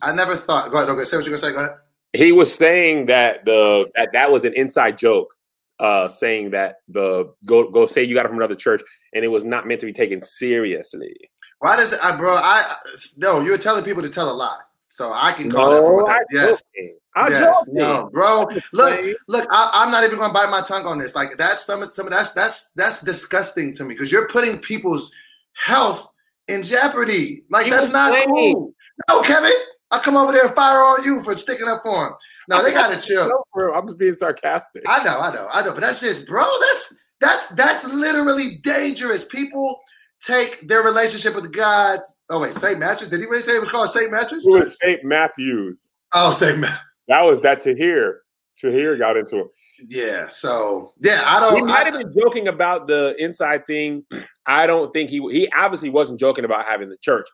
I 0.01 0.11
never 0.13 0.35
thought. 0.35 0.71
Go 0.71 0.77
ahead. 0.77 0.89
Okay, 0.89 1.03
say 1.03 1.17
what 1.17 1.25
you're 1.25 1.37
gonna 1.37 1.39
say. 1.39 1.53
Go 1.53 1.59
ahead. 1.59 1.77
He 2.13 2.31
was 2.31 2.53
saying 2.53 3.07
that 3.07 3.43
the 3.45 3.89
that 3.95 4.09
that 4.13 4.31
was 4.31 4.45
an 4.45 4.53
inside 4.53 4.97
joke, 4.97 5.33
uh, 5.79 6.07
saying 6.07 6.51
that 6.51 6.77
the 6.87 7.33
go 7.45 7.69
go 7.69 7.85
say 7.87 8.03
you 8.03 8.13
got 8.13 8.25
it 8.25 8.29
from 8.29 8.37
another 8.37 8.55
church, 8.55 8.81
and 9.13 9.25
it 9.25 9.29
was 9.29 9.43
not 9.43 9.67
meant 9.67 9.79
to 9.81 9.85
be 9.85 9.93
taken 9.93 10.21
seriously. 10.21 11.15
Why 11.59 11.75
does 11.75 11.93
I, 11.99 12.15
bro? 12.15 12.35
I 12.35 12.75
no. 13.17 13.41
You're 13.41 13.57
telling 13.57 13.83
people 13.83 14.01
to 14.03 14.09
tell 14.09 14.29
a 14.29 14.33
lie, 14.35 14.59
so 14.89 15.11
I 15.13 15.31
can 15.31 15.49
call 15.49 15.71
No, 15.71 16.05
that 16.05 16.25
yes. 16.31 16.61
joking. 16.75 16.97
I 17.15 17.29
yes, 17.29 17.41
joking. 17.65 17.73
no, 17.75 18.09
bro. 18.11 18.45
Look, 18.73 19.17
look. 19.27 19.47
I, 19.49 19.71
I'm 19.73 19.91
not 19.91 20.03
even 20.03 20.17
gonna 20.19 20.33
bite 20.33 20.49
my 20.49 20.61
tongue 20.61 20.85
on 20.85 20.99
this. 20.99 21.15
Like 21.15 21.37
that's 21.37 21.65
some, 21.65 21.83
some 21.85 22.09
that's 22.09 22.31
that's 22.33 22.69
that's 22.75 23.01
disgusting 23.01 23.73
to 23.75 23.83
me 23.85 23.93
because 23.95 24.11
you're 24.11 24.27
putting 24.27 24.59
people's 24.59 25.11
health 25.53 26.09
in 26.47 26.63
jeopardy. 26.63 27.43
Like 27.49 27.69
that's 27.71 27.91
not 27.91 28.11
playing. 28.11 28.29
cool. 28.55 28.73
No, 29.09 29.21
Kevin, 29.21 29.51
I'll 29.93 29.99
come 29.99 30.17
over 30.17 30.31
there 30.31 30.47
and 30.47 30.55
fire 30.55 30.79
on 30.79 31.03
you 31.03 31.23
for 31.23 31.37
sticking 31.37 31.67
up 31.67 31.81
for 31.83 32.07
him. 32.07 32.13
No, 32.49 32.63
they 32.63 32.71
gotta 32.71 32.99
chill. 33.07 33.29
No, 33.55 33.73
I'm 33.73 33.87
just 33.87 33.99
being 33.99 34.15
sarcastic. 34.15 34.83
I 34.87 35.03
know, 35.03 35.19
I 35.19 35.33
know, 35.33 35.47
I 35.53 35.63
know, 35.63 35.71
but 35.71 35.81
that's 35.81 36.01
just, 36.01 36.27
bro. 36.27 36.43
That's 36.61 36.95
that's 37.21 37.49
that's 37.49 37.85
literally 37.85 38.57
dangerous. 38.63 39.23
People 39.23 39.79
take 40.25 40.67
their 40.67 40.81
relationship 40.81 41.35
with 41.35 41.53
God. 41.53 41.99
Oh 42.29 42.39
wait, 42.39 42.55
Saint 42.55 42.79
Mattress. 42.79 43.09
Did 43.09 43.19
he 43.19 43.27
really 43.27 43.41
say 43.41 43.55
it 43.55 43.61
was 43.61 43.69
called 43.69 43.89
Saint 43.89 44.11
Mattress? 44.11 44.47
It 44.47 44.51
was 44.51 44.77
St. 44.81 45.03
Matthews. 45.03 45.93
Oh, 46.13 46.31
Saint 46.33 46.59
Mattress. 46.59 46.79
That 47.07 47.21
was 47.21 47.39
that 47.41 47.61
to 47.61 47.75
hear. 47.75 48.21
To 48.57 48.71
hear 48.71 48.97
got 48.97 49.17
into 49.17 49.39
it. 49.39 49.47
Yeah. 49.89 50.27
So 50.27 50.93
yeah, 51.01 51.23
I 51.25 51.39
don't. 51.39 51.55
He 51.55 51.61
might 51.61 51.81
I, 51.81 51.91
have 51.91 51.93
been 51.93 52.13
joking 52.17 52.47
about 52.47 52.87
the 52.87 53.15
inside 53.19 53.65
thing. 53.67 54.05
I 54.47 54.65
don't 54.65 54.91
think 54.91 55.09
he 55.09 55.19
he 55.31 55.49
obviously 55.49 55.89
wasn't 55.89 56.19
joking 56.19 56.45
about 56.45 56.65
having 56.65 56.89
the 56.89 56.97
church. 56.97 57.29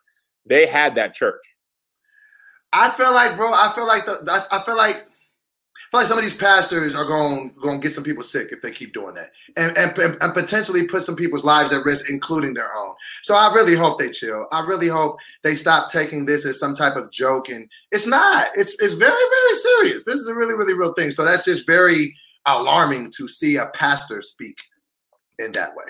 They 0.46 0.66
had 0.66 0.96
that 0.96 1.14
church. 1.14 1.42
I 2.74 2.90
feel 2.92 3.14
like, 3.14 3.36
bro. 3.36 3.52
I 3.52 3.72
feel 3.76 3.88
like 3.88 4.06
the. 4.06 4.24
I, 4.30 4.58
I 4.60 4.64
feel 4.64 4.78
like. 4.78 5.06
I 5.82 5.92
feel 5.92 6.02
like 6.02 6.08
some 6.08 6.18
of 6.20 6.24
these 6.24 6.38
pastors 6.38 6.94
are 6.94 7.06
going 7.06 7.56
going 7.64 7.80
to 7.80 7.82
get 7.82 7.94
some 7.94 8.04
people 8.04 8.22
sick 8.22 8.50
if 8.52 8.62
they 8.62 8.70
keep 8.70 8.94
doing 8.94 9.16
that, 9.16 9.32
and, 9.58 9.76
and 9.76 10.18
and 10.22 10.34
potentially 10.36 10.86
put 10.86 11.04
some 11.04 11.16
people's 11.16 11.44
lives 11.44 11.72
at 11.72 11.84
risk, 11.84 12.12
including 12.12 12.54
their 12.54 12.70
own. 12.78 12.94
So 13.24 13.34
I 13.34 13.52
really 13.54 13.74
hope 13.74 13.98
they 13.98 14.12
chill. 14.12 14.46
I 14.52 14.64
really 14.68 14.88
hope 14.88 15.18
they 15.42 15.56
stop 15.56 15.92
taking 15.92 16.28
this 16.28 16.46
as 16.46 16.60
some 16.60 16.76
type 16.76 16.96
of 16.96 17.10
joke, 17.12 17.50
and 17.50 17.68
it's 17.92 18.06
not. 18.06 18.50
It's 18.54 18.80
it's 18.80 18.94
very 18.94 19.10
very 19.10 19.56
serious. 19.56 20.04
This 20.04 20.18
is 20.18 20.28
a 20.28 20.36
really 20.36 20.54
really 20.54 20.76
real 20.76 20.94
thing. 20.94 21.10
So 21.10 21.26
that's 21.26 21.46
just 21.46 21.66
very 21.66 22.14
alarming 22.46 23.12
to 23.18 23.28
see 23.28 23.56
a 23.56 23.68
pastor 23.74 24.22
speak 24.22 24.58
in 25.40 25.52
that 25.54 25.70
way. 25.76 25.86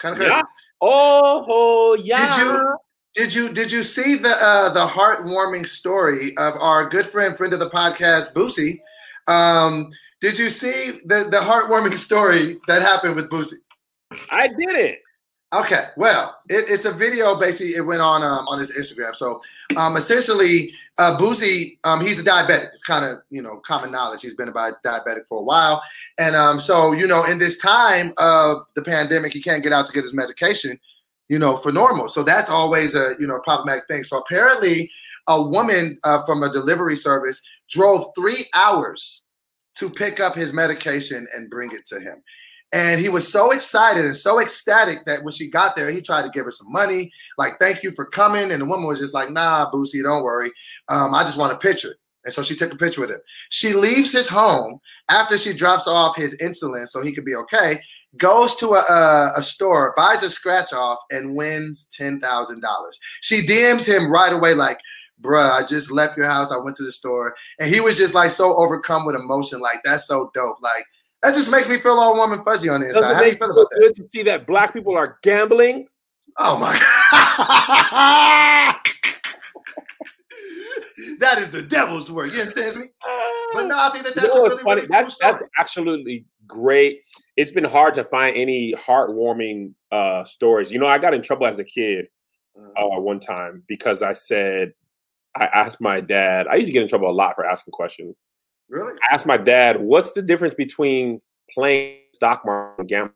Kind 0.00 0.14
of 0.14 0.18
crazy. 0.18 0.34
Yeah. 0.34 0.42
Oh, 0.80 1.44
oh 1.46 1.94
yeah. 1.94 2.36
Did 2.36 2.46
you 2.46 2.76
did 3.14 3.34
you 3.34 3.52
did 3.52 3.70
you 3.70 3.82
see 3.82 4.16
the 4.16 4.34
uh, 4.40 4.72
the 4.72 4.86
heartwarming 4.86 5.66
story 5.66 6.36
of 6.38 6.54
our 6.56 6.88
good 6.88 7.06
friend 7.06 7.36
friend 7.36 7.52
of 7.52 7.60
the 7.60 7.70
podcast 7.70 8.32
Boosie? 8.32 8.80
Um, 9.28 9.90
did 10.20 10.38
you 10.38 10.50
see 10.50 11.00
the 11.04 11.24
the 11.30 11.38
heartwarming 11.38 11.98
story 12.08 12.58
that 12.68 12.82
happened 12.82 13.16
with 13.16 13.28
Boosie? 13.28 13.58
I 14.30 14.48
didn't. 14.48 14.98
Okay, 15.54 15.84
well, 15.98 16.38
it, 16.48 16.64
it's 16.68 16.86
a 16.86 16.92
video. 16.92 17.38
Basically, 17.38 17.74
it 17.74 17.82
went 17.82 18.00
on 18.00 18.22
um, 18.22 18.48
on 18.48 18.58
his 18.58 18.72
Instagram. 18.74 19.14
So, 19.14 19.42
um, 19.76 19.98
essentially, 19.98 20.72
uh, 20.96 21.18
Boosie, 21.18 21.76
um, 21.84 22.00
he's 22.00 22.18
a 22.18 22.24
diabetic. 22.24 22.72
It's 22.72 22.82
kind 22.82 23.04
of 23.04 23.18
you 23.28 23.42
know 23.42 23.58
common 23.58 23.92
knowledge. 23.92 24.22
He's 24.22 24.34
been 24.34 24.48
a 24.48 24.52
diabetic 24.52 25.26
for 25.28 25.40
a 25.40 25.44
while, 25.44 25.82
and 26.16 26.34
um, 26.34 26.58
so 26.58 26.92
you 26.92 27.06
know, 27.06 27.24
in 27.24 27.38
this 27.38 27.58
time 27.58 28.14
of 28.16 28.62
the 28.74 28.82
pandemic, 28.82 29.34
he 29.34 29.42
can't 29.42 29.62
get 29.62 29.74
out 29.74 29.84
to 29.84 29.92
get 29.92 30.04
his 30.04 30.14
medication, 30.14 30.80
you 31.32 31.38
know, 31.38 31.56
for 31.56 31.72
normal. 31.72 32.10
So 32.10 32.22
that's 32.22 32.50
always 32.50 32.94
a 32.94 33.12
you 33.18 33.26
know 33.26 33.40
problematic 33.42 33.84
thing. 33.88 34.04
So 34.04 34.18
apparently, 34.18 34.90
a 35.28 35.40
woman 35.40 35.98
uh, 36.04 36.26
from 36.26 36.42
a 36.42 36.52
delivery 36.52 36.94
service 36.94 37.40
drove 37.70 38.04
three 38.14 38.44
hours 38.54 39.24
to 39.78 39.88
pick 39.88 40.20
up 40.20 40.34
his 40.34 40.52
medication 40.52 41.26
and 41.34 41.48
bring 41.48 41.70
it 41.72 41.86
to 41.86 42.00
him. 42.00 42.22
And 42.74 43.00
he 43.00 43.08
was 43.08 43.32
so 43.32 43.50
excited 43.50 44.04
and 44.04 44.14
so 44.14 44.40
ecstatic 44.40 45.06
that 45.06 45.24
when 45.24 45.32
she 45.32 45.48
got 45.48 45.74
there, 45.74 45.90
he 45.90 46.02
tried 46.02 46.22
to 46.22 46.28
give 46.28 46.44
her 46.44 46.50
some 46.50 46.70
money, 46.70 47.10
like, 47.38 47.54
thank 47.58 47.82
you 47.82 47.92
for 47.92 48.04
coming. 48.06 48.50
And 48.50 48.60
the 48.60 48.66
woman 48.66 48.86
was 48.86 48.98
just 48.98 49.14
like, 49.14 49.30
nah, 49.30 49.70
Boosie, 49.70 50.02
don't 50.02 50.22
worry. 50.22 50.50
Um, 50.88 51.14
I 51.14 51.22
just 51.22 51.38
want 51.38 51.52
a 51.52 51.56
picture. 51.56 51.94
And 52.24 52.32
so 52.32 52.42
she 52.42 52.54
took 52.54 52.72
a 52.72 52.76
picture 52.76 53.00
with 53.00 53.10
him. 53.10 53.20
She 53.50 53.72
leaves 53.72 54.12
his 54.12 54.28
home 54.28 54.80
after 55.10 55.36
she 55.36 55.52
drops 55.52 55.88
off 55.88 56.16
his 56.16 56.36
insulin 56.38 56.86
so 56.86 57.02
he 57.02 57.12
could 57.14 57.24
be 57.24 57.34
okay. 57.34 57.80
Goes 58.16 58.54
to 58.56 58.74
a, 58.74 58.80
a, 58.80 59.32
a 59.38 59.42
store, 59.42 59.94
buys 59.96 60.22
a 60.22 60.30
scratch 60.30 60.72
off, 60.72 60.98
and 61.10 61.34
wins 61.34 61.88
ten 61.92 62.20
thousand 62.20 62.60
dollars. 62.60 62.98
She 63.20 63.46
DMs 63.46 63.86
him 63.86 64.10
right 64.10 64.32
away, 64.32 64.54
like, 64.54 64.78
"Bruh, 65.20 65.50
I 65.50 65.64
just 65.64 65.90
left 65.90 66.16
your 66.16 66.26
house. 66.26 66.52
I 66.52 66.56
went 66.56 66.76
to 66.76 66.84
the 66.84 66.92
store," 66.92 67.34
and 67.58 67.72
he 67.72 67.80
was 67.80 67.96
just 67.96 68.14
like 68.14 68.30
so 68.30 68.56
overcome 68.56 69.06
with 69.06 69.16
emotion, 69.16 69.60
like 69.60 69.78
that's 69.84 70.06
so 70.06 70.30
dope. 70.34 70.58
Like 70.62 70.84
that 71.22 71.34
just 71.34 71.50
makes 71.50 71.68
me 71.68 71.78
feel 71.78 71.98
all 71.98 72.14
warm 72.14 72.32
and 72.32 72.44
fuzzy 72.44 72.68
on 72.68 72.80
the 72.80 72.88
inside. 72.88 73.00
Doesn't 73.00 73.16
How 73.16 73.22
do 73.22 73.30
you 73.30 73.36
feel 73.36 73.50
about 73.50 73.70
that? 73.70 73.80
good 73.80 73.96
to 73.96 74.08
see 74.10 74.22
that 74.24 74.46
black 74.46 74.72
people 74.72 74.96
are 74.96 75.18
gambling? 75.22 75.88
Oh 76.38 76.58
my 76.58 76.72
god. 76.72 76.80
that 81.20 81.38
is 81.38 81.50
the 81.50 81.62
devil's 81.62 82.10
work. 82.10 82.32
You 82.32 82.40
understand 82.40 82.76
me? 82.76 82.86
Ah. 83.04 83.31
But 83.54 83.66
no, 83.66 83.78
I 83.78 83.90
think 83.90 84.04
that 84.04 84.14
You 84.16 84.20
that's 84.22 84.34
know 84.34 84.46
a 84.46 84.48
really, 84.50 84.62
funny? 84.62 84.74
really 84.76 84.86
cool 84.88 84.96
that's, 84.98 85.14
story. 85.14 85.32
that's 85.32 85.44
absolutely 85.58 86.24
great. 86.46 87.00
It's 87.36 87.50
been 87.50 87.64
hard 87.64 87.94
to 87.94 88.04
find 88.04 88.36
any 88.36 88.74
heartwarming 88.74 89.74
uh, 89.90 90.24
stories. 90.24 90.70
You 90.70 90.78
know, 90.78 90.86
I 90.86 90.98
got 90.98 91.14
in 91.14 91.22
trouble 91.22 91.46
as 91.46 91.58
a 91.58 91.64
kid 91.64 92.06
Mm. 92.54 92.70
uh, 92.76 93.00
one 93.00 93.18
time 93.18 93.62
because 93.66 94.02
I 94.02 94.12
said, 94.12 94.74
I 95.34 95.46
asked 95.46 95.80
my 95.80 96.02
dad, 96.02 96.46
I 96.46 96.56
used 96.56 96.66
to 96.66 96.72
get 96.74 96.82
in 96.82 96.88
trouble 96.88 97.10
a 97.10 97.12
lot 97.12 97.34
for 97.34 97.46
asking 97.46 97.72
questions. 97.72 98.14
Really? 98.68 98.92
I 99.10 99.14
asked 99.14 99.24
my 99.24 99.38
dad, 99.38 99.80
what's 99.80 100.12
the 100.12 100.20
difference 100.20 100.52
between 100.52 101.22
playing 101.54 102.00
stock 102.12 102.44
market 102.44 102.80
and 102.80 102.88
gambling? 102.90 103.14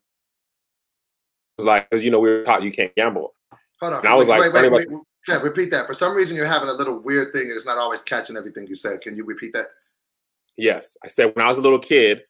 It 1.58 1.62
was 1.62 1.66
like, 1.66 1.90
because, 1.90 2.02
you 2.02 2.10
know, 2.10 2.18
we 2.18 2.30
were 2.30 2.44
taught 2.44 2.62
you 2.62 2.72
can't 2.72 2.94
gamble. 2.94 3.34
Hold 3.82 3.92
on. 3.92 3.98
And 4.00 4.08
I 4.08 4.14
was 4.14 4.26
wait, 4.26 4.40
like, 4.40 4.52
wait, 4.54 4.72
wait, 4.72 4.84
funny 4.84 4.96
wait, 4.96 5.04
Yeah, 5.28 5.40
repeat 5.42 5.70
that. 5.72 5.86
For 5.86 5.92
some 5.92 6.14
reason, 6.16 6.34
you're 6.34 6.46
having 6.46 6.70
a 6.70 6.72
little 6.72 6.98
weird 6.98 7.34
thing, 7.34 7.42
and 7.42 7.52
it's 7.52 7.66
not 7.66 7.76
always 7.76 8.00
catching 8.00 8.38
everything 8.38 8.66
you 8.66 8.74
said. 8.74 9.02
Can 9.02 9.18
you 9.18 9.24
repeat 9.24 9.52
that? 9.52 9.66
Yes. 10.56 10.96
I 11.04 11.08
said, 11.08 11.34
when 11.34 11.44
I 11.44 11.48
was 11.48 11.58
a 11.58 11.62
little 11.62 11.78
kid, 11.78 12.20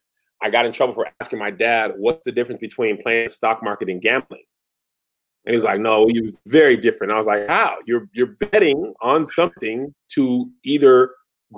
I 0.43 0.51
got 0.51 0.66
in 0.66 0.72
trouble 0.72 0.95
for 0.95 1.09
asking 1.20 1.39
my 1.39 1.51
dad, 1.51 1.93
what's 1.97 2.24
the 2.24 2.33
difference 2.33 2.61
between 2.61 3.03
playing 3.03 3.31
stock 3.31 3.62
market 3.62 3.89
and 3.89 4.03
gambling? 4.03 4.43
And 5.45 5.53
he 5.53 5.57
was 5.57 5.64
like, 5.64 5.81
no, 5.81 6.09
he 6.09 6.20
was 6.20 6.39
very 6.49 6.77
different. 6.77 7.12
I 7.12 7.16
was 7.16 7.27
like, 7.27 7.49
how? 7.49 7.77
You're 7.87 8.09
you're 8.12 8.37
betting 8.51 8.93
on 9.01 9.24
something 9.27 9.95
to 10.11 10.51
either 10.64 11.12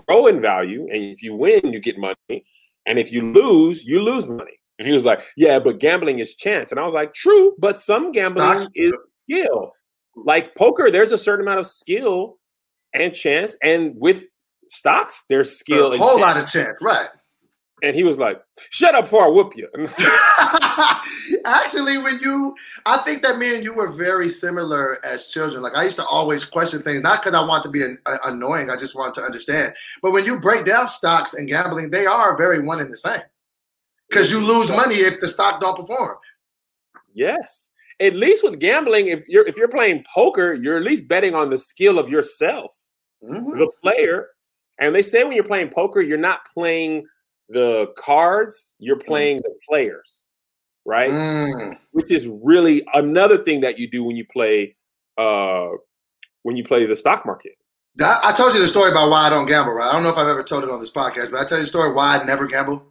grow 0.06 0.26
in 0.26 0.42
value, 0.42 0.82
and 0.82 1.02
if 1.04 1.22
you 1.22 1.34
win, 1.34 1.72
you 1.72 1.80
get 1.80 1.98
money, 1.98 2.44
and 2.86 2.98
if 2.98 3.10
you 3.10 3.32
lose, 3.32 3.84
you 3.84 4.02
lose 4.02 4.28
money. 4.28 4.60
And 4.78 4.86
he 4.86 4.92
was 4.92 5.06
like, 5.06 5.22
yeah, 5.36 5.58
but 5.58 5.80
gambling 5.80 6.18
is 6.18 6.36
chance. 6.36 6.70
And 6.70 6.78
I 6.78 6.84
was 6.84 6.94
like, 6.94 7.14
true, 7.14 7.54
but 7.58 7.80
some 7.80 8.12
gambling 8.12 8.60
Stocks- 8.60 8.68
is 8.74 8.92
skill. 9.24 9.72
Like 10.14 10.54
poker, 10.54 10.90
there's 10.90 11.12
a 11.12 11.18
certain 11.18 11.46
amount 11.46 11.60
of 11.60 11.66
skill 11.66 12.38
and 12.92 13.14
chance, 13.14 13.56
and 13.62 13.94
with 13.96 14.26
stocks, 14.68 15.24
there's 15.28 15.58
skill 15.58 15.92
a 15.92 15.98
whole 15.98 16.20
lot 16.20 16.36
of 16.36 16.46
chance, 16.46 16.76
right? 16.80 17.08
And 17.82 17.94
he 17.94 18.02
was 18.02 18.18
like, 18.18 18.40
"Shut 18.70 18.94
up, 18.96 19.04
before 19.04 19.24
I 19.24 19.28
whoop 19.28 19.52
you." 19.56 19.68
Actually, 21.44 21.98
when 21.98 22.18
you, 22.20 22.54
I 22.86 22.98
think 22.98 23.22
that 23.22 23.38
me 23.38 23.54
and 23.54 23.62
you 23.62 23.72
were 23.72 23.88
very 23.88 24.28
similar 24.28 24.98
as 25.04 25.28
children. 25.28 25.62
Like 25.62 25.76
I 25.76 25.84
used 25.84 25.98
to 25.98 26.04
always 26.04 26.44
question 26.44 26.82
things, 26.82 27.02
not 27.02 27.20
because 27.22 27.34
I 27.34 27.44
want 27.44 27.62
to 27.64 27.70
be 27.70 27.82
an, 27.84 27.98
a- 28.06 28.18
annoying. 28.30 28.70
I 28.70 28.76
just 28.76 28.96
want 28.96 29.14
to 29.14 29.20
understand. 29.22 29.74
But 30.02 30.12
when 30.12 30.24
you 30.24 30.40
break 30.40 30.64
down 30.64 30.88
stocks 30.88 31.34
and 31.34 31.48
gambling, 31.48 31.90
they 31.90 32.06
are 32.06 32.36
very 32.36 32.58
one 32.60 32.80
and 32.80 32.90
the 32.90 32.96
same. 32.96 33.22
Because 34.08 34.30
you 34.30 34.40
lose 34.40 34.70
money 34.70 34.96
if 34.96 35.20
the 35.20 35.28
stock 35.28 35.60
don't 35.60 35.76
perform. 35.76 36.16
yes, 37.12 37.68
at 38.00 38.14
least 38.14 38.42
with 38.42 38.58
gambling, 38.58 39.08
if 39.08 39.22
you're 39.28 39.46
if 39.46 39.56
you're 39.56 39.68
playing 39.68 40.04
poker, 40.12 40.54
you're 40.54 40.76
at 40.78 40.82
least 40.82 41.06
betting 41.08 41.34
on 41.34 41.50
the 41.50 41.58
skill 41.58 41.98
of 41.98 42.08
yourself, 42.08 42.72
Mhm. 43.22 43.58
the 43.58 43.70
player. 43.82 44.28
And 44.80 44.94
they 44.94 45.02
say 45.02 45.24
when 45.24 45.32
you're 45.32 45.44
playing 45.44 45.70
poker, 45.70 46.00
you're 46.00 46.18
not 46.18 46.40
playing 46.54 47.06
the 47.48 47.92
cards, 47.96 48.76
you're 48.78 48.98
playing 48.98 49.38
the 49.38 49.54
players, 49.68 50.24
right? 50.84 51.10
Mm. 51.10 51.78
Which 51.92 52.10
is 52.10 52.28
really 52.28 52.86
another 52.94 53.38
thing 53.38 53.60
that 53.62 53.78
you 53.78 53.90
do 53.90 54.04
when 54.04 54.16
you 54.16 54.24
play 54.24 54.76
uh 55.16 55.68
when 56.42 56.56
you 56.56 56.62
play 56.64 56.86
the 56.86 56.96
stock 56.96 57.26
market. 57.26 57.52
I, 58.00 58.20
I 58.26 58.32
told 58.32 58.54
you 58.54 58.60
the 58.60 58.68
story 58.68 58.90
about 58.90 59.10
why 59.10 59.26
I 59.26 59.30
don't 59.30 59.46
gamble, 59.46 59.72
right? 59.72 59.88
I 59.88 59.92
don't 59.92 60.04
know 60.04 60.10
if 60.10 60.16
I've 60.16 60.28
ever 60.28 60.44
told 60.44 60.62
it 60.62 60.70
on 60.70 60.78
this 60.78 60.92
podcast, 60.92 61.30
but 61.32 61.40
I 61.40 61.44
tell 61.44 61.58
you 61.58 61.64
the 61.64 61.68
story 61.68 61.92
why 61.92 62.16
I 62.16 62.24
never 62.24 62.46
gamble. 62.46 62.84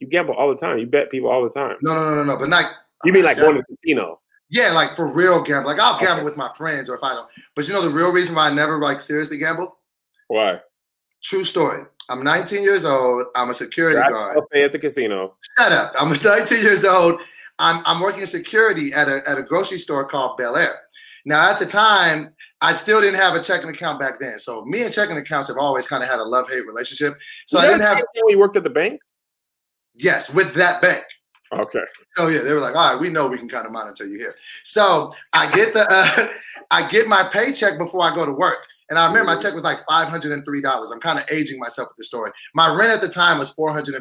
You 0.00 0.08
gamble 0.08 0.34
all 0.34 0.48
the 0.48 0.58
time. 0.58 0.78
You 0.78 0.86
bet 0.86 1.10
people 1.10 1.30
all 1.30 1.44
the 1.44 1.50
time. 1.50 1.76
No, 1.80 1.94
no, 1.94 2.04
no, 2.04 2.14
no, 2.16 2.24
no. 2.24 2.38
But 2.38 2.48
not. 2.48 2.66
You 3.04 3.12
mean 3.12 3.24
like 3.24 3.36
going 3.36 3.54
to 3.56 3.64
the 3.68 3.76
casino? 3.76 4.20
Yeah, 4.50 4.72
like 4.72 4.96
for 4.96 5.06
real 5.12 5.42
gamble. 5.42 5.70
Like 5.70 5.78
I'll 5.78 5.98
gamble 5.98 6.16
Okay. 6.16 6.24
with 6.24 6.36
my 6.36 6.50
friends 6.56 6.88
or 6.88 6.96
if 6.96 7.02
I 7.02 7.14
don't. 7.14 7.28
But 7.54 7.66
you 7.66 7.74
know 7.74 7.82
the 7.82 7.90
real 7.94 8.12
reason 8.12 8.34
why 8.34 8.48
I 8.48 8.52
never 8.52 8.80
like 8.80 9.00
seriously 9.00 9.38
gamble? 9.38 9.76
Why? 10.28 10.60
True 11.22 11.44
story. 11.44 11.84
I'm 12.08 12.22
19 12.22 12.62
years 12.62 12.84
old. 12.84 13.26
I'm 13.34 13.50
a 13.50 13.54
security 13.54 13.96
That's 13.96 14.12
guard. 14.12 14.36
buffet 14.36 14.64
at 14.64 14.72
the 14.72 14.78
casino. 14.78 15.36
Shut 15.58 15.72
up. 15.72 15.92
I'm 15.98 16.08
19 16.24 16.62
years 16.62 16.84
old. 16.84 17.20
I'm, 17.58 17.82
I'm 17.84 18.00
working 18.00 18.26
security 18.26 18.92
at 18.92 19.08
a, 19.08 19.28
at 19.28 19.38
a 19.38 19.42
grocery 19.42 19.78
store 19.78 20.04
called 20.06 20.36
Bel 20.36 20.56
Air. 20.56 20.80
Now, 21.24 21.50
at 21.50 21.58
the 21.58 21.66
time, 21.66 22.32
I 22.60 22.72
still 22.72 23.00
didn't 23.00 23.18
have 23.18 23.34
a 23.34 23.42
checking 23.42 23.68
account 23.68 23.98
back 23.98 24.20
then. 24.20 24.38
So 24.38 24.64
me 24.64 24.84
and 24.84 24.92
checking 24.92 25.16
accounts 25.16 25.48
have 25.48 25.56
always 25.58 25.88
kind 25.88 26.04
of 26.04 26.08
had 26.08 26.20
a 26.20 26.24
love 26.24 26.48
hate 26.48 26.66
relationship. 26.66 27.14
So 27.46 27.58
I 27.58 27.66
didn't 27.66 27.80
have, 27.80 28.00
you 28.28 28.38
worked 28.38 28.56
at 28.56 28.62
the 28.62 28.70
bank. 28.70 29.00
yes, 29.94 30.32
with 30.32 30.54
that 30.54 30.80
bank. 30.80 31.04
Okay. 31.52 31.82
So 32.16 32.28
yeah, 32.28 32.42
they 32.42 32.52
were 32.52 32.60
like, 32.60 32.76
all 32.76 32.92
right, 32.92 33.00
we 33.00 33.08
know 33.08 33.28
we 33.28 33.38
can 33.38 33.48
kind 33.48 33.66
of 33.66 33.72
monitor 33.72 34.04
you 34.04 34.18
here. 34.18 34.34
So 34.64 35.12
I 35.32 35.50
get 35.52 35.74
the 35.74 35.86
uh, 35.90 36.28
I 36.70 36.88
get 36.88 37.06
my 37.06 37.22
paycheck 37.24 37.78
before 37.78 38.02
I 38.02 38.14
go 38.14 38.26
to 38.26 38.32
work. 38.32 38.58
And 38.88 38.98
I 38.98 39.06
remember 39.06 39.26
my 39.26 39.34
mm-hmm. 39.34 39.42
check 39.42 39.54
was 39.54 39.64
like 39.64 39.84
$503. 39.86 40.92
I'm 40.92 41.00
kind 41.00 41.18
of 41.18 41.24
aging 41.30 41.58
myself 41.58 41.88
with 41.88 41.96
this 41.96 42.06
story. 42.06 42.30
My 42.54 42.72
rent 42.72 42.92
at 42.92 43.00
the 43.00 43.08
time 43.08 43.38
was 43.38 43.52
$450. 43.54 43.92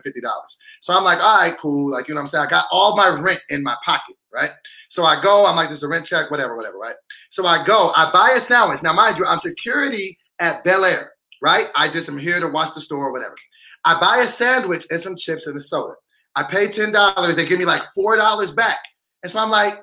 So 0.81 0.93
I'm 0.93 1.03
like, 1.03 1.23
all 1.23 1.39
right, 1.39 1.57
cool. 1.57 1.91
Like, 1.91 2.07
you 2.07 2.13
know 2.13 2.19
what 2.19 2.23
I'm 2.23 2.27
saying? 2.27 2.45
I 2.45 2.49
got 2.49 2.65
all 2.71 2.95
my 2.95 3.09
rent 3.09 3.41
in 3.49 3.63
my 3.63 3.75
pocket, 3.83 4.15
right? 4.31 4.51
So 4.89 5.03
I 5.03 5.21
go, 5.21 5.45
I'm 5.45 5.55
like, 5.55 5.69
this 5.69 5.79
is 5.79 5.83
a 5.83 5.87
rent 5.87 6.05
check, 6.05 6.29
whatever, 6.29 6.55
whatever, 6.55 6.77
right? 6.77 6.95
So 7.29 7.45
I 7.45 7.65
go, 7.65 7.91
I 7.97 8.11
buy 8.11 8.35
a 8.37 8.39
sandwich. 8.39 8.83
Now, 8.83 8.93
mind 8.93 9.17
you, 9.17 9.25
I'm 9.25 9.39
security 9.39 10.17
at 10.39 10.63
Bel 10.63 10.85
Air, 10.85 11.13
right? 11.41 11.67
I 11.75 11.87
just 11.87 12.07
am 12.07 12.17
here 12.17 12.39
to 12.39 12.47
watch 12.47 12.75
the 12.75 12.81
store 12.81 13.07
or 13.07 13.11
whatever. 13.11 13.35
I 13.83 13.99
buy 13.99 14.17
a 14.17 14.27
sandwich 14.27 14.85
and 14.89 14.99
some 14.99 15.15
chips 15.15 15.47
and 15.47 15.57
a 15.57 15.61
soda. 15.61 15.95
I 16.35 16.43
pay 16.43 16.67
$10. 16.67 17.35
They 17.35 17.45
give 17.45 17.59
me 17.59 17.65
like 17.65 17.81
$4 17.97 18.55
back. 18.55 18.79
And 19.23 19.31
so 19.31 19.39
I'm 19.39 19.49
like, 19.49 19.73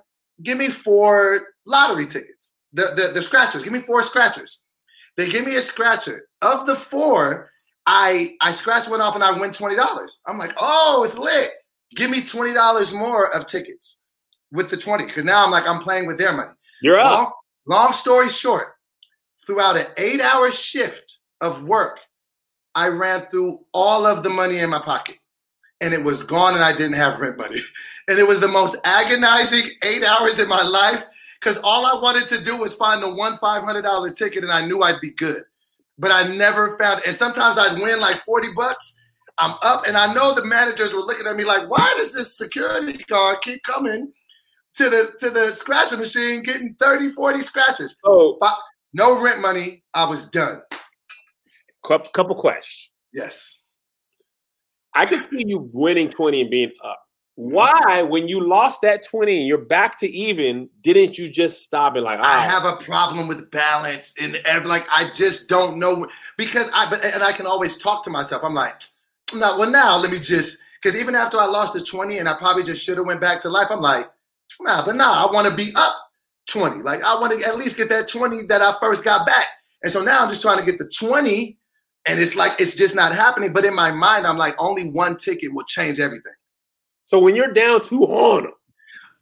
give 0.42 0.58
me 0.58 0.68
four 0.68 1.40
lottery 1.66 2.06
tickets, 2.06 2.56
the, 2.72 2.92
the, 2.94 3.12
the 3.14 3.22
scratchers. 3.22 3.62
Give 3.62 3.72
me 3.72 3.80
four 3.80 4.02
scratchers. 4.02 4.60
They 5.16 5.28
give 5.28 5.44
me 5.44 5.56
a 5.56 5.62
scratcher. 5.62 6.26
Of 6.40 6.66
the 6.66 6.74
four, 6.74 7.50
I 7.86 8.34
I 8.40 8.52
scratched 8.52 8.90
one 8.90 9.00
off 9.00 9.14
and 9.14 9.24
I 9.24 9.32
win 9.32 9.50
$20. 9.50 10.10
I'm 10.26 10.38
like, 10.38 10.52
oh, 10.56 11.02
it's 11.04 11.18
lit. 11.18 11.50
Give 11.94 12.10
me 12.10 12.20
$20 12.20 12.98
more 12.98 13.34
of 13.34 13.46
tickets 13.46 14.00
with 14.50 14.70
the 14.70 14.76
20. 14.76 15.06
Because 15.06 15.24
now 15.24 15.44
I'm 15.44 15.50
like, 15.50 15.68
I'm 15.68 15.80
playing 15.80 16.06
with 16.06 16.18
their 16.18 16.32
money. 16.32 16.52
You're 16.82 16.98
up. 16.98 17.10
Long, 17.12 17.32
long 17.66 17.92
story 17.92 18.28
short, 18.28 18.68
throughout 19.46 19.76
an 19.76 19.86
eight 19.98 20.20
hour 20.20 20.50
shift 20.50 21.18
of 21.40 21.64
work, 21.64 22.00
I 22.74 22.88
ran 22.88 23.26
through 23.30 23.60
all 23.72 24.06
of 24.06 24.22
the 24.22 24.30
money 24.30 24.58
in 24.58 24.70
my 24.70 24.80
pocket 24.80 25.18
and 25.82 25.92
it 25.92 26.02
was 26.02 26.22
gone 26.22 26.54
and 26.54 26.62
I 26.62 26.74
didn't 26.74 26.94
have 26.94 27.20
rent 27.20 27.36
money. 27.36 27.60
And 28.08 28.18
it 28.18 28.26
was 28.26 28.40
the 28.40 28.48
most 28.48 28.76
agonizing 28.82 29.64
eight 29.84 30.02
hours 30.02 30.40
in 30.40 30.48
my 30.48 30.60
life 30.60 31.04
because 31.42 31.58
all 31.64 31.84
I 31.86 32.00
wanted 32.00 32.28
to 32.28 32.42
do 32.42 32.56
was 32.58 32.74
find 32.74 33.02
the 33.02 33.12
one 33.12 33.36
$500 33.38 34.14
ticket 34.16 34.44
and 34.44 34.52
I 34.52 34.64
knew 34.64 34.82
I'd 34.82 35.00
be 35.00 35.10
good. 35.10 35.42
But 35.98 36.12
I 36.12 36.28
never 36.34 36.78
found 36.78 37.00
it. 37.00 37.06
And 37.08 37.16
sometimes 37.16 37.58
I'd 37.58 37.80
win 37.80 38.00
like 38.00 38.24
40 38.24 38.48
bucks. 38.56 38.94
I'm 39.38 39.56
up 39.62 39.86
and 39.86 39.96
I 39.96 40.12
know 40.14 40.34
the 40.34 40.44
managers 40.44 40.94
were 40.94 41.00
looking 41.00 41.26
at 41.26 41.36
me 41.36 41.44
like, 41.44 41.68
why 41.68 41.94
does 41.96 42.14
this 42.14 42.36
security 42.36 43.02
guard 43.04 43.38
keep 43.42 43.62
coming 43.64 44.12
to 44.76 44.88
the 44.88 45.12
to 45.18 45.30
the 45.30 45.52
scratcher 45.52 45.96
machine 45.96 46.42
getting 46.42 46.74
30, 46.78 47.12
40 47.12 47.40
scratches? 47.40 47.96
So, 48.04 48.38
No 48.92 49.20
rent 49.20 49.40
money. 49.40 49.82
I 49.94 50.08
was 50.08 50.30
done. 50.30 50.62
couple, 51.84 52.10
couple 52.10 52.36
questions. 52.36 52.90
Yes. 53.12 53.58
I 54.94 55.06
could 55.06 55.22
see 55.22 55.44
you 55.46 55.70
winning 55.72 56.10
20 56.10 56.42
and 56.42 56.50
being 56.50 56.72
up. 56.84 57.02
Why, 57.36 58.02
when 58.02 58.28
you 58.28 58.46
lost 58.46 58.82
that 58.82 59.04
20 59.04 59.38
and 59.38 59.46
you're 59.46 59.56
back 59.56 59.98
to 60.00 60.08
even, 60.08 60.68
didn't 60.82 61.16
you 61.16 61.28
just 61.28 61.62
stop 61.62 61.94
and 61.96 62.04
like, 62.04 62.20
I 62.20 62.40
have 62.40 62.64
a 62.64 62.76
problem 62.76 63.26
with 63.26 63.50
balance 63.50 64.14
and 64.20 64.36
every 64.44 64.68
like 64.68 64.86
I 64.90 65.10
just 65.10 65.48
don't 65.48 65.78
know 65.78 66.06
because 66.36 66.70
I 66.74 66.90
but 66.90 67.02
and 67.02 67.22
I 67.22 67.32
can 67.32 67.46
always 67.46 67.78
talk 67.78 68.04
to 68.04 68.10
myself. 68.10 68.42
I'm 68.44 68.52
like, 68.52 68.82
no, 69.34 69.56
well 69.56 69.70
now 69.70 69.98
let 69.98 70.10
me 70.10 70.18
just 70.18 70.62
because 70.82 71.00
even 71.00 71.14
after 71.14 71.38
I 71.38 71.46
lost 71.46 71.72
the 71.72 71.80
20 71.80 72.18
and 72.18 72.28
I 72.28 72.34
probably 72.34 72.64
just 72.64 72.84
should 72.84 72.98
have 72.98 73.06
went 73.06 73.22
back 73.22 73.40
to 73.42 73.48
life, 73.48 73.68
I'm 73.70 73.80
like, 73.80 74.10
nah, 74.60 74.84
but 74.84 74.96
nah, 74.96 75.26
I 75.26 75.32
want 75.32 75.48
to 75.48 75.54
be 75.54 75.72
up 75.74 75.94
20. 76.48 76.82
Like 76.82 77.02
I 77.02 77.18
want 77.18 77.40
to 77.40 77.48
at 77.48 77.56
least 77.56 77.78
get 77.78 77.88
that 77.88 78.08
20 78.08 78.42
that 78.48 78.60
I 78.60 78.74
first 78.82 79.04
got 79.04 79.26
back. 79.26 79.46
And 79.82 79.90
so 79.90 80.02
now 80.02 80.22
I'm 80.22 80.28
just 80.28 80.42
trying 80.42 80.58
to 80.58 80.64
get 80.64 80.78
the 80.78 80.90
20 80.98 81.56
and 82.06 82.20
it's 82.20 82.36
like 82.36 82.60
it's 82.60 82.76
just 82.76 82.94
not 82.94 83.12
happening. 83.14 83.54
But 83.54 83.64
in 83.64 83.74
my 83.74 83.90
mind, 83.90 84.26
I'm 84.26 84.36
like, 84.36 84.54
only 84.58 84.90
one 84.90 85.16
ticket 85.16 85.54
will 85.54 85.64
change 85.64 85.98
everything. 85.98 86.34
So 87.04 87.18
when 87.18 87.34
you're 87.34 87.52
down 87.52 87.80
200, 87.80 88.50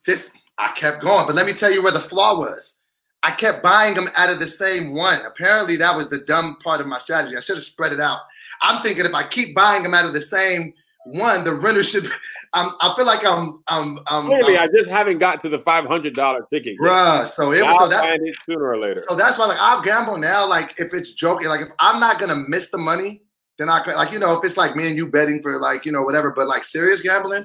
this 0.06 0.32
I 0.58 0.68
kept 0.72 1.00
going, 1.00 1.26
but 1.26 1.34
let 1.34 1.46
me 1.46 1.52
tell 1.52 1.72
you 1.72 1.82
where 1.82 1.92
the 1.92 2.00
flaw 2.00 2.36
was. 2.38 2.76
I 3.22 3.32
kept 3.32 3.62
buying 3.62 3.94
them 3.94 4.08
out 4.16 4.30
of 4.30 4.38
the 4.38 4.46
same 4.46 4.94
one. 4.94 5.20
Apparently, 5.26 5.76
that 5.76 5.96
was 5.96 6.08
the 6.08 6.18
dumb 6.18 6.56
part 6.62 6.80
of 6.80 6.86
my 6.86 6.98
strategy. 6.98 7.36
I 7.36 7.40
should 7.40 7.56
have 7.56 7.64
spread 7.64 7.92
it 7.92 8.00
out. 8.00 8.20
I'm 8.62 8.82
thinking 8.82 9.04
if 9.04 9.14
I 9.14 9.26
keep 9.26 9.54
buying 9.54 9.82
them 9.82 9.94
out 9.94 10.06
of 10.06 10.14
the 10.14 10.20
same 10.20 10.72
one, 11.04 11.44
the 11.44 11.54
renter 11.54 11.82
should. 11.82 12.04
I'm, 12.52 12.70
I 12.80 12.92
feel 12.96 13.06
like 13.06 13.24
I'm. 13.24 13.62
I'm. 13.68 13.98
I'm. 14.08 14.26
Clearly, 14.26 14.56
I'm 14.56 14.68
I 14.68 14.72
just 14.74 14.90
haven't 14.90 15.18
got 15.18 15.38
to 15.40 15.48
the 15.48 15.58
five 15.58 15.86
hundred 15.86 16.14
dollar 16.14 16.44
ticket. 16.52 16.76
yet. 16.82 16.90
bruh. 16.90 17.26
So 17.26 17.52
it 17.52 17.62
was. 17.62 17.78
So 17.78 17.88
that. 17.88 18.08
find 18.08 18.26
it 18.26 18.36
sooner 18.44 18.70
or 18.70 18.76
later. 18.76 19.02
So 19.08 19.14
that's 19.14 19.38
why, 19.38 19.46
like, 19.46 19.60
I'll 19.60 19.82
gamble 19.82 20.18
now. 20.18 20.48
Like, 20.48 20.74
if 20.78 20.92
it's 20.92 21.12
joking, 21.12 21.48
like, 21.48 21.60
if 21.60 21.68
I'm 21.78 22.00
not 22.00 22.18
gonna 22.18 22.44
miss 22.48 22.70
the 22.70 22.78
money, 22.78 23.22
then 23.58 23.68
I 23.68 23.80
could, 23.80 23.94
like, 23.94 24.10
you 24.10 24.18
know, 24.18 24.36
if 24.36 24.44
it's 24.44 24.56
like 24.56 24.74
me 24.74 24.88
and 24.88 24.96
you 24.96 25.06
betting 25.06 25.40
for, 25.42 25.60
like, 25.60 25.84
you 25.84 25.92
know, 25.92 26.02
whatever. 26.02 26.32
But 26.32 26.48
like 26.48 26.64
serious 26.64 27.02
gambling, 27.02 27.44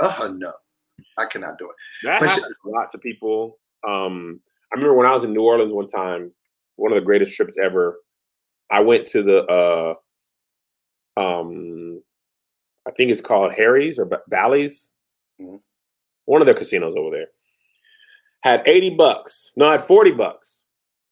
uh, 0.00 0.32
no, 0.34 0.52
I 1.18 1.26
cannot 1.26 1.58
do 1.58 1.66
it. 1.68 1.76
That 2.04 2.20
But 2.20 2.28
happens 2.30 2.54
a 2.64 2.68
lot 2.68 2.90
to 2.90 2.98
people. 2.98 3.58
Um, 3.86 4.40
I 4.72 4.76
remember 4.76 4.94
when 4.94 5.06
I 5.06 5.12
was 5.12 5.24
in 5.24 5.32
New 5.32 5.42
Orleans 5.42 5.72
one 5.72 5.88
time, 5.88 6.32
one 6.76 6.92
of 6.92 6.96
the 6.96 7.04
greatest 7.04 7.36
trips 7.36 7.56
ever. 7.58 7.98
I 8.70 8.80
went 8.80 9.06
to 9.08 9.22
the, 9.22 9.44
uh, 9.46 9.94
um, 11.20 12.02
I 12.86 12.90
think 12.92 13.10
it's 13.10 13.20
called 13.20 13.52
Harry's 13.54 13.98
or 13.98 14.04
Ba- 14.04 14.22
Bally's, 14.28 14.90
Mhm. 15.40 15.60
one 16.26 16.40
of 16.42 16.46
their 16.46 16.54
casinos 16.54 16.94
over 16.96 17.10
there. 17.10 17.28
Had 18.42 18.62
eighty 18.66 18.90
bucks. 18.90 19.52
No, 19.56 19.68
I 19.68 19.72
had 19.72 19.82
forty 19.82 20.12
bucks. 20.12 20.64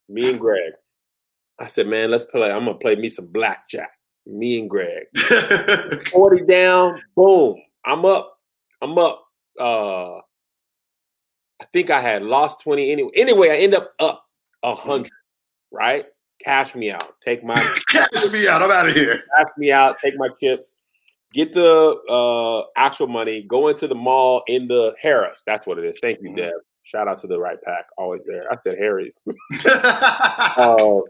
Me 0.09 0.31
and 0.31 0.39
Greg. 0.41 0.75
I 1.59 1.67
said, 1.67 1.87
"Man, 1.89 2.11
let's 2.11 2.25
play. 2.27 2.51
I'm 2.51 2.67
gonna 2.67 2.79
play 2.79 2.95
me 2.95 3.09
some 3.09 3.27
blackjack." 3.27 3.91
Me 4.27 4.59
and 4.61 4.69
Greg. 4.71 5.07
40 6.13 6.45
down, 6.47 7.01
boom. 7.17 7.61
I'm 7.85 8.05
up. 8.05 8.36
I'm 8.83 8.99
up. 8.99 9.25
Uh 9.59 10.17
I 11.61 11.65
think 11.73 11.91
I 11.91 12.01
had 12.01 12.23
lost 12.23 12.61
20 12.63 12.93
anyway. 12.93 13.11
Anyway, 13.17 13.51
I 13.51 13.57
end 13.57 13.75
up 13.75 13.93
up 13.99 14.25
a 14.63 14.75
hundred, 14.75 15.11
right? 15.71 16.05
Cash 16.45 16.75
me 16.75 16.91
out. 16.91 17.15
Take 17.23 17.43
my 17.43 17.55
Cash 17.89 18.31
me 18.31 18.47
out. 18.47 18.63
I'm 18.63 18.71
out 18.71 18.89
of 18.89 18.95
here. 18.95 19.23
cash 19.39 19.49
me 19.57 19.73
out, 19.73 19.97
take 19.99 20.15
my 20.19 20.29
chips, 20.39 20.73
get 21.33 21.55
the 21.55 21.97
uh 22.11 22.65
actual 22.77 23.07
money, 23.07 23.43
go 23.49 23.69
into 23.69 23.89
the 23.89 23.95
mall 23.95 24.43
in 24.47 24.69
the 24.69 24.95
Harrah's. 25.03 25.43
That's 25.47 25.67
what 25.67 25.79
it 25.79 25.85
is. 25.85 25.99
Thank 26.03 26.19
you, 26.23 26.31
Mhm. 26.31 26.37
Deb. 26.37 26.53
Shout 26.83 27.09
out 27.09 27.19
to 27.19 27.27
the 27.27 27.39
right 27.41 27.59
pack, 27.65 27.87
always 27.99 28.25
there. 28.27 28.45
I 28.53 28.57
said 28.57 28.77
Harry's. 28.79 29.25
uh, 29.67 31.01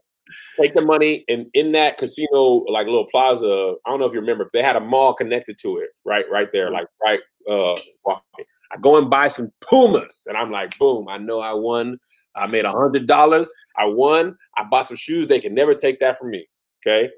take 0.58 0.74
the 0.74 0.80
money 0.80 1.24
and 1.28 1.46
in 1.54 1.72
that 1.72 1.98
casino, 1.98 2.64
like 2.68 2.86
little 2.86 3.06
plaza. 3.10 3.74
I 3.84 3.90
don't 3.90 4.00
know 4.00 4.06
if 4.06 4.12
you 4.14 4.20
remember, 4.20 4.48
they 4.52 4.62
had 4.62 4.76
a 4.76 4.80
mall 4.80 5.12
connected 5.12 5.58
to 5.62 5.78
it, 5.78 5.90
right, 6.04 6.24
right 6.30 6.50
there, 6.52 6.70
like 6.70 6.86
right. 7.04 7.20
Uh, 7.48 7.76
walking. 8.04 8.44
I 8.72 8.76
go 8.80 8.98
and 8.98 9.08
buy 9.08 9.28
some 9.28 9.52
Pumas, 9.60 10.26
and 10.26 10.36
I'm 10.36 10.50
like, 10.50 10.76
boom! 10.78 11.08
I 11.08 11.18
know 11.18 11.40
I 11.40 11.52
won. 11.52 11.98
I 12.34 12.46
made 12.46 12.64
a 12.64 12.72
hundred 12.72 13.06
dollars. 13.06 13.52
I 13.76 13.86
won. 13.86 14.36
I 14.56 14.64
bought 14.64 14.88
some 14.88 14.96
shoes. 14.96 15.28
They 15.28 15.40
can 15.40 15.54
never 15.54 15.74
take 15.74 16.00
that 16.00 16.18
from 16.18 16.30
me. 16.30 16.48
Okay. 16.86 17.10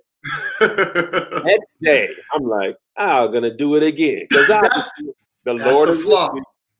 Next 0.61 1.67
day, 1.83 2.11
I'm 2.35 2.43
like, 2.45 2.77
I'm 2.97 3.33
gonna 3.33 3.55
do 3.55 3.77
it 3.77 3.83
again 3.83 4.27
because 4.29 4.49
That's- 4.49 4.91
the 5.45 5.55
That's 5.55 5.67
Lord 5.73 5.89
the 5.89 5.95
flaw. 5.95 6.29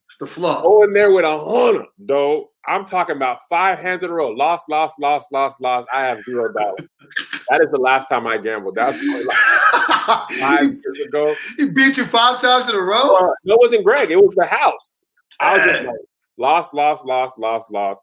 It's 0.09 0.19
the 0.19 0.27
flaw. 0.27 0.63
Go 0.63 0.83
in 0.83 0.93
there 0.93 1.11
with 1.13 1.25
a 1.25 1.39
hundred, 1.39 1.87
though. 1.99 2.51
I'm 2.67 2.85
talking 2.85 3.17
about 3.17 3.41
five 3.49 3.79
hands 3.79 4.03
in 4.03 4.11
a 4.11 4.13
row. 4.13 4.29
Lost, 4.31 4.69
lost, 4.69 4.97
lost, 4.99 5.33
lost, 5.33 5.61
lost. 5.61 5.89
I 5.93 6.01
have 6.01 6.23
zero 6.23 6.53
dollars. 6.53 6.81
that 7.51 7.61
is 7.61 7.69
the 7.71 7.79
last 7.79 8.09
time 8.09 8.27
I 8.27 8.37
gambled. 8.37 8.75
That 8.75 8.89
was 8.89 9.27
like 9.27 9.98
five 10.09 10.61
he, 10.61 10.67
years 10.85 11.01
ago. 11.07 11.35
he 11.57 11.69
beat 11.69 11.97
you 11.97 12.05
five 12.05 12.41
times 12.41 12.69
in 12.69 12.75
a 12.75 12.81
row. 12.81 13.17
Uh, 13.17 13.31
no, 13.45 13.55
it 13.55 13.61
wasn't 13.61 13.85
Greg. 13.85 14.11
It 14.11 14.17
was 14.17 14.35
the 14.37 14.47
house. 14.47 15.05
I 15.41 15.57
was 15.57 15.65
just 15.67 15.85
like, 15.87 15.97
lost, 16.37 16.75
lost, 16.75 17.05
lost, 17.07 17.39
lost, 17.39 17.71
lost, 17.71 18.03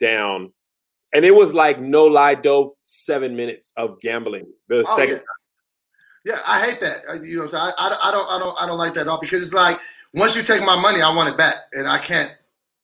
down. 0.00 0.52
And 1.14 1.24
it 1.24 1.34
was 1.34 1.54
like 1.54 1.80
no 1.80 2.04
lie 2.04 2.34
dope, 2.34 2.76
seven 2.84 3.34
minutes 3.34 3.72
of 3.76 3.98
gambling. 4.00 4.46
The 4.68 4.84
Oh, 4.86 4.96
second 4.96 5.22
yeah. 6.24 6.34
yeah, 6.34 6.40
I 6.46 6.60
hate 6.64 6.80
that. 6.80 6.98
Uh, 7.08 7.22
You 7.22 7.40
know, 7.40 7.46
so 7.46 7.56
I, 7.58 7.72
I, 7.78 7.98
I 8.04 8.10
don't, 8.12 8.30
I 8.30 8.38
don't, 8.38 8.62
I 8.62 8.66
don't 8.66 8.78
like 8.78 8.94
that 8.94 9.02
at 9.02 9.08
all 9.08 9.18
because 9.18 9.42
it's 9.42 9.54
like 9.54 9.78
once 10.14 10.36
you 10.36 10.42
take 10.42 10.60
my 10.62 10.80
money, 10.80 11.00
I 11.00 11.14
want 11.14 11.28
it 11.30 11.38
back, 11.38 11.54
and 11.72 11.88
I 11.88 11.98
can't 11.98 12.30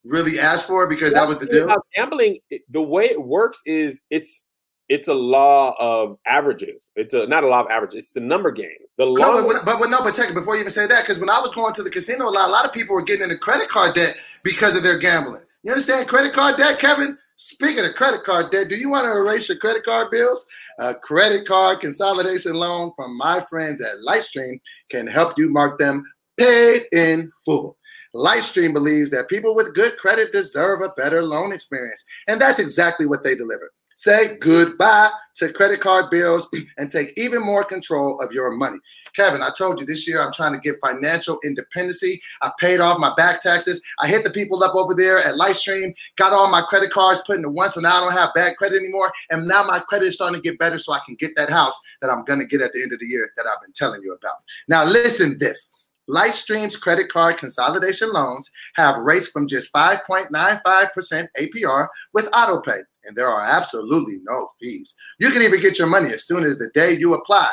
really 0.05 0.39
ask 0.39 0.67
for 0.67 0.85
it 0.85 0.89
because 0.89 1.13
that 1.13 1.29
was 1.29 1.39
the 1.39 1.47
deal. 1.47 1.69
Gambling, 1.95 2.37
the 2.71 2.83
way 2.83 3.05
it 3.07 3.23
works 3.23 3.61
is 3.67 4.03
it's 4.11 4.45
it's 4.89 5.09
a 5.09 5.15
law 5.15 5.75
of 5.79 6.19
averages. 6.27 6.91
It's 6.97 7.15
a 7.15 7.27
not 7.27 7.45
a 7.45 7.49
law 7.49 7.61
of 7.61 7.71
averages. 7.71 8.01
It's 8.03 8.13
the 8.13 8.21
number 8.21 8.51
game. 8.51 8.69
The 8.99 9.07
No, 9.07 9.13
law. 9.13 9.43
but, 9.43 9.65
but, 9.65 9.79
but 9.81 9.91
no, 9.91 10.03
but 10.03 10.15
check 10.15 10.29
it 10.31 10.35
before 10.35 10.55
you 10.55 10.61
even 10.61 10.71
say 10.71 10.87
that, 10.87 11.03
because 11.03 11.19
when 11.19 11.31
I 11.31 11.41
was 11.41 11.53
going 11.53 11.75
to 11.75 11.83
the 11.83 11.91
casino, 11.91 12.29
a 12.29 12.31
lot, 12.31 12.49
a 12.49 12.53
lot 12.53 12.65
of 12.65 12.73
people 12.73 12.95
were 12.95 13.03
getting 13.03 13.25
into 13.25 13.39
credit 13.39 13.69
card 13.69 13.95
debt 13.95 14.17
because 14.43 14.77
of 14.77 14.83
their 14.83 14.99
gambling. 14.99 15.43
You 15.63 15.73
understand 15.73 16.09
credit 16.09 16.33
card 16.33 16.57
debt, 16.57 16.79
Kevin? 16.79 17.17
Speaking 17.37 17.85
of 17.85 17.95
credit 17.95 18.23
card 18.23 18.53
debt, 18.53 18.69
do 18.69 18.77
you 18.77 18.91
want 18.91 19.07
to 19.07 19.11
erase 19.11 19.49
your 19.49 19.59
credit 19.59 19.85
card 19.85 20.11
bills? 20.11 20.47
A 20.79 20.95
credit 20.95 21.47
card 21.47 21.81
consolidation 21.81 22.55
loan 22.55 22.93
from 22.95 23.17
my 23.17 23.41
friends 23.51 23.81
at 23.81 23.97
Lightstream 24.07 24.61
can 24.91 25.07
help 25.07 25.35
you 25.37 25.51
mark 25.51 25.79
them 25.79 26.05
paid 26.37 26.83
in 26.93 27.33
full. 27.45 27.77
Lightstream 28.15 28.73
believes 28.73 29.11
that 29.11 29.29
people 29.29 29.57
with 29.57 29.75
good 29.75 29.97
credit 29.97 30.31
deserve 30.31 30.81
a 30.83 30.91
better 30.91 31.23
loan 31.23 31.53
experience, 31.53 32.05
and 32.29 32.41
that's 32.41 32.61
exactly 32.61 33.07
what 33.07 33.25
they 33.25 33.35
deliver. 33.35 33.73
Say 33.95 34.37
goodbye 34.39 35.11
to 35.37 35.53
credit 35.53 35.81
card 35.81 36.11
bills 36.11 36.49
and 36.79 36.91
take 36.91 37.13
even 37.17 37.43
more 37.43 37.65
control 37.65 38.21
of 38.21 38.33
your 38.33 38.51
money. 38.51 38.79
Kevin, 39.15 39.43
I 39.43 39.51
told 39.57 39.79
you 39.79 39.87
this 39.87 40.09
year 40.09 40.21
I'm 40.21 40.33
trying 40.33 40.53
to 40.55 40.59
get 40.59 40.81
financial 40.81 41.39
independency. 41.45 42.21
I 42.43 42.51
paid 42.59 42.81
off 42.81 42.99
my 42.99 43.15
back 43.15 43.41
taxes. 43.41 43.81
I 44.01 44.09
hit 44.09 44.25
the 44.25 44.31
people 44.31 44.63
up 44.65 44.75
over 44.75 44.95
there 44.95 45.19
at 45.19 45.37
Lightstream, 45.37 45.95
got 46.17 46.33
all 46.33 46.51
my 46.51 46.63
credit 46.63 46.91
cards 46.91 47.23
put 47.25 47.37
into 47.37 47.49
one, 47.49 47.71
so 47.71 47.81
now 47.81 47.97
I 47.97 48.01
don't 48.01 48.13
have 48.13 48.35
bad 48.35 48.57
credit 48.57 48.81
anymore. 48.81 49.13
And 49.31 49.47
now 49.47 49.63
my 49.63 49.79
credit 49.79 50.07
is 50.07 50.15
starting 50.15 50.41
to 50.41 50.49
get 50.49 50.59
better, 50.59 50.79
so 50.79 50.93
I 50.93 51.01
can 51.07 51.15
get 51.15 51.37
that 51.37 51.51
house 51.51 51.79
that 52.03 52.11
I'm 52.11 52.25
gonna 52.25 52.47
get 52.47 52.61
at 52.61 52.73
the 52.73 52.83
end 52.83 52.93
of 52.93 52.99
the 52.99 53.07
year 53.07 53.31
that 53.37 53.47
I've 53.47 53.63
been 53.63 53.73
telling 53.73 54.03
you 54.03 54.13
about. 54.13 54.37
Now, 54.69 54.85
listen 54.85 55.31
to 55.31 55.37
this. 55.37 55.71
Lightstream's 56.09 56.77
credit 56.77 57.09
card 57.09 57.39
consolidation 57.39 58.13
loans 58.13 58.51
have 58.75 58.99
rates 58.99 59.29
from 59.29 59.47
just 59.47 59.73
5.95% 59.73 61.29
APR 61.39 61.89
with 62.13 62.31
autopay, 62.33 62.83
and 63.07 63.17
there 63.17 63.29
are 63.29 63.41
absolutely 63.41 64.19
no 64.23 64.49
fees. 64.61 64.95
You 65.19 65.31
can 65.31 65.43
even 65.43 65.61
get 65.61 65.79
your 65.79 65.89
money 65.89 66.13
as 66.13 66.25
soon 66.27 66.45
as 66.45 66.59
the 66.59 66.71
day 66.75 66.93
you 66.93 67.15
apply. 67.15 67.49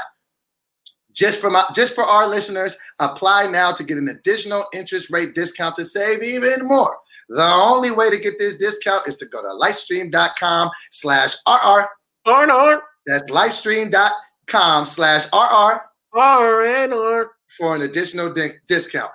Just 1.13 1.39
for 1.41 1.49
my, 1.49 1.63
just 1.75 1.93
for 1.93 2.03
our 2.05 2.27
listeners, 2.27 2.77
apply 2.99 3.47
now 3.47 3.71
to 3.73 3.83
get 3.83 3.97
an 3.97 4.07
additional 4.07 4.65
interest 4.73 5.11
rate 5.11 5.35
discount 5.35 5.75
to 5.75 5.83
save 5.85 6.23
even 6.23 6.65
more. 6.65 6.95
The 7.29 7.43
only 7.43 7.91
way 7.91 8.09
to 8.09 8.17
get 8.17 8.39
this 8.39 8.57
discount 8.57 9.07
is 9.07 9.15
to 9.17 9.25
go 9.25 9.41
to 9.41 9.47
lightstream.com 9.49 10.69
slash 10.91 11.35
RR. 11.47 11.87
Arn, 12.25 12.79
That's 13.07 13.29
lightstream.com 13.31 14.85
slash 14.85 15.25
RR 15.33 15.81
arn. 16.13 17.27
for 17.57 17.75
an 17.75 17.81
additional 17.81 18.31
di- 18.33 18.51
discount. 18.67 19.11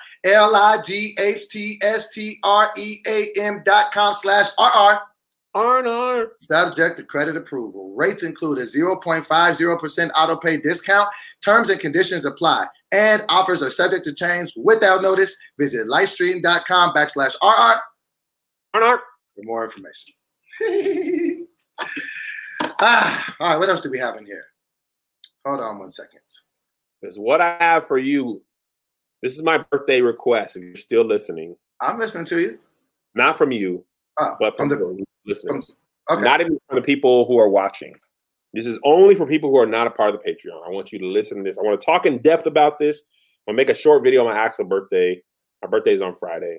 L-I-G-H-T-S-T-R-E-A-M 2.26 3.62
dot 3.64 3.92
com 3.92 4.14
slash 4.14 4.46
RR. 4.58 4.98
Arn, 5.56 5.86
arn. 5.86 6.28
Subject 6.38 6.98
to 6.98 7.02
credit 7.02 7.34
approval. 7.34 7.94
Rates 7.96 8.22
include 8.22 8.58
a 8.58 8.62
0.50% 8.64 10.10
auto 10.14 10.36
pay 10.36 10.58
discount. 10.58 11.08
Terms 11.42 11.70
and 11.70 11.80
conditions 11.80 12.26
apply. 12.26 12.66
And 12.92 13.22
offers 13.30 13.62
are 13.62 13.70
subject 13.70 14.04
to 14.04 14.14
change 14.14 14.52
without 14.54 15.00
notice. 15.00 15.34
Visit 15.58 15.86
lightstream.com 15.86 16.92
backslash 16.94 17.34
RR 17.42 17.80
Arn, 18.74 18.82
arn. 18.82 18.98
for 19.34 19.42
more 19.44 19.64
information. 19.64 20.14
ah, 22.80 23.34
all 23.40 23.48
right, 23.48 23.58
what 23.58 23.70
else 23.70 23.80
do 23.80 23.90
we 23.90 23.98
have 23.98 24.16
in 24.16 24.26
here? 24.26 24.44
Hold 25.46 25.60
on 25.60 25.78
one 25.78 25.88
second. 25.88 26.20
Because 27.00 27.18
what 27.18 27.40
I 27.40 27.56
have 27.60 27.86
for 27.86 27.96
you, 27.96 28.42
this 29.22 29.34
is 29.36 29.42
my 29.42 29.56
birthday 29.70 30.02
request. 30.02 30.56
If 30.56 30.64
you're 30.64 30.76
still 30.76 31.04
listening, 31.04 31.56
I'm 31.80 31.98
listening 31.98 32.26
to 32.26 32.40
you. 32.40 32.58
not 33.14 33.38
from 33.38 33.52
you, 33.52 33.86
Oh, 34.20 34.36
but 34.38 34.54
from, 34.54 34.68
from 34.68 34.78
the 34.96 35.04
listeners, 35.26 35.74
okay. 36.10 36.22
not 36.22 36.40
even 36.40 36.58
from 36.68 36.76
the 36.76 36.82
people 36.82 37.26
who 37.26 37.38
are 37.38 37.48
watching. 37.48 37.94
This 38.52 38.66
is 38.66 38.78
only 38.84 39.14
for 39.14 39.26
people 39.26 39.50
who 39.50 39.58
are 39.58 39.66
not 39.66 39.86
a 39.86 39.90
part 39.90 40.14
of 40.14 40.20
the 40.20 40.30
Patreon. 40.30 40.66
I 40.66 40.70
want 40.70 40.92
you 40.92 40.98
to 41.00 41.06
listen 41.06 41.38
to 41.38 41.44
this. 41.44 41.58
I 41.58 41.62
want 41.62 41.78
to 41.78 41.84
talk 41.84 42.06
in 42.06 42.18
depth 42.22 42.46
about 42.46 42.78
this. 42.78 43.02
I'm 43.46 43.52
gonna 43.52 43.56
make 43.56 43.68
a 43.68 43.74
short 43.74 44.02
video 44.02 44.26
on 44.26 44.32
my 44.32 44.38
actual 44.38 44.64
birthday. 44.64 45.20
My 45.62 45.68
birthday 45.68 45.92
is 45.92 46.02
on 46.02 46.14
Friday. 46.14 46.58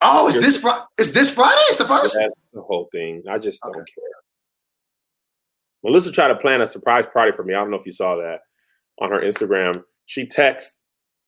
oh, 0.00 0.28
is 0.28 0.40
this 0.40 0.60
Friday? 0.60 0.82
Is 0.96 1.12
this 1.12 1.32
Friday? 1.32 1.60
It's 1.68 1.76
the 1.76 1.86
first? 1.86 2.16
That's 2.18 2.32
the 2.52 2.62
whole 2.62 2.88
thing. 2.92 3.22
I 3.28 3.38
just 3.38 3.60
don't 3.62 3.74
care. 3.74 4.04
Melissa 5.84 6.10
tried 6.10 6.28
to 6.28 6.36
plan 6.36 6.60
a 6.60 6.66
surprise 6.66 7.06
party 7.12 7.32
for 7.32 7.44
me. 7.44 7.54
I 7.54 7.58
don't 7.58 7.70
know 7.70 7.76
if 7.76 7.86
you 7.86 7.92
saw 7.92 8.16
that 8.16 8.40
on 9.00 9.10
her 9.10 9.20
Instagram. 9.20 9.82
She 10.06 10.26
texted. 10.26 10.80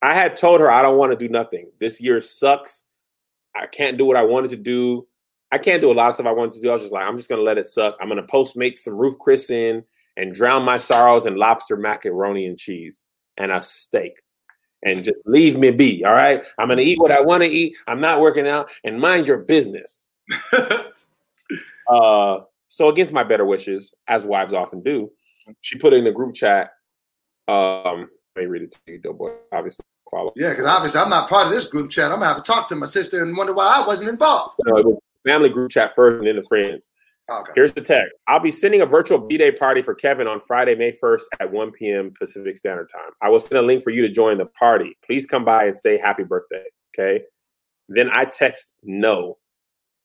I 0.03 0.15
had 0.15 0.35
told 0.35 0.61
her 0.61 0.71
I 0.71 0.83
don't 0.83 0.97
want 0.97 1.13
to 1.13 1.17
do 1.17 1.29
nothing. 1.29 1.71
This 1.79 2.01
year 2.01 2.21
sucks. 2.21 2.85
I 3.55 3.67
can't 3.67 3.99
do 3.99 4.07
what 4.07 4.17
I 4.17 4.23
wanted 4.23 4.51
to 4.51 4.57
do. 4.57 5.07
I 5.53 5.59
can't 5.59 5.81
do 5.81 5.91
a 5.91 5.95
lot 5.95 6.09
of 6.09 6.15
stuff 6.15 6.27
I 6.27 6.33
wanted 6.33 6.53
to 6.55 6.61
do. 6.61 6.71
I 6.71 6.75
was 6.75 6.83
just 6.83 6.93
like, 6.93 7.07
I'm 7.07 7.17
just 7.17 7.29
gonna 7.29 7.43
let 7.43 7.59
it 7.59 7.67
suck. 7.67 7.97
I'm 8.01 8.09
gonna 8.09 8.23
post 8.23 8.57
make 8.57 8.79
some 8.79 8.97
roof 8.97 9.19
Chris 9.19 9.51
in 9.51 9.85
and 10.17 10.35
drown 10.35 10.65
my 10.65 10.79
sorrows 10.79 11.27
in 11.27 11.37
lobster 11.37 11.77
macaroni 11.77 12.47
and 12.47 12.59
cheese 12.59 13.07
and 13.37 13.51
a 13.51 13.63
steak. 13.63 14.21
And 14.85 15.05
just 15.05 15.19
leave 15.27 15.59
me 15.59 15.71
be. 15.71 16.05
All 16.05 16.13
right. 16.13 16.43
I'm 16.59 16.69
gonna 16.69 16.83
eat 16.83 16.99
what 16.99 17.11
I 17.11 17.21
want 17.21 17.43
to 17.43 17.49
eat. 17.49 17.77
I'm 17.87 18.01
not 18.01 18.21
working 18.21 18.47
out 18.47 18.71
and 18.85 18.99
mind 18.99 19.27
your 19.27 19.39
business. 19.39 20.09
Uh, 21.91 22.43
so 22.69 22.89
against 22.89 23.13
my 23.13 23.25
better 23.25 23.45
wishes, 23.45 23.93
as 24.07 24.25
wives 24.25 24.53
often 24.53 24.81
do, 24.81 25.11
she 25.61 25.77
put 25.77 25.93
in 25.93 26.05
the 26.05 26.13
group 26.13 26.35
chat. 26.35 26.71
Um, 27.49 28.09
let 28.37 28.43
me 28.43 28.47
read 28.47 28.63
it 28.63 28.71
to 28.71 28.79
you, 28.87 28.99
Doughboy. 28.99 29.33
Obviously, 29.53 29.85
So 30.09 30.33
Yeah, 30.37 30.51
because 30.51 30.67
obviously 30.67 31.01
I'm 31.01 31.11
not 31.11 31.29
part 31.29 31.47
of 31.47 31.53
this 31.53 31.69
group 31.69 31.91
chat. 31.91 32.13
I'm 32.13 32.21
gonna 32.21 32.33
have 32.33 32.43
to 32.43 32.43
talk 32.43 32.69
to 32.69 32.77
my 32.77 32.87
sister 32.87 33.23
and 33.25 33.37
wonder 33.37 33.53
why 33.53 33.81
I 33.83 33.87
wasn't 33.87 34.11
involved. 34.11 34.55
you 34.65 34.73
know, 34.73 34.79
it 34.79 34.87
was 34.87 34.99
family 35.27 35.49
group 35.49 35.71
chat 35.71 35.95
first 35.95 36.19
and 36.19 36.27
then 36.27 36.37
the 36.37 36.43
friends. 36.45 36.91
Okay. 37.31 37.53
Here's 37.55 37.73
the 37.73 37.81
text. 37.81 38.13
I'll 38.27 38.41
be 38.41 38.51
sending 38.51 38.81
a 38.81 38.87
virtual 38.87 39.19
B-Day 39.19 39.53
party 39.53 39.83
for 39.83 39.95
Kevin 39.95 40.27
on 40.27 40.41
Friday, 40.41 40.75
May 40.75 40.93
1st 40.93 41.23
at 41.39 41.53
1 41.53 41.71
p.m. 41.73 42.13
Pacific 42.19 42.59
Standard 42.59 42.91
Time. 42.91 43.13
I 43.23 43.29
will 43.29 43.39
send 43.39 43.59
a 43.59 43.63
link 43.63 43.85
for 43.85 43.91
you 43.91 44.03
to 44.03 44.09
join 44.09 44.37
the 44.37 44.47
party. 44.47 44.97
Please 45.07 45.27
come 45.27 45.45
by 45.45 45.67
and 45.67 45.79
say 45.79 45.97
happy 45.97 46.25
birthday. 46.25 46.65
Okay. 46.93 47.25
Then 47.89 48.11
I 48.13 48.25
text 48.25 48.73
no. 48.83 49.39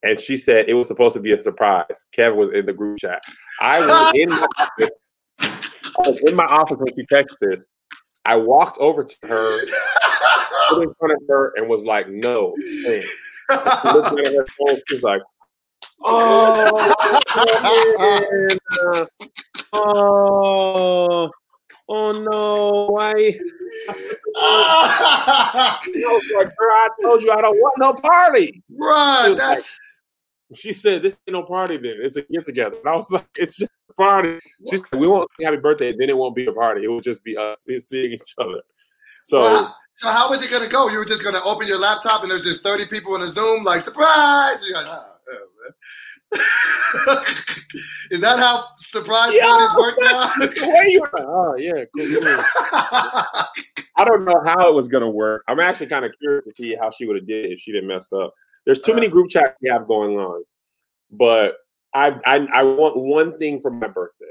And 0.04 0.20
she 0.20 0.38
said 0.38 0.66
it 0.68 0.76
was 0.76 0.88
supposed 0.88 1.16
to 1.16 1.20
be 1.20 1.34
a 1.34 1.42
surprise. 1.42 2.06
Kevin 2.12 2.38
was 2.38 2.52
in 2.52 2.68
the 2.68 2.74
group 2.74 3.00
chat. 3.00 3.24
I 3.60 3.80
was 3.80 4.14
in 4.16 4.30
my 4.30 4.46
office. 4.60 4.92
I 5.40 6.10
was 6.10 6.22
in 6.28 6.36
my 6.36 6.46
office 6.46 6.78
when 6.78 6.94
she 6.94 7.06
texted 7.08 7.36
this. 7.42 7.66
I 8.26 8.36
walked 8.36 8.78
over 8.80 9.04
to 9.04 9.18
her, 9.28 9.68
stood 10.68 10.84
in 10.84 10.94
front 11.00 11.14
of 11.14 11.22
her, 11.30 11.54
and 11.56 11.70
was 11.70 11.84
like, 11.84 12.10
no. 12.10 12.56
She 13.50 14.26
at 14.26 14.34
her 14.34 14.48
phone. 14.58 14.82
She's 14.88 15.04
like, 15.04 15.22
oh, 16.04 16.96
man. 18.32 18.58
Uh, 18.84 19.06
oh, 19.74 21.30
oh 21.90 22.12
no, 22.12 22.88
why? 22.92 23.14
Like, 26.36 26.50
girl, 26.58 26.72
I 26.72 26.90
told 27.02 27.24
you 27.24 27.32
I 27.32 27.42
don't 27.42 27.58
want 27.58 27.78
no 27.78 27.94
party. 27.94 28.64
Bruh, 28.72 29.38
that's 29.38 29.74
She 30.54 30.74
said, 30.74 31.02
this 31.02 31.18
ain't 31.28 31.34
no 31.34 31.44
party 31.44 31.78
then. 31.78 31.96
It's 32.00 32.18
a 32.18 32.22
get 32.24 32.46
together. 32.46 32.78
And 32.78 32.88
I 32.90 32.96
was 32.96 33.12
like, 33.12 33.28
it's 33.38 33.58
just 33.58 33.72
a 33.90 33.94
party. 33.94 34.40
She 34.70 34.78
said, 34.78 35.00
we 35.00 35.08
won't 35.08 35.30
sing 35.38 35.46
happy 35.46 35.58
birthday, 35.58 35.96
then 35.98 36.10
it 36.10 36.18
won't 36.18 36.36
be 36.36 36.46
a 36.46 36.52
party. 36.52 36.84
It 36.84 36.88
will 36.88 37.02
just 37.02 37.24
be 37.24 37.38
us 37.38 37.66
seeing 37.80 38.14
each 38.14 38.34
other. 38.38 38.62
So 39.22 39.40
Wow. 39.40 39.74
So 39.98 40.10
how 40.12 40.30
was 40.30 40.42
it 40.44 40.52
gonna 40.52 40.68
go? 40.68 40.90
You 40.90 40.98
were 40.98 41.06
just 41.06 41.24
gonna 41.24 41.40
open 41.46 41.68
your 41.68 41.80
laptop 41.80 42.22
and 42.24 42.32
there's 42.32 42.44
just 42.44 42.62
30 42.64 42.86
people 42.88 43.16
in 43.16 43.22
a 43.22 43.30
Zoom, 43.30 43.64
like 43.64 43.82
surprise. 43.82 44.62
You're 44.64 44.76
like, 44.78 44.86
"Ah, 44.88 45.12
yeah. 45.32 45.40
Is 48.12 48.20
that 48.22 48.40
how 48.40 48.66
surprise 48.78 49.34
Yeah. 49.34 49.46
parties 49.46 49.76
work 49.78 49.96
now? 50.02 50.32
oh 51.28 51.56
yeah, 51.58 51.86
cool, 51.96 52.06
cool. 52.22 52.44
I 53.98 54.04
don't 54.04 54.26
know 54.26 54.42
how 54.46 54.68
it 54.70 54.74
was 54.76 54.88
gonna 54.90 55.10
work. 55.10 55.44
I'm 55.48 55.60
actually 55.60 55.88
kind 55.88 56.04
of 56.06 56.12
curious 56.20 56.44
to 56.46 56.52
see 56.62 56.76
how 56.76 56.90
she 56.92 57.06
would 57.06 57.16
have 57.16 57.28
did 57.28 57.52
if 57.52 57.60
she 57.60 57.72
didn't 57.72 57.88
mess 57.88 58.12
up. 58.12 58.34
There's 58.66 58.80
too 58.80 58.94
many 58.96 59.08
group 59.08 59.30
chats 59.30 59.54
we 59.62 59.70
have 59.70 59.88
going 59.88 60.18
on, 60.18 60.44
but 61.12 61.56
I, 61.94 62.20
I 62.26 62.48
I 62.54 62.64
want 62.64 62.98
one 62.98 63.38
thing 63.38 63.62
for 63.62 63.72
my 63.72 63.88
birthday. 63.88 64.26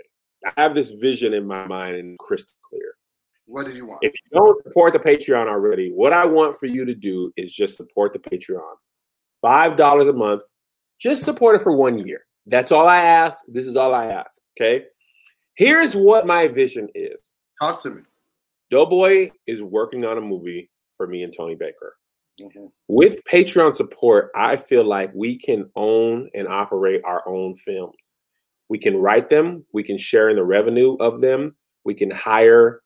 I 0.57 0.61
have 0.61 0.75
this 0.75 0.91
vision 0.91 1.33
in 1.33 1.47
my 1.47 1.67
mind 1.67 1.97
and 1.97 2.19
crystal 2.19 2.55
clear. 2.69 2.84
What 3.55 3.67
do 3.67 3.73
you 3.73 3.87
want? 3.87 4.01
If 4.03 4.13
you 4.15 4.41
don't 4.41 4.61
support 4.65 4.93
the 4.93 4.99
Patreon 4.99 5.47
already, 5.47 5.93
what 5.93 6.13
I 6.13 6.25
want 6.25 6.57
for 6.57 6.67
you 6.67 6.85
to 6.85 6.95
do 6.95 7.33
is 7.37 7.55
just 7.55 7.77
support 7.77 8.13
the 8.13 8.19
Patreon. 8.19 8.75
Five 9.41 9.77
dollars 9.77 10.09
a 10.09 10.13
month. 10.13 10.43
Just 10.99 11.23
support 11.23 11.55
it 11.55 11.63
for 11.63 11.71
one 11.77 12.05
year. 12.05 12.27
That's 12.47 12.73
all 12.73 12.89
I 12.89 12.97
ask. 12.97 13.45
This 13.47 13.69
is 13.69 13.77
all 13.77 13.95
I 13.95 14.07
ask. 14.07 14.41
Okay. 14.59 14.87
Here's 15.55 15.95
what 15.95 16.27
my 16.27 16.49
vision 16.49 16.89
is. 16.97 17.31
Talk 17.61 17.81
to 17.83 17.91
me. 17.91 18.03
Doughboy 18.71 19.31
is 19.47 19.63
working 19.63 20.05
on 20.05 20.19
a 20.19 20.21
movie 20.21 20.69
for 20.97 21.07
me 21.07 21.23
and 21.23 21.33
Tony 21.33 21.55
Baker. 21.55 21.97
Mhm. 22.41 22.73
With 22.89 23.23
Patreon 23.25 23.77
support, 23.77 24.33
I 24.35 24.57
feel 24.57 24.83
like 24.83 25.13
we 25.15 25.39
can 25.39 25.71
own 25.77 26.29
and 26.35 26.49
operate 26.49 27.03
our 27.05 27.23
own 27.29 27.55
films. 27.55 28.15
We 28.69 28.79
can 28.79 28.97
write 28.97 29.31
them, 29.31 29.65
we 29.73 29.85
can 29.85 29.97
share 29.97 30.29
in 30.29 30.35
the 30.35 30.45
revenue 30.45 30.97
of 30.99 31.21
them, 31.21 31.55
we 31.85 31.95
can 31.95 32.11
hire 32.11 32.83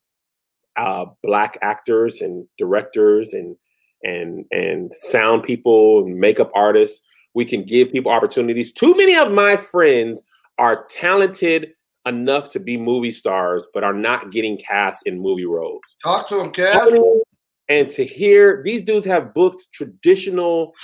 uh, 0.78 1.06
black 1.22 1.58
actors 1.60 2.20
and 2.20 2.46
directors 2.56 3.34
and 3.34 3.56
and 4.04 4.44
and 4.52 4.92
sound 4.94 5.42
people 5.42 6.04
and 6.04 6.18
makeup 6.18 6.50
artists. 6.54 7.00
We 7.34 7.44
can 7.44 7.64
give 7.64 7.92
people 7.92 8.10
opportunities. 8.10 8.72
Too 8.72 8.96
many 8.96 9.14
of 9.16 9.32
my 9.32 9.56
friends 9.56 10.22
are 10.56 10.86
talented 10.88 11.72
enough 12.06 12.50
to 12.50 12.60
be 12.60 12.76
movie 12.76 13.10
stars, 13.10 13.66
but 13.74 13.84
are 13.84 13.92
not 13.92 14.30
getting 14.30 14.56
cast 14.56 15.06
in 15.06 15.20
movie 15.20 15.44
roles 15.44 15.82
Talk 16.02 16.26
to 16.28 16.36
them, 16.36 16.52
Kev. 16.52 17.20
and 17.68 17.88
to 17.90 18.04
hear 18.04 18.62
these 18.64 18.82
dudes 18.82 19.06
have 19.06 19.34
booked 19.34 19.66
traditional 19.72 20.74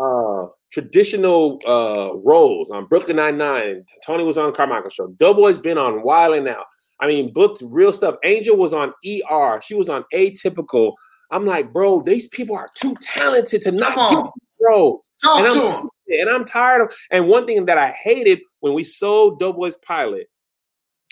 uh 0.00 0.46
traditional 0.72 1.60
uh 1.66 2.10
roles 2.16 2.70
on 2.70 2.86
Brooklyn 2.86 3.16
Nine-Nine. 3.16 3.84
Tony 4.04 4.24
was 4.24 4.36
on 4.36 4.52
Carmichael 4.52 4.90
show. 4.90 5.06
Doughboy's 5.18 5.58
been 5.58 5.78
on 5.78 6.02
Wild 6.02 6.34
and 6.34 6.48
Out. 6.48 6.66
I 7.04 7.06
mean, 7.06 7.34
booked 7.34 7.62
real 7.66 7.92
stuff. 7.92 8.14
Angel 8.24 8.56
was 8.56 8.72
on 8.72 8.94
ER. 9.06 9.60
She 9.62 9.74
was 9.74 9.90
on 9.90 10.04
Atypical. 10.14 10.94
I'm 11.30 11.44
like, 11.44 11.70
bro, 11.70 12.00
these 12.00 12.28
people 12.28 12.56
are 12.56 12.70
too 12.74 12.96
talented 13.02 13.60
to 13.62 13.72
not 13.72 13.94
get 14.10 14.24
bro. 14.58 15.02
Talk 15.22 15.40
And 15.40 15.52
to 15.52 15.60
I'm, 15.60 15.82
him. 15.82 15.90
and 16.08 16.30
I'm 16.30 16.44
tired 16.46 16.80
of. 16.80 16.94
And 17.10 17.28
one 17.28 17.44
thing 17.44 17.66
that 17.66 17.76
I 17.76 17.90
hated 17.90 18.40
when 18.60 18.72
we 18.72 18.84
sold 18.84 19.38
Doughboy's 19.38 19.76
pilot, 19.76 20.28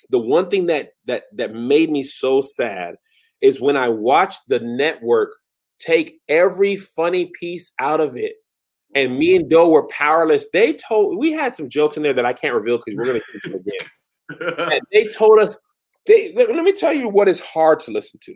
the 0.08 0.18
one 0.18 0.48
thing 0.48 0.64
that 0.68 0.92
that 1.04 1.24
that 1.34 1.52
made 1.54 1.90
me 1.90 2.02
so 2.02 2.40
sad 2.40 2.94
is 3.42 3.60
when 3.60 3.76
I 3.76 3.90
watched 3.90 4.40
the 4.48 4.60
network 4.60 5.34
take 5.78 6.20
every 6.26 6.76
funny 6.78 7.26
piece 7.38 7.70
out 7.78 8.00
of 8.00 8.16
it. 8.16 8.36
And 8.94 9.18
me 9.18 9.36
and 9.36 9.50
Doe 9.50 9.68
were 9.68 9.86
powerless. 9.88 10.46
They 10.54 10.72
told 10.72 11.18
we 11.18 11.32
had 11.32 11.54
some 11.54 11.68
jokes 11.68 11.98
in 11.98 12.02
there 12.02 12.14
that 12.14 12.24
I 12.24 12.32
can't 12.32 12.54
reveal 12.54 12.78
because 12.78 12.96
we're 12.96 13.04
gonna 13.04 13.20
keep 13.30 13.42
them 13.42 13.54
again. 13.56 13.88
And 14.72 14.80
they 14.90 15.08
told 15.08 15.38
us 15.40 15.58
they 16.06 16.32
let 16.34 16.48
let 16.54 16.64
me 16.64 16.72
tell 16.72 16.92
you 16.92 17.08
what 17.08 17.28
is 17.28 17.40
hard 17.40 17.80
to 17.80 17.90
listen 17.90 18.18
to. 18.24 18.34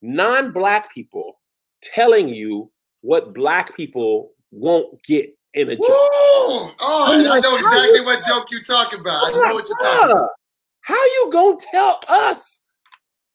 Non-black 0.00 0.92
people 0.92 1.40
telling 1.82 2.28
you 2.28 2.70
what 3.00 3.34
black 3.34 3.76
people 3.76 4.32
won't 4.50 5.02
get 5.02 5.30
in 5.54 5.68
a 5.70 5.74
Woo! 5.74 5.76
joke. 5.76 6.74
Oh, 6.80 7.06
I'm 7.08 7.20
I 7.20 7.40
know 7.40 7.56
exactly 7.56 7.98
you- 8.00 8.04
what 8.04 8.24
joke 8.26 8.46
you're 8.50 8.62
talking 8.62 9.00
about. 9.00 9.24
I 9.26 9.30
know 9.32 9.54
what 9.54 9.68
you're 9.68 9.78
talking 9.78 10.10
about. 10.12 10.30
How 10.82 10.94
you 11.04 11.28
gonna 11.32 11.56
tell 11.58 12.00
us 12.08 12.60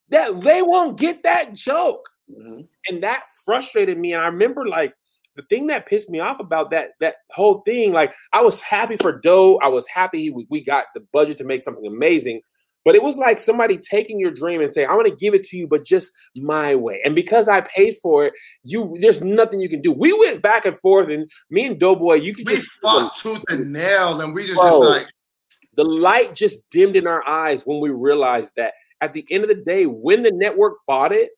that 0.09 0.39
they 0.41 0.61
won't 0.61 0.97
get 0.97 1.24
that 1.24 1.53
joke? 1.53 2.07
Mhm. 2.32 2.68
And 2.88 3.03
that 3.03 3.26
frustrated 3.45 3.97
me. 3.97 4.14
And 4.14 4.24
I 4.24 4.28
remember 4.28 4.66
like 4.68 4.95
the 5.36 5.43
thing 5.43 5.68
that 5.68 5.86
pissed 5.88 6.09
me 6.09 6.20
off 6.20 6.39
about 6.39 6.72
that 6.72 6.91
that 6.99 7.18
whole 7.32 7.61
thing. 7.61 7.91
Like 7.91 8.14
I 8.32 8.41
was 8.41 8.61
happy 8.61 8.95
for 8.97 9.20
Doe. 9.20 9.59
I 9.61 9.68
was 9.68 9.88
happy 9.88 10.30
we, 10.30 10.47
we 10.49 10.61
got 10.64 10.86
the 10.93 11.01
budget 11.11 11.38
to 11.38 11.43
make 11.43 11.61
something 11.64 11.86
amazing. 11.86 12.41
But 12.86 12.95
it 12.95 13.03
was 13.03 13.15
like 13.15 13.39
somebody 13.39 13.77
taking 13.77 14.19
your 14.19 14.31
dream 14.31 14.61
and 14.61 14.71
saying, 14.71 14.89
"I'm 14.89 14.97
going 14.97 15.09
to 15.09 15.15
give 15.15 15.34
it 15.34 15.43
to 15.45 15.57
you, 15.57 15.67
but 15.67 15.86
just 15.86 16.11
my 16.38 16.75
way." 16.75 17.01
And 17.05 17.15
because 17.15 17.47
I 17.47 17.61
paid 17.61 17.95
for 18.01 18.25
it, 18.25 18.34
you 18.63 18.95
there's 18.99 19.21
nothing 19.21 19.59
you 19.59 19.69
can 19.69 19.81
do. 19.81 19.91
We 19.91 20.13
went 20.13 20.41
back 20.41 20.65
and 20.65 20.77
forth, 20.77 21.09
and 21.09 21.29
me 21.49 21.65
and 21.65 21.79
Doughboy, 21.79 22.15
you 22.15 22.34
could 22.34 22.47
We 22.47 22.55
just 22.55 22.71
fought 22.81 23.15
tooth 23.15 23.43
and 23.49 23.71
nail, 23.73 24.19
and 24.21 24.34
we 24.34 24.45
just, 24.45 24.59
Bro. 24.59 24.69
just 24.69 24.79
like, 24.81 25.07
the 25.75 25.86
light 25.86 26.36
just 26.36 26.69
dimmed 26.69 26.95
in 26.95 27.07
our 27.07 27.27
eyes 27.27 27.63
when 27.65 27.79
we 27.79 27.89
realized 27.89 28.53
that 28.57 28.73
at 29.01 29.13
the 29.13 29.25
end 29.29 29.43
of 29.43 29.49
the 29.49 29.63
day, 29.63 29.86
when 29.86 30.21
the 30.21 30.31
network 30.31 30.77
bought 30.88 31.11
it, 31.11 31.31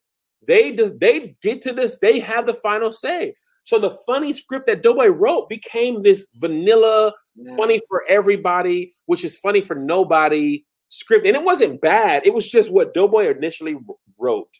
they 0.46 0.72
do, 0.72 0.96
they 1.00 1.36
get 1.42 1.62
to 1.64 1.74
this, 1.74 1.98
they 2.00 2.20
have 2.20 2.46
the 2.46 2.54
final 2.54 2.92
say. 2.92 3.34
So 3.64 3.80
the 3.80 3.98
funny 4.06 4.32
script 4.32 4.68
that 4.68 4.84
Doughboy 4.84 5.08
wrote 5.08 5.50
became 5.50 6.04
this 6.04 6.28
vanilla, 6.36 7.14
funny 7.58 7.82
for 7.90 8.04
everybody, 8.08 8.94
which 9.08 9.26
is 9.26 9.40
funny 9.40 9.62
for 9.62 9.76
nobody 9.76 10.64
script. 10.90 11.26
And 11.28 11.36
it 11.36 11.44
wasn't 11.44 11.82
bad. 11.82 12.26
It 12.26 12.34
was 12.34 12.50
just 12.50 12.72
what 12.72 12.94
Doughboy 12.94 13.30
initially 13.30 13.78
wrote 14.18 14.54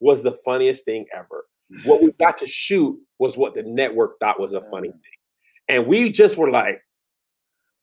was 0.00 0.22
the 0.22 0.36
funniest 0.44 0.84
thing 0.84 1.06
ever. 1.14 1.46
What 1.84 2.02
we 2.02 2.12
got 2.12 2.36
to 2.38 2.46
shoot 2.46 2.98
was 3.18 3.36
what 3.36 3.54
the 3.54 3.62
network 3.62 4.18
thought 4.20 4.38
was 4.40 4.54
a 4.54 4.60
funny 4.62 4.88
thing. 4.88 5.00
And 5.68 5.86
we 5.86 6.10
just 6.10 6.36
were 6.36 6.50
like, 6.50 6.80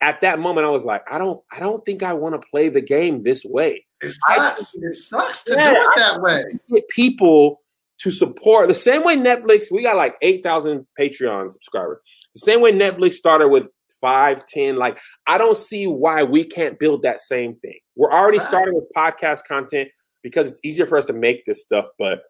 at 0.02 0.22
that 0.22 0.40
moment, 0.40 0.66
I 0.66 0.70
was 0.70 0.86
like, 0.86 1.04
I 1.12 1.18
don't, 1.18 1.42
I 1.52 1.60
don't 1.60 1.84
think 1.86 2.02
I 2.04 2.14
want 2.14 2.40
to 2.40 2.48
play 2.50 2.70
the 2.70 2.82
game 2.82 3.24
this 3.24 3.44
way. 3.46 3.86
it 4.02 4.14
I- 4.30 4.36
sucks. 4.36 4.76
It 4.76 4.94
sucks 4.94 5.44
to 5.46 5.56
Yeah, 5.56 5.72
do 5.72 5.76
it 5.76 5.92
that 5.98 6.22
way. 6.22 6.44
Get 6.72 6.88
people 6.90 7.62
to 8.00 8.10
support 8.12 8.68
the 8.68 8.74
same 8.74 9.04
way 9.04 9.16
Netflix. 9.16 9.66
We 9.72 9.84
got 9.84 9.96
like 9.98 10.16
eight 10.24 10.42
thousand 10.42 10.88
Patreon 11.00 11.52
subscribers. 11.54 12.02
The 12.34 12.40
same 12.40 12.62
way 12.62 12.72
Netflix 12.72 13.14
started 13.14 13.50
with 13.50 13.68
five, 14.00 14.44
ten. 14.46 14.76
Like, 14.78 15.00
I 15.28 15.38
don't 15.38 15.58
see 15.58 15.86
why 15.86 16.24
we 16.24 16.44
can't 16.44 16.80
build 16.80 17.04
that 17.04 17.22
same 17.22 17.56
thing. 17.58 17.78
We're 18.02 18.12
already 18.12 18.40
Right. 18.40 18.48
starting 18.48 18.74
with 18.74 18.86
podcast 18.98 19.46
content 19.46 19.90
because 20.24 20.50
it's 20.50 20.60
easier 20.64 20.88
for 20.88 20.98
us 20.98 21.06
to 21.06 21.14
make 21.14 21.46
this 21.46 21.62
stuff. 21.62 21.86
But 22.00 22.24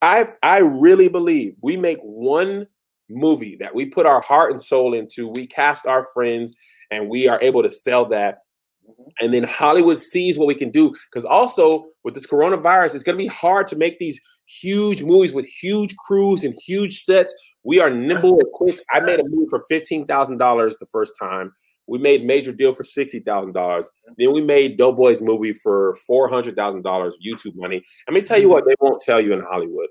I, 0.00 0.28
I 0.44 0.58
really 0.58 1.08
believe 1.08 1.56
we 1.60 1.76
make 1.76 1.98
one 2.02 2.68
movie 3.08 3.56
that 3.56 3.74
we 3.74 3.86
put 3.86 4.06
our 4.06 4.20
heart 4.20 4.52
and 4.52 4.62
soul 4.62 4.94
into. 4.94 5.26
We 5.26 5.48
cast 5.48 5.86
our 5.86 6.06
friends, 6.14 6.54
and 6.92 7.08
we 7.08 7.26
are 7.26 7.40
able 7.42 7.64
to 7.64 7.68
sell 7.68 8.04
that 8.10 8.42
mm-hmm. 8.88 9.02
and 9.20 9.34
then 9.34 9.42
Hollywood 9.42 9.98
sees 9.98 10.38
what 10.38 10.46
we 10.46 10.54
can 10.54 10.70
do. 10.70 10.94
Because 11.10 11.24
also 11.24 11.88
with 12.04 12.14
this 12.14 12.28
coronavirus, 12.28 12.94
it's 12.94 13.02
going 13.02 13.18
to 13.18 13.24
be 13.24 13.26
hard 13.26 13.66
to 13.66 13.76
make 13.76 13.98
these 13.98 14.20
huge 14.46 15.02
movies 15.02 15.32
with 15.32 15.46
huge 15.46 15.96
crews 15.96 16.44
and 16.44 16.54
huge 16.64 17.00
sets. 17.00 17.34
We 17.64 17.80
are 17.80 17.90
nimble 17.90 18.38
and 18.38 18.52
quick. 18.54 18.78
I 18.92 19.00
made 19.00 19.18
a 19.18 19.24
movie 19.24 19.48
for 19.50 19.64
fifteen 19.68 20.06
thousand 20.06 20.36
dollars 20.36 20.76
the 20.78 20.86
first 20.86 21.14
time. 21.20 21.52
We 21.86 21.98
made 21.98 22.24
Major 22.24 22.52
Deal 22.52 22.72
for 22.72 22.84
sixty 22.84 23.20
thousand 23.20 23.52
dollars. 23.52 23.90
Then 24.16 24.32
we 24.32 24.42
made 24.42 24.78
Doughboy's 24.78 25.20
movie 25.20 25.52
for 25.52 25.96
four 26.06 26.28
hundred 26.28 26.56
thousand 26.56 26.82
dollars 26.82 27.16
YouTube 27.24 27.56
money. 27.56 27.82
Let 28.06 28.14
me 28.14 28.20
tell 28.22 28.38
you 28.38 28.44
mm-hmm. 28.44 28.52
what 28.52 28.64
they 28.66 28.74
won't 28.80 29.00
tell 29.00 29.20
you 29.20 29.32
in 29.32 29.40
Hollywood. 29.40 29.88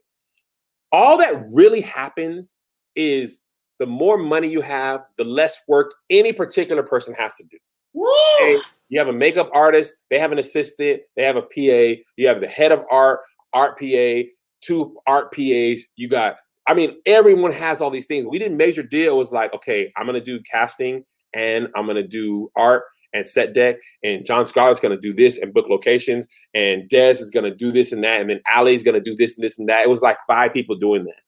all 0.91 1.17
that 1.17 1.43
really 1.51 1.81
happens 1.81 2.55
is 2.95 3.41
the 3.79 3.85
more 3.85 4.17
money 4.17 4.49
you 4.49 4.61
have, 4.61 5.01
the 5.17 5.23
less 5.23 5.59
work 5.67 5.93
any 6.09 6.33
particular 6.33 6.83
person 6.83 7.13
has 7.15 7.33
to 7.35 7.43
do. 7.43 7.57
Okay? 7.95 8.59
You 8.89 8.99
have 8.99 9.07
a 9.07 9.13
makeup 9.13 9.49
artist, 9.53 9.95
they 10.09 10.19
have 10.19 10.31
an 10.31 10.39
assistant, 10.39 11.01
they 11.15 11.23
have 11.23 11.35
a 11.35 11.41
PA, 11.41 12.01
you 12.17 12.27
have 12.27 12.39
the 12.39 12.47
head 12.47 12.71
of 12.71 12.83
art, 12.91 13.21
art 13.53 13.79
PA, 13.79 14.21
two 14.61 14.97
art 15.07 15.31
PAs, 15.33 15.83
you 15.95 16.07
got 16.09 16.37
I 16.67 16.75
mean, 16.75 16.97
everyone 17.07 17.51
has 17.53 17.81
all 17.81 17.89
these 17.89 18.05
things. 18.05 18.27
We 18.29 18.37
didn't 18.37 18.55
major 18.57 18.83
deal 18.83 19.17
was 19.17 19.31
like, 19.31 19.51
okay, 19.55 19.91
I'm 19.97 20.05
gonna 20.05 20.21
do 20.21 20.39
casting 20.41 21.03
and 21.33 21.67
I'm 21.75 21.87
gonna 21.87 22.07
do 22.07 22.51
art 22.55 22.83
and 23.13 23.27
set 23.27 23.53
deck, 23.53 23.77
and 24.03 24.25
John 24.25 24.45
Scarlett's 24.45 24.79
gonna 24.79 24.99
do 24.99 25.13
this 25.13 25.37
and 25.37 25.53
book 25.53 25.67
locations, 25.69 26.27
and 26.53 26.87
Des 26.89 27.11
is 27.11 27.29
gonna 27.29 27.53
do 27.53 27.71
this 27.71 27.91
and 27.91 28.03
that, 28.03 28.21
and 28.21 28.29
then 28.29 28.41
Ali's 28.55 28.83
gonna 28.83 28.99
do 28.99 29.15
this 29.15 29.35
and 29.35 29.43
this 29.43 29.57
and 29.57 29.67
that. 29.69 29.83
It 29.83 29.89
was 29.89 30.01
like 30.01 30.17
five 30.27 30.53
people 30.53 30.75
doing 30.75 31.03
that. 31.05 31.21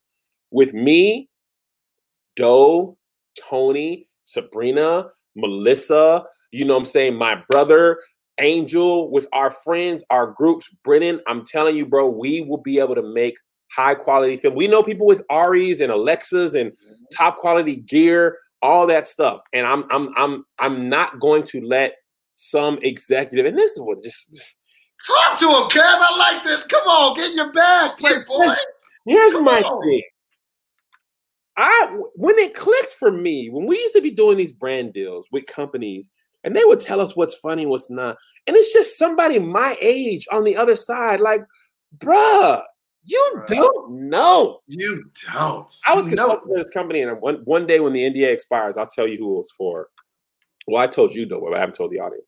With 0.51 0.73
me, 0.73 1.29
Doe, 2.35 2.97
Tony, 3.39 4.07
Sabrina, 4.23 5.07
Melissa, 5.35 6.25
you 6.51 6.65
know 6.65 6.73
what 6.73 6.81
I'm 6.81 6.85
saying, 6.85 7.15
my 7.15 7.41
brother, 7.49 7.99
Angel, 8.39 9.11
with 9.11 9.27
our 9.33 9.51
friends, 9.51 10.03
our 10.09 10.27
groups, 10.27 10.67
Brennan, 10.83 11.21
I'm 11.27 11.45
telling 11.45 11.75
you, 11.75 11.85
bro, 11.85 12.09
we 12.09 12.41
will 12.41 12.57
be 12.57 12.79
able 12.79 12.95
to 12.95 13.03
make 13.03 13.35
high 13.71 13.95
quality 13.95 14.37
film. 14.37 14.55
We 14.55 14.67
know 14.67 14.83
people 14.83 15.07
with 15.07 15.23
ARRIs 15.29 15.81
and 15.81 15.91
Alexas 15.91 16.55
and 16.55 16.71
mm-hmm. 16.71 17.03
top 17.15 17.39
quality 17.39 17.77
gear, 17.77 18.37
all 18.61 18.87
that 18.87 19.07
stuff. 19.07 19.41
And 19.53 19.65
I'm 19.65 19.85
I'm 19.91 20.13
I'm 20.17 20.45
I'm 20.59 20.89
not 20.89 21.19
going 21.19 21.43
to 21.43 21.61
let 21.61 21.93
some 22.35 22.79
executive, 22.81 23.45
and 23.45 23.57
this 23.57 23.71
is 23.71 23.81
what 23.81 24.03
just 24.03 24.55
Talk 25.07 25.39
to 25.39 25.45
him, 25.45 25.69
Kev. 25.69 25.81
I 25.83 26.17
like 26.17 26.43
this. 26.43 26.63
Come 26.65 26.87
on, 26.87 27.15
get 27.15 27.31
in 27.31 27.35
your 27.35 27.51
bag, 27.51 27.97
Playboy. 27.97 28.53
Here's 29.05 29.33
Come 29.33 29.45
my 29.45 29.61
on. 29.61 29.83
thing. 29.83 30.03
I 31.57 31.97
when 32.15 32.37
it 32.37 32.53
clicked 32.53 32.93
for 32.93 33.11
me, 33.11 33.49
when 33.49 33.65
we 33.65 33.77
used 33.77 33.95
to 33.95 34.01
be 34.01 34.11
doing 34.11 34.37
these 34.37 34.53
brand 34.53 34.93
deals 34.93 35.25
with 35.31 35.47
companies, 35.47 36.09
and 36.43 36.55
they 36.55 36.63
would 36.65 36.79
tell 36.79 37.01
us 37.01 37.15
what's 37.15 37.35
funny, 37.35 37.65
what's 37.65 37.89
not, 37.89 38.17
and 38.45 38.55
it's 38.55 38.71
just 38.71 38.97
somebody 38.97 39.39
my 39.39 39.75
age 39.81 40.27
on 40.31 40.43
the 40.43 40.55
other 40.55 40.75
side, 40.75 41.19
like, 41.19 41.41
bruh, 41.97 42.61
you 43.03 43.31
Right. 43.35 43.47
don't 43.47 44.09
know. 44.09 44.59
You 44.67 45.03
don't. 45.31 45.71
I 45.87 45.95
was 45.95 46.07
no. 46.07 46.11
consulting 46.29 46.47
for 46.49 46.63
this 46.63 46.71
company, 46.73 47.01
and 47.01 47.19
one 47.21 47.35
one 47.45 47.65
day 47.67 47.79
when 47.79 47.93
the 47.93 48.01
NDA 48.03 48.31
expires, 48.31 48.77
I'll 48.77 48.87
tell 48.87 49.07
you 49.07 49.17
who 49.17 49.33
it 49.33 49.37
was 49.37 49.51
for. 49.51 49.89
Well, 50.67 50.81
I 50.81 50.87
told 50.87 51.13
you 51.13 51.25
though, 51.25 51.41
but 51.41 51.55
I 51.55 51.59
haven't 51.59 51.75
told 51.75 51.91
the 51.91 51.99
audience. 51.99 52.27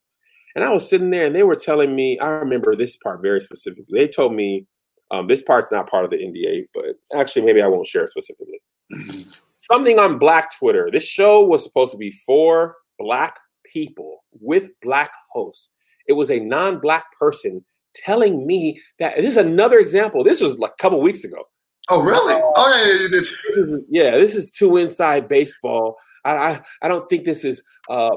And 0.55 0.63
I 0.63 0.71
was 0.71 0.87
sitting 0.87 1.09
there, 1.09 1.25
and 1.25 1.35
they 1.35 1.43
were 1.43 1.55
telling 1.55 1.95
me. 1.95 2.19
I 2.19 2.27
remember 2.27 2.75
this 2.75 2.97
part 2.97 3.21
very 3.21 3.41
specifically. 3.41 3.99
They 3.99 4.07
told 4.07 4.33
me 4.33 4.65
um, 5.11 5.27
this 5.27 5.41
part's 5.41 5.71
not 5.71 5.89
part 5.89 6.05
of 6.05 6.11
the 6.11 6.17
NDA, 6.17 6.65
but 6.73 6.95
actually, 7.19 7.43
maybe 7.45 7.61
I 7.61 7.67
won't 7.67 7.87
share 7.87 8.03
it 8.03 8.09
specifically. 8.09 8.59
Something 9.57 9.97
on 9.99 10.17
Black 10.19 10.57
Twitter. 10.57 10.89
This 10.91 11.05
show 11.07 11.43
was 11.43 11.63
supposed 11.63 11.91
to 11.93 11.97
be 11.97 12.11
for 12.25 12.75
Black 12.99 13.37
people 13.71 14.23
with 14.41 14.69
Black 14.81 15.11
hosts. 15.31 15.71
It 16.07 16.13
was 16.13 16.29
a 16.29 16.39
non-Black 16.39 17.05
person 17.17 17.63
telling 17.95 18.45
me 18.47 18.81
that 18.99 19.15
this 19.17 19.27
is 19.27 19.37
another 19.37 19.77
example. 19.79 20.23
This 20.23 20.41
was 20.41 20.57
like 20.59 20.71
a 20.71 20.81
couple 20.81 21.01
weeks 21.01 21.23
ago. 21.23 21.43
Oh, 21.89 22.01
really? 22.01 22.33
Oh, 22.55 22.83
yeah, 22.85 23.01
yeah, 23.03 23.07
this- 23.09 23.31
is- 23.31 23.81
yeah, 23.89 24.11
this 24.11 24.35
is 24.35 24.51
too 24.51 24.77
inside 24.77 25.27
baseball. 25.27 25.97
I, 26.23 26.31
I 26.35 26.61
I 26.83 26.87
don't 26.87 27.07
think 27.09 27.25
this 27.25 27.43
is. 27.43 27.61
Uh, 27.89 28.15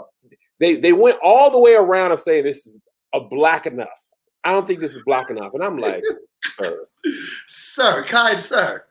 they 0.60 0.76
they 0.76 0.92
went 0.92 1.18
all 1.22 1.50
the 1.50 1.58
way 1.58 1.74
around 1.74 2.12
of 2.12 2.20
saying 2.20 2.44
this 2.44 2.66
is 2.66 2.76
a 3.12 3.20
black 3.20 3.66
enough. 3.66 3.88
I 4.44 4.52
don't 4.52 4.66
think 4.66 4.78
this 4.80 4.94
is 4.94 5.02
black 5.04 5.28
enough, 5.30 5.52
and 5.54 5.64
I'm 5.64 5.78
like, 5.78 6.02
sir, 6.60 6.86
Sir, 7.48 8.04
kind 8.04 8.38
sir. 8.38 8.84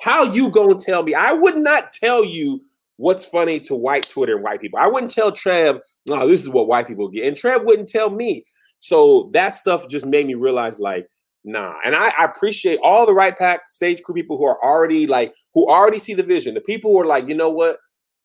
how 0.00 0.24
you 0.24 0.50
gonna 0.50 0.74
tell 0.74 1.02
me? 1.04 1.14
I 1.14 1.32
would 1.32 1.56
not 1.56 1.92
tell 1.92 2.24
you 2.24 2.60
what's 2.96 3.24
funny 3.24 3.60
to 3.60 3.74
white 3.76 4.08
Twitter 4.08 4.34
and 4.34 4.42
white 4.44 4.60
people. 4.60 4.78
I 4.80 4.88
wouldn't 4.88 5.12
tell 5.12 5.30
Trev, 5.32 5.78
no, 6.06 6.26
this 6.26 6.42
is 6.42 6.48
what 6.48 6.66
white 6.68 6.86
people 6.88 7.08
get, 7.08 7.26
and 7.26 7.36
Trev 7.36 7.62
wouldn't 7.64 7.88
tell 7.88 8.10
me. 8.10 8.44
So 8.80 9.30
that 9.32 9.54
stuff 9.54 9.88
just 9.88 10.06
made 10.06 10.26
me 10.26 10.34
realize, 10.34 10.80
like, 10.80 11.06
nah. 11.44 11.74
And 11.84 11.94
I, 11.94 12.12
I 12.18 12.24
appreciate 12.24 12.78
all 12.82 13.06
the 13.06 13.14
right 13.14 13.36
pack 13.36 13.70
stage 13.70 14.02
crew 14.02 14.14
people 14.14 14.36
who 14.36 14.44
are 14.44 14.62
already 14.62 15.06
like, 15.06 15.34
who 15.54 15.70
already 15.70 15.98
see 15.98 16.14
the 16.14 16.22
vision. 16.22 16.54
The 16.54 16.60
people 16.60 16.90
who 16.90 17.00
are 17.00 17.06
like, 17.06 17.28
you 17.28 17.34
know 17.34 17.50
what? 17.50 17.76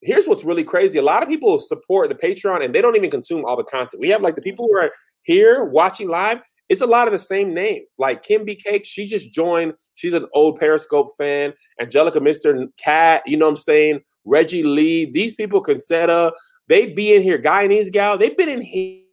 Here's 0.01 0.27
what's 0.27 0.43
really 0.43 0.63
crazy. 0.63 0.99
A 0.99 1.03
lot 1.03 1.23
of 1.23 1.29
people 1.29 1.59
support 1.59 2.09
the 2.09 2.15
Patreon 2.15 2.63
and 2.63 2.75
they 2.75 2.81
don't 2.81 2.95
even 2.95 3.09
consume 3.09 3.45
all 3.45 3.57
the 3.57 3.63
content. 3.63 4.01
We 4.01 4.09
have 4.09 4.21
like 4.21 4.35
the 4.35 4.41
people 4.41 4.67
who 4.67 4.77
are 4.77 4.91
here 5.23 5.63
watching 5.63 6.09
live. 6.09 6.41
It's 6.67 6.81
a 6.81 6.87
lot 6.87 7.07
of 7.07 7.11
the 7.11 7.19
same 7.19 7.53
names. 7.53 7.95
Like 7.97 8.23
Kim 8.23 8.43
B. 8.45 8.55
Cake, 8.55 8.85
she 8.85 9.07
just 9.07 9.31
joined. 9.31 9.73
She's 9.95 10.13
an 10.13 10.27
old 10.33 10.59
Periscope 10.59 11.09
fan. 11.17 11.53
Angelica 11.79 12.19
Mr. 12.19 12.67
Cat, 12.77 13.23
you 13.25 13.37
know 13.37 13.45
what 13.45 13.51
I'm 13.51 13.57
saying? 13.57 14.01
Reggie 14.25 14.63
Lee, 14.63 15.11
these 15.11 15.33
people, 15.33 15.63
Consetta, 15.63 16.31
they 16.67 16.87
be 16.87 17.15
in 17.15 17.21
here. 17.21 17.39
Guyanese 17.39 17.91
gal, 17.91 18.17
they've 18.17 18.37
been 18.37 18.49
in 18.49 18.61
here. 18.61 19.04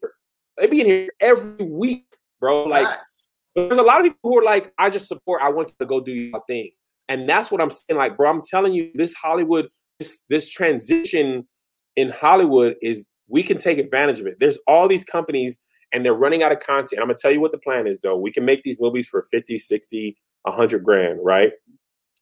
They 0.59 0.67
be 0.67 0.81
in 0.81 0.87
here 0.87 1.09
every 1.21 1.65
week, 1.65 2.07
bro. 2.41 2.65
Like 2.65 2.87
Facts. 2.87 3.29
there's 3.55 3.79
a 3.79 3.83
lot 3.83 4.01
of 4.01 4.05
people 4.05 4.19
who 4.23 4.39
are 4.39 4.45
like, 4.45 4.73
I 4.79 4.91
just 4.91 5.09
support. 5.09 5.43
I 5.43 5.49
want 5.51 5.69
you 5.69 5.75
to 5.81 5.87
go 5.87 6.01
do 6.01 6.13
your 6.13 6.43
thing, 6.47 6.71
and 7.09 7.29
that's 7.29 7.51
what 7.51 7.61
I'm 7.61 7.71
saying. 7.71 7.99
Like, 7.99 8.17
bro, 8.17 8.31
I'm 8.31 8.43
telling 8.43 8.75
you, 8.75 8.91
this 8.95 9.15
Hollywood, 9.15 9.69
this 9.99 10.25
this 10.29 10.51
transition 10.51 11.47
in 11.97 12.11
Hollywood 12.11 12.77
is 12.83 13.07
we 13.29 13.43
can 13.43 13.59
take 13.59 13.79
advantage 13.79 14.21
of 14.21 14.27
it. 14.27 14.37
There's 14.41 14.59
all 14.67 14.89
these 14.89 15.05
companies, 15.05 15.59
and 15.93 16.05
they're 16.05 16.15
running 16.15 16.43
out 16.43 16.53
of 16.53 16.61
content. 16.61 17.01
I'm 17.01 17.09
gonna 17.09 17.19
tell 17.19 17.33
you 17.33 17.41
what 17.41 17.53
the 17.53 17.59
plan 17.59 17.87
is, 17.87 17.99
though. 18.03 18.17
We 18.17 18.33
can 18.33 18.45
make 18.45 18.63
these 18.63 18.79
movies 18.81 19.09
for 19.09 19.23
50, 19.31 19.59
60, 19.59 20.17
100 20.43 20.85
grand, 20.85 21.21
right? 21.23 21.53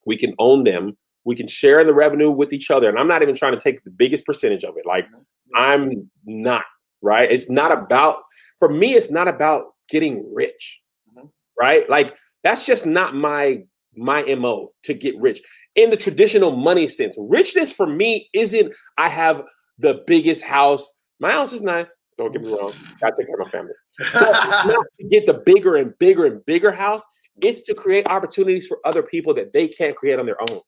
We 0.06 0.16
can 0.16 0.34
own 0.38 0.64
them. 0.64 0.96
We 1.24 1.34
can 1.34 1.48
share 1.48 1.80
in 1.80 1.86
the 1.86 1.94
revenue 1.94 2.30
with 2.30 2.52
each 2.52 2.70
other, 2.70 2.88
and 2.88 2.98
I'm 2.98 3.08
not 3.08 3.22
even 3.22 3.34
trying 3.34 3.52
to 3.52 3.60
take 3.60 3.82
the 3.84 3.90
biggest 3.90 4.24
percentage 4.24 4.64
of 4.64 4.76
it. 4.76 4.86
Like, 4.86 5.06
mm-hmm. 5.06 5.22
I'm 5.56 6.10
not 6.24 6.64
right. 7.02 7.30
It's 7.30 7.50
not 7.50 7.72
about 7.72 8.22
for 8.58 8.68
me. 8.68 8.94
It's 8.94 9.10
not 9.10 9.28
about 9.28 9.74
getting 9.88 10.32
rich, 10.34 10.80
Mhm. 11.16 11.30
right? 11.58 11.88
Like 11.88 12.16
that's 12.44 12.66
just 12.66 12.86
not 12.86 13.14
my 13.14 13.62
my 13.96 14.22
mo 14.36 14.70
to 14.84 14.94
get 14.94 15.18
rich 15.18 15.42
in 15.74 15.90
the 15.90 15.96
traditional 15.96 16.52
money 16.52 16.86
sense. 16.86 17.16
Richness 17.18 17.72
for 17.72 17.86
me 17.86 18.28
isn't 18.32 18.72
I 18.98 19.08
have 19.08 19.42
the 19.78 20.02
biggest 20.06 20.42
house. 20.44 20.92
My 21.18 21.32
house 21.32 21.52
is 21.52 21.60
nice. 21.62 22.00
Don't 22.16 22.32
get 22.32 22.42
me 22.42 22.52
wrong. 22.52 22.72
I 23.02 23.10
take 23.10 23.26
care 23.26 23.34
of 23.40 23.46
my 23.46 23.50
family. 23.50 23.72
Not 24.14 24.86
to 24.98 25.04
get 25.08 25.26
the 25.26 25.42
bigger 25.44 25.76
and 25.76 25.96
bigger 25.98 26.26
and 26.26 26.44
bigger 26.46 26.70
house. 26.70 27.02
It's 27.42 27.62
to 27.62 27.74
create 27.74 28.08
opportunities 28.08 28.66
for 28.66 28.78
other 28.84 29.02
people 29.02 29.34
that 29.34 29.52
they 29.52 29.66
can't 29.68 29.96
create 29.96 30.18
on 30.18 30.26
their 30.26 30.40
own. 30.50 30.60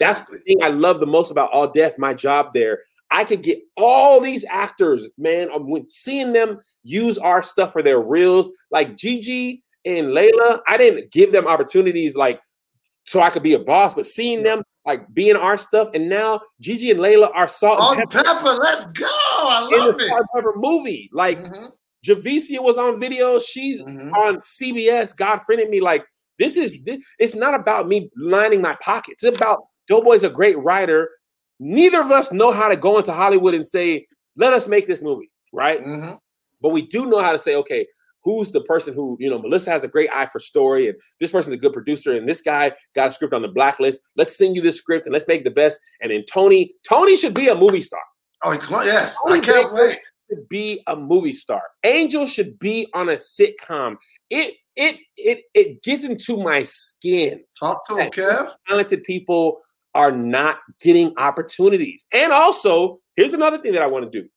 That's 0.00 0.24
the 0.24 0.38
thing 0.38 0.62
I 0.62 0.68
love 0.68 1.00
the 1.00 1.06
most 1.06 1.30
about 1.30 1.50
All 1.52 1.68
Def, 1.70 1.98
my 1.98 2.14
job 2.14 2.52
there. 2.54 2.82
I 3.10 3.24
could 3.24 3.42
get 3.42 3.60
all 3.76 4.20
these 4.20 4.44
actors, 4.48 5.06
man. 5.18 5.48
I'm 5.54 5.68
when 5.68 5.88
seeing 5.88 6.32
them 6.32 6.60
use 6.82 7.18
our 7.18 7.42
stuff 7.42 7.72
for 7.72 7.82
their 7.82 8.00
reels, 8.00 8.50
like 8.70 8.96
Gigi 8.96 9.62
and 9.84 10.08
Layla. 10.08 10.60
I 10.66 10.76
didn't 10.76 11.12
give 11.12 11.32
them 11.32 11.46
opportunities 11.46 12.16
like 12.16 12.40
so 13.04 13.20
I 13.20 13.30
could 13.30 13.42
be 13.42 13.54
a 13.54 13.58
boss, 13.58 13.94
but 13.94 14.06
seeing 14.06 14.42
them 14.42 14.62
like 14.86 15.12
being 15.14 15.36
our 15.36 15.56
stuff, 15.56 15.88
and 15.94 16.08
now 16.08 16.40
Gigi 16.60 16.90
and 16.90 17.00
Layla 17.00 17.30
are 17.34 17.48
salt 17.48 17.80
and 17.80 18.00
On 18.02 18.06
pepper 18.08 18.24
Pepper, 18.24 18.58
let's 18.62 18.86
go. 18.86 19.06
I 19.08 19.68
love 19.70 20.00
it. 20.00 20.08
salt 20.08 20.26
pepper 20.34 20.54
movie. 20.56 21.08
Like 21.12 21.38
Mhm, 21.38 21.70
Javicia 22.04 22.62
was 22.62 22.78
on 22.78 23.00
video. 23.00 23.38
She's 23.38 23.80
mhm. 23.80 24.12
on 24.14 24.38
CBS. 24.40 25.16
God 25.16 25.40
friended 25.42 25.68
me. 25.70 25.80
Like 25.80 26.04
this 26.38 26.56
is 26.56 26.78
this, 26.84 26.98
it's 27.18 27.34
not 27.34 27.54
about 27.54 27.88
me 27.88 28.10
lining 28.16 28.60
my 28.60 28.74
pockets. 28.80 29.22
It's 29.22 29.36
about 29.36 29.60
Doughboy's 29.88 30.24
a 30.24 30.30
great 30.30 30.58
writer. 30.58 31.10
Neither 31.60 32.00
of 32.00 32.10
us 32.10 32.32
know 32.32 32.52
how 32.52 32.68
to 32.68 32.76
go 32.76 32.98
into 32.98 33.12
Hollywood 33.12 33.54
and 33.54 33.64
say, 33.66 34.06
"Let 34.36 34.52
us 34.52 34.66
make 34.68 34.86
this 34.86 35.02
movie," 35.02 35.30
right? 35.52 35.80
Mhm. 35.82 36.18
But 36.60 36.70
we 36.70 36.82
do 36.82 37.06
know 37.06 37.20
how 37.20 37.32
to 37.32 37.38
say, 37.38 37.54
"Okay, 37.56 37.86
who's 38.24 38.50
the 38.50 38.62
person 38.62 38.94
who 38.94 39.16
you 39.20 39.30
know?" 39.30 39.38
Melissa 39.38 39.70
has 39.70 39.84
a 39.84 39.88
great 39.88 40.10
eye 40.12 40.26
for 40.26 40.38
story, 40.38 40.88
and 40.88 40.96
this 41.20 41.30
person's 41.30 41.54
a 41.54 41.58
good 41.58 41.72
producer, 41.72 42.12
and 42.12 42.28
this 42.28 42.40
guy 42.40 42.72
got 42.94 43.08
a 43.08 43.12
script 43.12 43.34
on 43.34 43.42
the 43.42 43.48
blacklist. 43.48 44.02
Let's 44.16 44.36
send 44.36 44.56
you 44.56 44.62
this 44.62 44.76
script 44.76 45.06
and 45.06 45.12
let's 45.12 45.28
make 45.28 45.44
the 45.44 45.50
best. 45.50 45.78
And 46.00 46.10
then 46.10 46.24
Tony, 46.30 46.74
Tony 46.88 47.16
should 47.16 47.34
be 47.34 47.48
a 47.48 47.54
movie 47.54 47.82
star 47.82 48.00
Oh, 48.42 48.52
yes. 48.84 49.16
I 49.26 49.40
can't 49.40 49.70
big- 49.70 49.72
wait. 49.72 49.98
should 50.30 50.48
be 50.48 50.82
a 50.86 50.96
movie 50.96 51.32
star. 51.32 51.62
Angel 51.84 52.26
should 52.26 52.58
be 52.58 52.88
on 52.94 53.08
a 53.08 53.16
sitcom. 53.16 53.96
It 54.30 54.54
it 54.76 54.98
it 55.16 55.44
it 55.54 55.82
gets 55.82 56.04
into 56.04 56.36
my 56.36 56.64
skin. 56.64 57.44
Talk 57.58 57.86
to 57.88 57.96
him, 57.96 58.10
Kev. 58.10 58.52
Talented 58.68 59.04
people 59.04 59.60
are 59.94 60.12
not 60.12 60.58
getting 60.80 61.16
opportunities. 61.18 62.04
And 62.12 62.32
also, 62.32 63.00
here's 63.16 63.32
another 63.32 63.58
thing 63.58 63.72
that 63.72 63.82
I 63.82 63.86
want 63.86 64.10
to 64.10 64.22
do. 64.22 64.28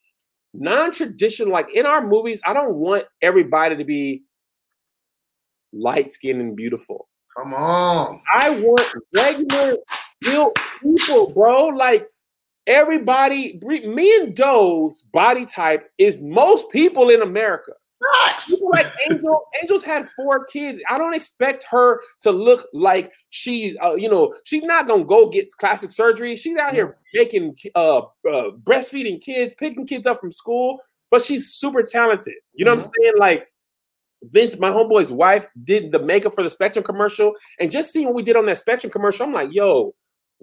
Non-traditional, 0.53 1.51
like 1.51 1.73
in 1.73 1.85
our 1.85 2.05
movies, 2.05 2.41
I 2.45 2.53
don't 2.53 2.75
want 2.75 3.05
everybody 3.21 3.75
to 3.75 3.83
be 3.83 4.23
light 5.73 6.09
skinned 6.09 6.41
and 6.41 6.55
beautiful. 6.55 7.07
Come 7.37 7.53
on. 7.53 8.21
I 8.41 8.59
want 8.61 8.81
regular, 9.15 9.77
real 10.25 10.51
people, 10.81 11.31
bro. 11.33 11.67
Like 11.67 12.07
everybody, 12.65 13.59
me 13.63 14.15
and 14.15 14.35
Doe's 14.35 15.01
body 15.13 15.45
type 15.45 15.89
is 15.97 16.19
most 16.21 16.71
people 16.71 17.09
in 17.09 17.21
America. 17.21 17.73
Facts. 18.25 18.49
People 18.51 18.69
like 18.71 18.85
Angel, 19.09 19.41
Angel's 19.59 19.83
had 19.83 20.07
four 20.09 20.45
kids. 20.45 20.79
I 20.89 20.97
don't 20.97 21.15
expect 21.15 21.65
her 21.71 21.99
to 22.21 22.31
look 22.31 22.67
like 22.73 23.11
she, 23.29 23.77
uh, 23.79 23.95
you 23.95 24.09
know, 24.09 24.35
she's 24.43 24.63
not 24.63 24.87
gonna 24.87 25.03
go 25.03 25.29
get 25.29 25.49
plastic 25.59 25.91
surgery. 25.91 26.35
She's 26.35 26.57
out 26.57 26.73
here 26.73 26.97
making, 27.13 27.57
uh, 27.75 27.99
uh, 27.99 28.51
breastfeeding 28.63 29.19
kids, 29.21 29.55
picking 29.55 29.87
kids 29.87 30.05
up 30.05 30.19
from 30.19 30.31
school, 30.31 30.79
but 31.09 31.23
she's 31.23 31.53
super 31.53 31.81
talented. 31.81 32.35
You 32.53 32.65
know 32.65 32.73
what 32.75 32.83
I'm 32.83 32.91
saying? 33.01 33.13
Like 33.17 33.47
Vince, 34.23 34.59
my 34.59 34.69
homeboy's 34.69 35.11
wife, 35.11 35.47
did 35.63 35.91
the 35.91 35.99
makeup 35.99 36.33
for 36.33 36.43
the 36.43 36.49
Spectrum 36.49 36.83
commercial, 36.83 37.33
and 37.59 37.71
just 37.71 37.91
seeing 37.91 38.05
what 38.05 38.15
we 38.15 38.23
did 38.23 38.35
on 38.35 38.45
that 38.45 38.57
Spectrum 38.57 38.91
commercial, 38.91 39.25
I'm 39.25 39.33
like, 39.33 39.53
yo, 39.53 39.95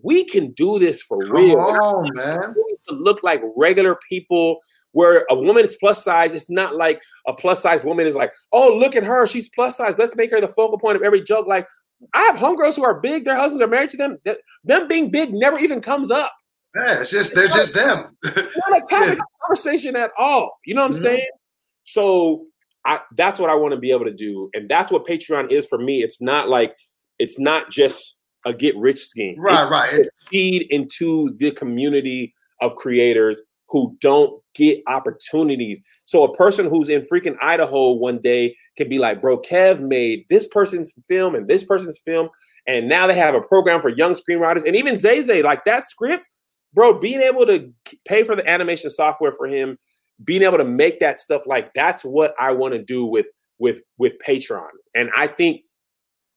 we 0.02 0.24
can 0.24 0.52
do 0.52 0.78
this 0.78 1.02
for 1.02 1.20
Come 1.20 1.32
real. 1.32 1.58
on, 1.58 2.10
man. 2.14 2.54
To 2.88 2.94
look 2.94 3.22
like 3.22 3.42
regular 3.56 3.98
people 4.08 4.58
where 4.92 5.24
a 5.30 5.34
woman 5.34 5.64
is 5.64 5.76
plus 5.76 6.02
size 6.04 6.34
it's 6.34 6.48
not 6.50 6.76
like 6.76 7.00
a 7.26 7.34
plus 7.34 7.60
size 7.62 7.84
woman 7.84 8.06
is 8.06 8.14
like 8.16 8.32
oh 8.52 8.74
look 8.74 8.94
at 8.96 9.04
her 9.04 9.26
she's 9.26 9.48
plus 9.48 9.76
size 9.76 9.98
let's 9.98 10.14
make 10.16 10.30
her 10.30 10.40
the 10.40 10.48
focal 10.48 10.78
point 10.78 10.96
of 10.96 11.02
every 11.02 11.20
joke 11.22 11.46
like 11.46 11.66
i 12.14 12.22
have 12.22 12.36
homegirls 12.36 12.76
who 12.76 12.84
are 12.84 13.00
big 13.00 13.24
their 13.24 13.36
husbands 13.36 13.62
are 13.62 13.68
married 13.68 13.90
to 13.90 13.96
them 13.96 14.18
Th- 14.24 14.38
them 14.64 14.88
being 14.88 15.10
big 15.10 15.32
never 15.32 15.58
even 15.58 15.80
comes 15.80 16.10
up 16.10 16.32
Yeah, 16.76 17.00
it's 17.00 17.10
just 17.10 17.34
they're 17.34 17.48
just 17.48 17.74
them. 17.74 18.16
it's 18.24 18.48
not 18.68 18.78
a 18.78 18.80
topic 18.88 19.18
of 19.18 19.24
conversation 19.46 19.96
at 19.96 20.10
all 20.18 20.58
you 20.64 20.74
know 20.74 20.82
what 20.82 20.92
i'm 20.94 20.96
Mhm. 20.98 21.02
saying 21.02 21.28
so 21.82 22.46
I, 22.86 23.00
that's 23.16 23.38
what 23.38 23.50
i 23.50 23.54
want 23.54 23.72
to 23.72 23.80
be 23.80 23.90
able 23.90 24.04
to 24.04 24.12
do 24.14 24.50
and 24.54 24.68
that's 24.68 24.90
what 24.90 25.06
patreon 25.06 25.50
is 25.50 25.66
for 25.66 25.78
me 25.78 26.02
it's 26.02 26.20
not 26.20 26.48
like 26.48 26.74
it's 27.18 27.38
not 27.38 27.70
just 27.70 28.16
a 28.46 28.52
get 28.52 28.76
rich 28.76 29.06
scheme 29.06 29.40
right, 29.40 29.62
It's 29.62 29.70
right. 29.70 29.88
It's, 29.94 30.28
feed 30.28 30.66
into 30.70 31.34
the 31.38 31.50
community 31.52 32.34
of 32.60 32.74
creators 32.76 33.40
who 33.68 33.96
don't 34.00 34.42
get 34.54 34.82
opportunities. 34.86 35.80
So 36.04 36.22
a 36.22 36.36
person 36.36 36.68
who's 36.68 36.88
in 36.88 37.02
freaking 37.02 37.36
Idaho 37.40 37.92
one 37.92 38.20
day 38.22 38.54
can 38.76 38.88
be 38.88 38.98
like, 38.98 39.20
bro, 39.20 39.38
Kev 39.38 39.80
made 39.80 40.26
this 40.28 40.46
person's 40.46 40.92
film 41.08 41.34
and 41.34 41.48
this 41.48 41.64
person's 41.64 41.98
film, 41.98 42.28
and 42.66 42.88
now 42.88 43.06
they 43.06 43.14
have 43.14 43.34
a 43.34 43.40
program 43.40 43.80
for 43.80 43.88
young 43.88 44.14
screenwriters. 44.14 44.64
And 44.66 44.76
even 44.76 44.98
Zay 44.98 45.22
Zay, 45.22 45.42
like 45.42 45.64
that 45.64 45.84
script, 45.84 46.24
bro, 46.72 46.98
being 46.98 47.20
able 47.20 47.46
to 47.46 47.72
pay 48.06 48.22
for 48.22 48.36
the 48.36 48.48
animation 48.48 48.90
software 48.90 49.32
for 49.32 49.46
him, 49.46 49.78
being 50.22 50.42
able 50.42 50.58
to 50.58 50.64
make 50.64 51.00
that 51.00 51.18
stuff, 51.18 51.42
like 51.46 51.72
that's 51.74 52.04
what 52.04 52.34
I 52.38 52.52
want 52.52 52.74
to 52.74 52.82
do 52.82 53.04
with 53.04 53.26
with 53.58 53.82
with 53.98 54.14
Patreon. 54.26 54.68
And 54.94 55.10
I 55.16 55.26
think 55.26 55.62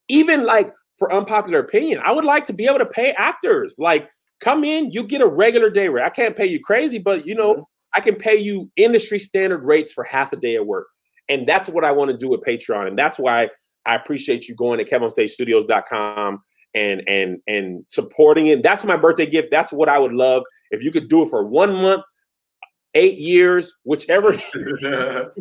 even 0.08 0.46
like 0.46 0.72
for 0.98 1.14
unpopular 1.14 1.60
opinion, 1.60 2.02
I 2.04 2.12
would 2.12 2.26
like 2.26 2.46
to 2.46 2.54
be 2.54 2.66
able 2.66 2.80
to 2.80 2.86
pay 2.86 3.12
actors. 3.12 3.76
Like, 3.78 4.10
come 4.40 4.64
in, 4.64 4.92
you 4.92 5.04
get 5.04 5.22
a 5.22 5.28
regular 5.28 5.70
day 5.70 5.90
rate. 5.90 6.06
I 6.06 6.10
can't 6.10 6.36
pay 6.36 6.46
you 6.46 6.60
crazy, 6.60 7.00
but 7.00 7.26
you 7.26 7.36
know, 7.36 7.54
mm-hmm. 7.54 7.62
I 7.96 8.02
can 8.02 8.16
pay 8.16 8.36
you 8.36 8.70
industry 8.76 9.20
standard 9.20 9.66
rates 9.66 9.92
for 9.92 10.04
half 10.04 10.34
a 10.34 10.38
day 10.38 10.56
of 10.56 10.66
work. 10.66 10.88
And 11.30 11.48
that's 11.48 11.68
what 11.68 11.84
I 11.84 11.92
want 11.92 12.12
to 12.12 12.18
do 12.18 12.30
with 12.30 12.42
Patreon. 12.42 12.88
And 12.88 12.98
that's 12.98 13.20
why 13.20 13.50
I 13.86 13.96
appreciate 13.96 14.48
you 14.48 14.56
going 14.56 14.78
to 14.78 14.86
KevOnStageStudios.com 14.86 16.42
and 16.76 17.02
and 17.08 17.40
and 17.48 17.84
supporting 17.88 18.48
it. 18.48 18.64
That's 18.64 18.84
my 18.84 18.98
birthday 18.98 19.26
gift. 19.26 19.50
That's 19.52 19.74
what 19.74 19.90
I 19.90 20.00
would 20.00 20.14
love. 20.14 20.44
If 20.72 20.84
you 20.84 20.92
could 20.92 21.10
do 21.10 21.24
it 21.24 21.30
for 21.30 21.46
one 21.46 21.74
month, 21.74 22.04
eight 22.94 23.18
years, 23.18 23.74
whichever 23.84 24.30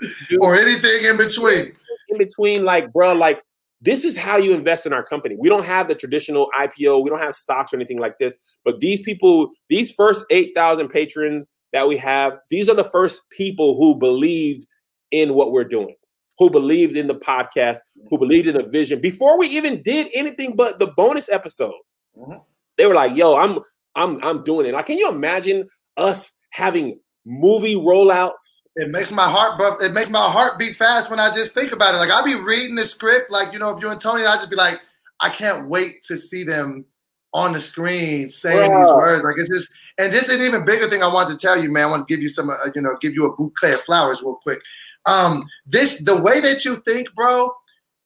or 0.41 0.55
anything 0.57 1.05
in 1.05 1.17
between. 1.17 1.73
in 2.09 2.19
between, 2.19 2.65
like, 2.65 2.93
bro, 2.93 3.13
like 3.13 3.43
this 3.81 4.05
is 4.05 4.17
how 4.17 4.37
you 4.37 4.55
invest 4.55 4.87
in 4.87 4.93
our 4.93 5.03
company. 5.03 5.37
We 5.39 5.49
don't 5.49 5.65
have 5.65 5.89
the 5.89 5.95
traditional 5.95 6.49
IPO, 6.59 7.03
we 7.03 7.11
don't 7.11 7.21
have 7.21 7.37
stocks 7.37 7.73
or 7.73 7.77
anything 7.77 7.99
like 7.99 8.19
this. 8.19 8.33
But 8.65 8.81
these 8.81 9.01
people, 9.03 9.51
these 9.69 9.93
first 9.93 10.25
8,000 10.31 10.89
patrons 10.89 11.51
that 11.73 11.89
we 11.89 11.97
have, 11.99 12.35
these 12.51 12.69
are 12.69 12.75
the 12.75 12.85
first 12.85 13.23
people 13.31 13.77
who 13.77 13.95
believed 13.99 14.67
in 15.11 15.35
what 15.35 15.53
we're 15.53 15.65
doing, 15.65 15.95
who 16.39 16.51
believed 16.51 16.97
in 16.97 17.07
the 17.07 17.15
podcast, 17.15 17.79
who 18.11 18.19
believed 18.19 18.47
in 18.47 18.55
the 18.57 18.65
vision 18.65 19.01
before 19.01 19.39
we 19.39 19.47
even 19.49 19.83
did 19.83 20.09
anything 20.15 20.57
but 20.57 20.79
the 20.79 20.89
bonus 20.97 21.29
episode. 21.29 21.75
Mhm. 22.17 22.43
They 22.79 22.87
were 22.87 22.95
like, 22.95 23.17
yo, 23.17 23.37
I'm 23.37 23.61
I'm 23.95 24.23
I'm 24.25 24.45
doing 24.45 24.67
it. 24.67 24.75
Like, 24.75 24.87
can 24.87 24.99
you 24.99 25.09
imagine 25.09 25.69
us 25.97 26.33
having 26.51 26.99
movie 27.25 27.75
rollouts? 27.77 28.61
It 28.77 28.91
makes 28.91 29.11
my 29.11 29.29
heart 29.29 29.59
buff. 29.59 29.79
It 29.81 29.93
makes 29.95 30.11
my 30.11 30.31
heart 30.31 30.59
beat 30.59 30.77
fast 30.77 31.11
when 31.11 31.19
I 31.19 31.33
just 31.33 31.55
think 31.55 31.73
about 31.73 31.95
it. 31.95 31.99
Like 31.99 32.11
I'll 32.11 32.25
be 32.25 32.35
reading 32.35 32.77
the 32.77 32.85
script, 32.85 33.31
like 33.31 33.55
you 33.55 33.59
know, 33.59 33.75
if 33.75 33.83
you 33.83 33.91
and 33.91 34.01
Tony, 34.01 34.25
I 34.25 34.35
just 34.35 34.51
be 34.51 34.57
like, 34.57 34.81
I 35.21 35.31
can't 35.31 35.69
wait 35.69 36.03
to 36.05 36.17
see 36.19 36.45
them 36.45 36.85
on 37.33 37.55
the 37.55 37.61
screen 37.61 38.29
saying 38.29 38.71
these 38.71 38.93
words. 38.93 39.25
Like 39.25 39.37
it's 39.39 39.49
just, 39.49 39.73
and 39.99 40.13
just 40.13 40.31
an 40.31 40.43
even 40.43 40.67
bigger 40.67 40.89
thing 40.89 41.03
I 41.03 41.13
wanted 41.13 41.39
to 41.39 41.47
tell 41.47 41.61
you, 41.61 41.73
man. 41.73 41.85
I 41.85 41.91
want 41.91 42.07
to 42.07 42.15
give 42.15 42.23
you 42.23 42.29
some, 42.29 42.51
uh, 42.51 42.57
you 42.75 42.83
know, 42.83 42.97
give 43.01 43.15
you 43.15 43.27
a 43.27 43.35
bouquet 43.35 43.75
of 43.75 43.81
flowers 43.83 44.23
real 44.23 44.37
quick. 44.37 44.61
Um, 45.07 45.47
this 45.67 46.03
the 46.05 46.21
way 46.21 46.41
that 46.41 46.65
you 46.65 46.77
think, 46.87 47.15
bro. 47.15 47.51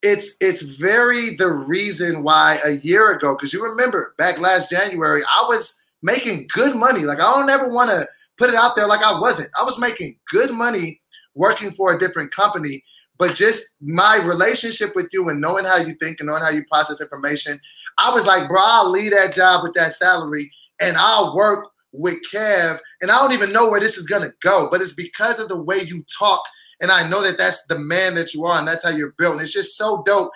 It's 0.02 0.36
it's 0.40 0.62
very 0.62 1.36
the 1.36 1.48
reason 1.48 2.22
why 2.22 2.58
a 2.64 2.76
year 2.76 3.10
ago, 3.10 3.34
because 3.34 3.52
you 3.52 3.62
remember 3.62 4.14
back 4.16 4.38
last 4.38 4.70
January, 4.70 5.22
I 5.24 5.44
was 5.46 5.78
making 6.00 6.48
good 6.54 6.74
money. 6.74 7.00
Like 7.00 7.18
I 7.18 7.30
don't 7.34 7.50
ever 7.50 7.68
want 7.68 7.90
to 7.90 8.06
put 8.40 8.48
it 8.48 8.56
out 8.56 8.74
there 8.74 8.88
like 8.88 9.04
I 9.04 9.20
wasn't. 9.20 9.50
I 9.60 9.62
was 9.62 9.78
making 9.78 10.16
good 10.30 10.50
money 10.50 11.02
working 11.34 11.72
for 11.72 11.94
a 11.94 11.98
different 11.98 12.32
company, 12.32 12.82
but 13.18 13.34
just 13.34 13.74
my 13.82 14.16
relationship 14.16 14.96
with 14.96 15.08
you 15.12 15.28
and 15.28 15.42
knowing 15.42 15.66
how 15.66 15.76
you 15.76 15.92
think 16.00 16.18
and 16.18 16.26
knowing 16.26 16.42
how 16.42 16.48
you 16.48 16.64
process 16.64 17.02
information, 17.02 17.60
I 17.98 18.10
was 18.10 18.24
like, 18.24 18.48
bro, 18.48 18.62
I'll 18.62 18.90
leave 18.90 19.12
that 19.12 19.34
job 19.34 19.62
with 19.62 19.74
that 19.74 19.92
salary 19.92 20.50
and 20.80 20.96
I'll 20.96 21.36
work 21.36 21.68
with 21.92 22.16
Kev. 22.32 22.78
And 23.02 23.10
I 23.10 23.18
don't 23.18 23.34
even 23.34 23.52
know 23.52 23.68
where 23.68 23.78
this 23.78 23.98
is 23.98 24.06
gonna 24.06 24.32
go, 24.40 24.68
but 24.70 24.80
it's 24.80 24.94
because 24.94 25.38
of 25.38 25.48
the 25.48 25.62
way 25.62 25.80
you 25.84 26.02
talk. 26.18 26.40
And 26.80 26.90
I 26.90 27.06
know 27.06 27.22
that 27.22 27.36
that's 27.36 27.66
the 27.66 27.78
man 27.78 28.14
that 28.14 28.32
you 28.32 28.46
are, 28.46 28.58
and 28.58 28.66
that's 28.66 28.84
how 28.84 28.88
you're 28.88 29.14
built. 29.18 29.34
And 29.34 29.42
it's 29.42 29.52
just 29.52 29.76
so 29.76 30.02
dope. 30.06 30.30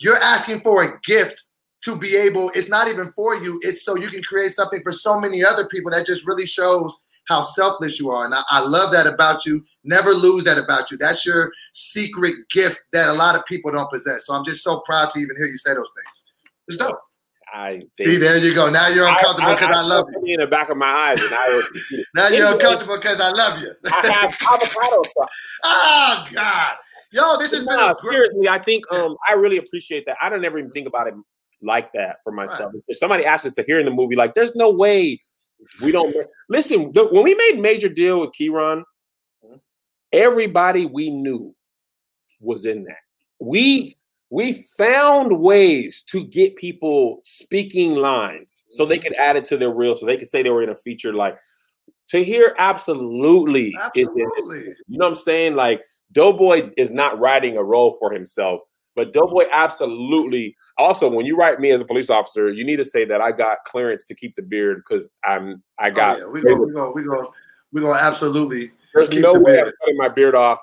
You're 0.00 0.16
asking 0.16 0.62
for 0.62 0.82
a 0.82 0.98
gift 1.04 1.40
to 1.84 1.94
be 1.96 2.16
able, 2.16 2.50
it's 2.52 2.68
not 2.68 2.88
even 2.88 3.12
for 3.12 3.36
you, 3.36 3.60
it's 3.62 3.84
so 3.84 3.94
you 3.94 4.08
can 4.08 4.24
create 4.24 4.50
something 4.50 4.82
for 4.82 4.90
so 4.90 5.20
many 5.20 5.44
other 5.44 5.68
people 5.68 5.92
that 5.92 6.04
just 6.04 6.26
really 6.26 6.46
shows 6.46 7.00
how 7.26 7.42
selfless 7.42 7.98
you 7.98 8.10
are. 8.10 8.24
And 8.24 8.34
I, 8.34 8.42
I 8.50 8.60
love 8.60 8.92
that 8.92 9.06
about 9.06 9.46
you. 9.46 9.64
Never 9.82 10.10
lose 10.10 10.44
that 10.44 10.58
about 10.58 10.90
you. 10.90 10.96
That's 10.96 11.24
your 11.26 11.52
secret 11.72 12.34
gift 12.50 12.82
that 12.92 13.08
a 13.08 13.12
lot 13.12 13.36
of 13.36 13.44
people 13.46 13.70
don't 13.72 13.90
possess. 13.90 14.26
So 14.26 14.34
I'm 14.34 14.44
just 14.44 14.62
so 14.62 14.80
proud 14.80 15.10
to 15.10 15.20
even 15.20 15.36
hear 15.36 15.46
you 15.46 15.58
say 15.58 15.74
those 15.74 15.90
things. 15.96 16.24
It's 16.68 16.76
dope. 16.76 16.98
I 17.52 17.82
See, 17.92 18.16
there 18.16 18.36
you 18.36 18.52
go. 18.52 18.68
Now 18.68 18.88
you're 18.88 19.06
uncomfortable 19.06 19.52
because 19.52 19.68
I, 19.72 19.86
love 19.86 20.06
you. 20.24 20.34
In 20.34 20.40
the 20.40 20.46
back 20.46 20.70
of 20.70 20.76
my 20.76 20.88
eyes, 20.88 21.22
and 21.22 21.32
I 21.32 21.54
was, 21.54 22.04
Now 22.14 22.26
you're 22.26 22.52
uncomfortable 22.52 22.96
because 22.96 23.20
I 23.20 23.30
love 23.30 23.60
you. 23.60 23.72
I 23.92 24.06
have 24.08 24.36
avocado. 24.52 25.02
oh 25.62 26.24
God. 26.34 26.76
Yo, 27.12 27.36
this 27.38 27.52
has 27.52 27.64
been 27.64 27.78
a 27.78 27.94
great 28.00 28.12
seriously, 28.12 28.48
I 28.48 28.58
think 28.58 28.84
um 28.92 29.16
I 29.28 29.34
really 29.34 29.58
appreciate 29.58 30.04
that. 30.06 30.16
I 30.20 30.28
don't 30.28 30.44
ever 30.44 30.58
even 30.58 30.72
think 30.72 30.88
about 30.88 31.06
it 31.06 31.14
like 31.62 31.92
that 31.92 32.16
for 32.24 32.32
myself. 32.32 32.72
If 32.88 32.98
somebody 32.98 33.24
asks 33.24 33.46
us 33.46 33.52
to 33.52 33.62
hear 33.62 33.78
in 33.78 33.84
the 33.84 33.92
movie, 33.92 34.16
like, 34.16 34.34
there's 34.34 34.56
no 34.56 34.70
way 34.70 35.20
we 35.82 35.92
don't 35.92 36.14
listen. 36.48 36.92
The, 36.92 37.06
when 37.06 37.22
we 37.24 37.34
made 37.34 37.60
major 37.60 37.88
deal 37.88 38.20
with 38.20 38.30
Keyron, 38.38 38.82
mm-hmm. 39.44 39.56
everybody 40.12 40.86
we 40.86 41.10
knew 41.10 41.54
was 42.40 42.64
in 42.64 42.84
that. 42.84 42.98
We 43.40 43.96
we 44.30 44.64
found 44.76 45.40
ways 45.40 46.02
to 46.08 46.24
get 46.24 46.56
people 46.56 47.20
speaking 47.24 47.94
lines 47.94 48.64
so 48.68 48.84
they 48.84 48.96
mm-hmm. 48.96 49.04
could 49.04 49.16
add 49.16 49.36
it 49.36 49.44
to 49.46 49.56
their 49.56 49.70
reel, 49.70 49.96
so 49.96 50.06
they 50.06 50.16
could 50.16 50.28
say 50.28 50.42
they 50.42 50.50
were 50.50 50.62
in 50.62 50.70
a 50.70 50.76
feature. 50.76 51.12
Like 51.12 51.38
to 52.08 52.24
hear, 52.24 52.54
absolutely, 52.58 53.68
is 53.94 54.08
in 54.08 54.14
this 54.14 54.26
Absolutely. 54.38 54.74
you 54.88 54.98
know 54.98 55.06
what 55.06 55.08
I'm 55.10 55.14
saying? 55.14 55.54
Like 55.54 55.82
Doughboy 56.12 56.70
is 56.76 56.90
not 56.90 57.18
writing 57.18 57.56
a 57.56 57.62
role 57.62 57.96
for 57.98 58.12
himself, 58.12 58.60
but 58.94 59.12
Doughboy 59.12 59.44
absolutely. 59.50 60.56
Also, 60.78 61.08
when 61.08 61.26
you 61.26 61.36
write 61.36 61.60
me 61.60 61.70
as 61.70 61.80
a 61.80 61.84
police 61.84 62.10
officer, 62.10 62.50
you 62.50 62.64
need 62.64 62.76
to 62.76 62.84
say 62.84 63.04
that 63.04 63.20
I 63.20 63.32
got 63.32 63.58
clearance 63.64 64.06
to 64.06 64.14
keep 64.14 64.34
the 64.36 64.42
beard 64.42 64.82
because 64.86 65.10
I'm 65.24 65.62
I 65.78 65.90
oh, 65.90 65.94
got. 65.94 66.20
Oh, 66.20 66.26
yeah. 66.26 66.32
We 66.32 66.42
go, 66.42 66.58
we 66.64 66.72
go, 66.72 66.92
we 66.92 67.02
go, 67.02 67.32
we 67.72 67.80
go 67.80 67.94
absolutely. 67.94 68.70
there's 68.94 69.10
no 69.10 69.34
the 69.34 69.40
way 69.40 69.58
I'm 69.58 69.64
beard. 69.64 69.74
cutting 69.80 69.96
my 69.96 70.08
beard 70.08 70.34
off 70.34 70.60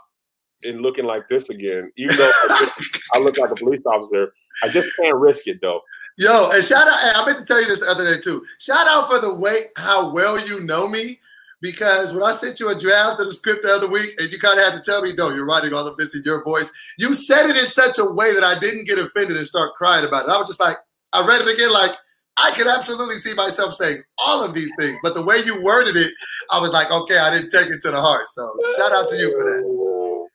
and 0.64 0.82
looking 0.82 1.06
like 1.06 1.28
this 1.28 1.50
again. 1.50 1.92
Even 1.98 2.16
though 2.18 2.32
I 2.34 2.60
look, 2.60 2.74
I 3.14 3.20
look 3.20 3.38
like 3.38 3.52
a 3.52 3.56
police 3.56 3.82
officer, 3.86 4.34
I 4.64 4.70
just 4.70 4.90
can't 4.98 5.18
risk 5.18 5.48
it 5.48 5.60
though. 5.62 5.82
Yo, 6.18 6.52
and 6.52 6.64
shout 6.64 6.88
out, 6.88 7.16
I 7.16 7.26
meant 7.26 7.40
to 7.40 7.46
tell 7.46 7.62
you 7.62 7.68
this 7.68 7.80
the 7.80 7.88
other 7.88 8.06
day 8.06 8.20
too. 8.20 8.44
Shout 8.60 8.88
out 8.88 9.10
for 9.10 9.20
the 9.20 9.34
way 9.34 9.58
how 9.78 10.12
well 10.12 10.40
you 10.46 10.62
know 10.64 10.88
me. 10.88 11.20
Because 11.62 12.14
when 12.14 12.24
I 12.24 12.32
sent 12.32 12.60
you 12.60 12.70
a 12.70 12.80
draft 12.80 13.20
of 13.20 13.28
the 13.28 13.34
script 13.34 13.64
the 13.64 13.72
other 13.72 13.90
week, 13.90 14.20
and 14.20 14.32
you 14.32 14.40
kind 14.40 14.58
of 14.58 14.66
had 14.66 14.74
to 14.74 14.82
tell 14.82 15.02
me, 15.02 15.14
no, 15.14 15.30
you're 15.30 15.46
writing 15.46 15.74
all 15.74 15.88
of 15.88 15.96
this 15.98 16.16
in 16.16 16.24
your 16.26 16.44
voice, 16.44 16.72
you 16.98 17.14
said 17.14 17.50
it 17.50 17.58
in 17.58 17.66
such 17.66 18.00
a 18.00 18.06
way 18.06 18.34
that 18.34 18.44
I 18.44 18.60
didn't 18.60 18.88
get 18.88 18.98
offended 18.98 19.38
and 19.38 19.46
start 19.46 19.76
crying 19.76 20.06
about 20.06 20.26
it. 20.26 20.30
I 20.30 20.38
was 20.38 20.48
just 20.48 20.60
like, 20.60 20.78
I 21.14 21.26
read 21.26 21.42
it 21.42 21.54
again, 21.54 21.72
like, 21.72 21.92
I 22.38 22.52
could 22.52 22.68
absolutely 22.68 23.16
see 23.16 23.34
myself 23.34 23.76
saying 23.76 24.02
all 24.18 24.44
of 24.44 24.56
these 24.56 24.72
things. 24.80 24.98
But 25.04 25.14
the 25.14 25.24
way 25.24 25.44
you 25.46 25.62
worded 25.62 25.98
it, 25.98 26.12
I 26.52 26.60
was 26.60 26.72
like, 26.72 26.90
okay, 26.90 27.20
I 27.20 27.30
didn't 27.30 27.50
take 27.50 27.68
it 27.68 27.82
to 27.82 27.92
the 27.92 28.00
heart. 28.00 28.30
So 28.30 28.52
shout 28.78 28.94
out 28.94 29.08
to 29.10 29.18
you 29.18 29.38
for 29.38 29.44
that. 29.44 30.28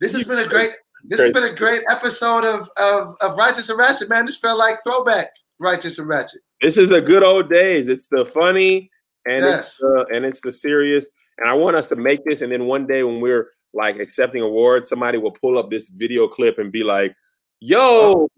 This 0.00 0.12
has 0.12 0.24
been 0.24 0.38
a 0.38 0.48
great 0.48 0.70
this 1.04 1.20
has 1.20 1.32
been 1.32 1.44
a 1.44 1.54
great 1.54 1.82
episode 1.90 2.44
of, 2.44 2.70
of, 2.76 3.16
of 3.20 3.36
Righteous 3.36 3.68
and 3.68 3.78
Ratchet, 3.78 4.08
man. 4.08 4.26
This 4.26 4.36
felt 4.36 4.58
like 4.58 4.78
throwback 4.84 5.28
Righteous 5.58 5.98
and 5.98 6.08
Ratchet. 6.08 6.40
This 6.60 6.78
is 6.78 6.90
the 6.90 7.02
good 7.02 7.24
old 7.24 7.50
days. 7.50 7.88
It's 7.88 8.06
the 8.06 8.24
funny 8.24 8.90
and 9.26 9.44
Yes. 9.44 9.58
it's 9.60 9.78
the, 9.78 10.06
and 10.12 10.24
it's 10.24 10.40
the 10.40 10.52
serious. 10.52 11.06
And 11.38 11.48
I 11.48 11.54
want 11.54 11.76
us 11.76 11.88
to 11.90 11.96
make 11.96 12.24
this. 12.24 12.40
And 12.40 12.52
then 12.52 12.66
one 12.66 12.86
day 12.86 13.02
when 13.02 13.20
we're 13.20 13.50
like 13.74 13.98
accepting 13.98 14.42
awards, 14.42 14.90
somebody 14.90 15.18
will 15.18 15.30
pull 15.32 15.58
up 15.58 15.70
this 15.70 15.88
video 15.88 16.28
clip 16.28 16.58
and 16.58 16.70
be 16.70 16.84
like, 16.84 17.14
"Yo, 17.60 18.28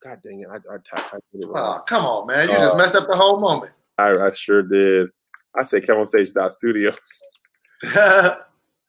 God 0.00 0.20
dang 0.22 0.40
it, 0.40 0.48
I, 0.50 0.56
I, 0.56 0.78
I, 1.12 1.16
it 1.32 1.46
wrong. 1.46 1.78
Oh, 1.80 1.82
come 1.86 2.04
on, 2.04 2.26
man. 2.26 2.48
You 2.48 2.56
just 2.56 2.74
Uh, 2.74 2.78
messed 2.78 2.94
up 2.94 3.06
the 3.08 3.16
whole 3.16 3.38
moment. 3.38 3.72
I, 3.98 4.10
I 4.16 4.32
sure 4.32 4.62
did. 4.62 5.08
I 5.56 5.62
say 5.64 5.80
come 5.80 5.98
on 5.98 6.08
stage 6.08 6.32
studios. 6.50 6.98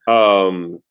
Um, 0.07 0.81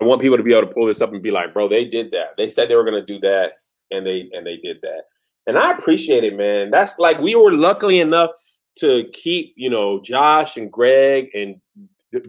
I 0.00 0.04
want 0.06 0.22
people 0.22 0.38
to 0.38 0.42
be 0.42 0.52
able 0.54 0.66
to 0.66 0.74
pull 0.74 0.86
this 0.86 1.02
up 1.02 1.12
and 1.12 1.22
be 1.22 1.30
like, 1.30 1.52
bro, 1.52 1.68
they 1.68 1.84
did 1.84 2.10
that. 2.12 2.36
They 2.38 2.48
said 2.48 2.68
they 2.70 2.74
were 2.74 2.84
gonna 2.84 3.04
do 3.04 3.18
that, 3.20 3.58
and 3.90 4.06
they 4.06 4.30
and 4.32 4.46
they 4.46 4.56
did 4.56 4.78
that. 4.82 5.02
And 5.46 5.58
I 5.58 5.72
appreciate 5.72 6.24
it, 6.24 6.34
man. 6.36 6.70
That's 6.70 6.98
like 6.98 7.18
we 7.18 7.34
were 7.34 7.52
luckily 7.52 8.00
enough 8.00 8.30
to 8.76 9.04
keep, 9.12 9.54
you 9.56 9.70
know, 9.70 10.00
Josh 10.00 10.56
and 10.56 10.70
Greg 10.70 11.28
and 11.34 11.56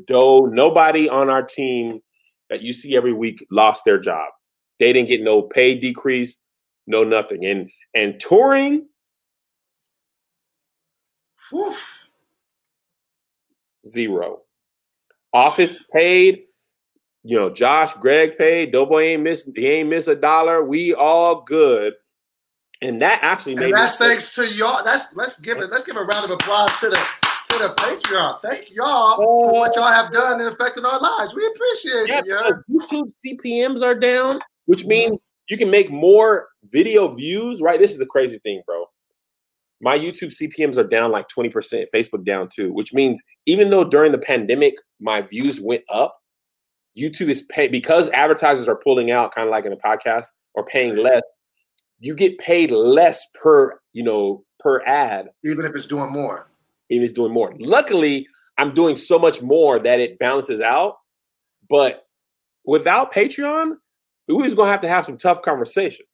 Dough. 0.06 0.46
Nobody 0.46 1.10
on 1.10 1.30
our 1.30 1.44
team 1.44 2.02
that 2.50 2.62
you 2.62 2.74
see 2.74 2.96
every 2.96 3.14
week 3.14 3.46
lost 3.52 3.86
their 3.86 4.00
job. 4.00 4.30
They 4.80 4.94
didn't 4.94 5.10
get 5.10 5.22
no 5.22 5.42
pay 5.42 5.76
decrease, 5.76 6.40
no 6.88 7.04
nothing. 7.04 7.46
And 7.46 7.70
and 7.96 8.20
touring 8.20 8.88
Whew. 11.52 11.76
zero. 13.86 14.42
Office 15.34 15.86
paid. 15.94 16.44
You 17.24 17.40
know, 17.40 17.50
Josh, 17.50 17.94
Greg 17.96 18.38
paid. 18.38 18.72
Doughboy 18.72 19.02
ain't 19.04 19.24
miss. 19.24 19.50
He 19.56 19.68
ain't 19.68 19.90
miss 19.90 20.08
a 20.08 20.16
dollar. 20.16 20.64
We 20.64 20.94
all 20.94 21.42
good. 21.42 21.94
And 22.84 23.02
that 23.02 23.20
actually 23.24 23.56
made 23.56 23.66
And 23.66 23.74
that's 23.76 23.96
thanks 23.96 24.36
to 24.36 24.46
y'all. 24.54 24.84
That's 24.84 25.16
let's 25.16 25.40
give 25.40 25.58
it. 25.60 25.72
Let's 25.72 25.86
give 25.86 25.96
a 25.96 26.04
round 26.04 26.26
of 26.26 26.32
applause 26.32 26.70
to 26.82 26.90
the 26.90 26.98
to 26.98 27.58
the 27.58 27.74
Patreon. 27.78 28.42
Thank 28.42 28.72
y'all 28.72 29.16
for 29.16 29.26
oh. 29.26 29.60
what 29.60 29.76
y'all 29.76 29.88
have 29.88 30.12
done 30.12 30.42
and 30.42 30.54
affecting 30.54 30.86
our 30.86 31.00
lives. 31.00 31.34
We 31.34 31.50
appreciate 31.56 32.10
Yeah, 32.10 32.22
you. 32.26 32.62
yo. 32.70 32.82
YouTube 32.82 33.14
CPMs 33.26 33.82
are 33.82 33.96
down, 33.96 34.42
which 34.66 34.82
mm-hmm. 34.82 34.90
means 34.90 35.20
you 35.50 35.58
can 35.58 35.72
make 35.72 35.92
more 35.92 36.50
video 36.66 37.08
views, 37.14 37.62
right? 37.62 37.80
This 37.80 37.92
is 37.92 37.98
the 37.98 38.06
crazy 38.06 38.38
thing, 38.40 38.62
bro. 38.66 38.86
My 39.82 39.98
YouTube 39.98 40.34
CPMs 40.34 40.78
are 40.78 40.84
down 40.84 41.12
like 41.12 41.28
20%, 41.28 41.86
Facebook 41.94 42.26
down 42.26 42.48
too, 42.48 42.72
which 42.74 42.94
means 42.94 43.22
even 43.46 43.70
though 43.70 43.84
during 43.84 44.12
the 44.12 44.18
pandemic 44.18 44.76
my 45.00 45.22
views 45.22 45.60
went 45.62 45.84
up, 45.90 46.18
YouTube 46.98 47.30
is 47.30 47.44
pay 47.44 47.68
because 47.68 48.10
advertisers 48.10 48.68
are 48.68 48.76
pulling 48.76 49.12
out, 49.12 49.34
kind 49.34 49.48
of 49.48 49.52
like 49.52 49.66
in 49.66 49.72
the 49.72 49.78
podcast, 49.78 50.28
or 50.54 50.66
paying 50.66 50.96
less. 50.98 51.22
You 52.04 52.16
get 52.16 52.38
paid 52.38 52.70
less 52.70 53.26
per, 53.42 53.80
you 53.94 54.04
know, 54.04 54.44
per 54.60 54.82
ad 54.86 55.30
Even 55.46 55.66
if 55.66 55.74
it's 55.76 55.86
doing 55.86 56.12
more. 56.12 56.48
and 56.90 57.02
it's 57.02 57.14
doing 57.14 57.32
more. 57.34 57.54
Luckily, 57.60 58.28
I'm 58.58 58.74
doing 58.74 58.96
so 58.96 59.18
much 59.18 59.42
more 59.42 59.80
that 59.80 60.00
it 60.00 60.20
balances 60.20 60.60
out. 60.62 60.98
But 61.70 62.06
without 62.66 63.14
Patreon, 63.14 63.78
we 64.28 64.34
was 64.36 64.54
gonna 64.54 64.70
have 64.72 64.82
to 64.82 64.88
have 64.90 65.06
some 65.06 65.18
tough 65.18 65.42
conversations. 65.42 66.08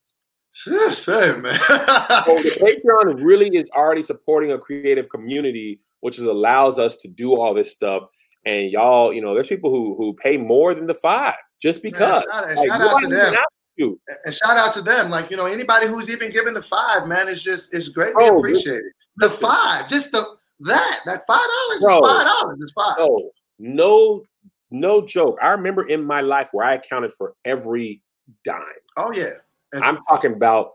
Say, 0.51 1.35
man. 1.37 1.53
So 1.59 2.37
Patreon 2.63 3.23
really 3.23 3.47
is 3.55 3.69
already 3.75 4.01
supporting 4.03 4.51
a 4.51 4.57
creative 4.57 5.09
community, 5.09 5.79
which 6.01 6.17
is 6.17 6.25
allows 6.25 6.79
us 6.79 6.97
to 6.97 7.07
do 7.07 7.35
all 7.39 7.53
this 7.53 7.71
stuff. 7.71 8.03
And 8.45 8.71
y'all, 8.71 9.11
you 9.13 9.21
know, 9.21 9.33
there's 9.33 9.47
people 9.47 9.69
who 9.69 9.95
who 9.95 10.13
pay 10.13 10.37
more 10.37 10.73
than 10.73 10.87
the 10.87 10.93
five 10.93 11.35
just 11.61 11.81
because. 11.83 12.23
shout 12.23 12.43
out- 12.45 12.55
Like, 12.57 12.67
shout 12.69 12.81
out 12.81 12.99
to 13.01 13.07
them. 13.07 13.33
You. 13.80 13.99
and 14.25 14.34
shout 14.34 14.57
out 14.57 14.73
to 14.73 14.82
them. 14.82 15.09
Like 15.09 15.32
you 15.32 15.38
know, 15.38 15.45
anybody 15.47 15.88
who's 15.88 16.09
even 16.09 16.32
given 16.32 16.53
the 16.53 16.61
five, 16.61 17.07
man, 17.07 17.27
is 17.27 17.41
just 17.41 17.73
is 17.73 17.89
greatly 17.89 18.27
Bro, 18.27 18.38
appreciated. 18.39 18.84
The 19.17 19.30
five, 19.30 19.89
just 19.89 20.11
the 20.11 20.23
that 20.61 20.99
that 21.05 21.23
five 21.25 21.39
dollars 21.39 21.82
is 21.82 21.84
five 21.86 22.25
dollars. 22.27 22.59
It's 22.61 22.73
five. 22.73 22.95
No, 22.99 23.32
no, 23.59 24.23
no 24.71 25.05
joke. 25.05 25.38
I 25.41 25.47
remember 25.49 25.84
in 25.88 26.03
my 26.03 26.21
life 26.21 26.49
where 26.51 26.65
I 26.65 26.73
accounted 26.75 27.13
for 27.13 27.34
every 27.45 28.01
dime. 28.45 28.61
Oh 28.97 29.11
yeah. 29.15 29.32
And- 29.73 29.84
I'm 29.84 29.99
talking 30.07 30.34
about 30.34 30.71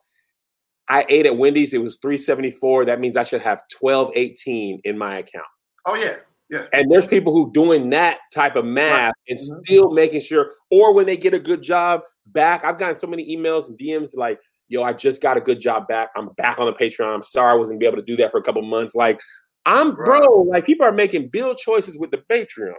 I 0.88 1.06
ate 1.08 1.24
at 1.24 1.38
Wendy's, 1.38 1.72
it 1.72 1.78
was 1.82 1.96
374. 1.96 2.84
That 2.84 3.00
means 3.00 3.16
I 3.16 3.22
should 3.22 3.40
have 3.40 3.62
1218 3.80 4.80
in 4.84 4.98
my 4.98 5.16
account. 5.18 5.46
Oh 5.86 5.94
yeah. 5.96 6.16
Yeah. 6.50 6.66
And 6.74 6.92
there's 6.92 7.06
people 7.06 7.32
who 7.32 7.50
doing 7.52 7.88
that 7.90 8.18
type 8.34 8.54
of 8.56 8.66
math 8.66 9.14
and 9.28 9.38
Mhm. 9.38 9.64
still 9.64 9.90
making 9.92 10.20
sure, 10.20 10.52
or 10.70 10.92
when 10.92 11.06
they 11.06 11.16
get 11.16 11.32
a 11.32 11.38
good 11.38 11.62
job 11.62 12.02
back. 12.26 12.64
I've 12.64 12.78
gotten 12.78 12.96
so 12.96 13.06
many 13.06 13.36
emails 13.36 13.68
and 13.68 13.78
DMs 13.78 14.16
like, 14.16 14.38
yo, 14.68 14.82
I 14.82 14.92
just 14.92 15.22
got 15.22 15.36
a 15.36 15.40
good 15.40 15.60
job 15.60 15.88
back. 15.88 16.10
I'm 16.16 16.30
back 16.30 16.58
on 16.58 16.66
the 16.66 16.72
Patreon. 16.72 17.14
I'm 17.14 17.22
sorry 17.22 17.52
I 17.52 17.54
wasn't 17.54 17.80
be 17.80 17.86
able 17.86 17.96
to 17.96 18.02
do 18.02 18.16
that 18.16 18.30
for 18.30 18.38
a 18.38 18.42
couple 18.42 18.62
months. 18.62 18.94
Like, 18.94 19.20
I'm 19.66 19.94
bro, 19.94 20.42
like 20.42 20.66
people 20.66 20.86
are 20.86 20.92
making 20.92 21.28
build 21.28 21.58
choices 21.58 21.98
with 21.98 22.10
the 22.10 22.22
Patreon. 22.30 22.74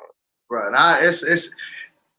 Right. 0.50 0.68
And 0.68 0.76
I, 0.76 1.00
it's 1.02 1.24
it's 1.24 1.54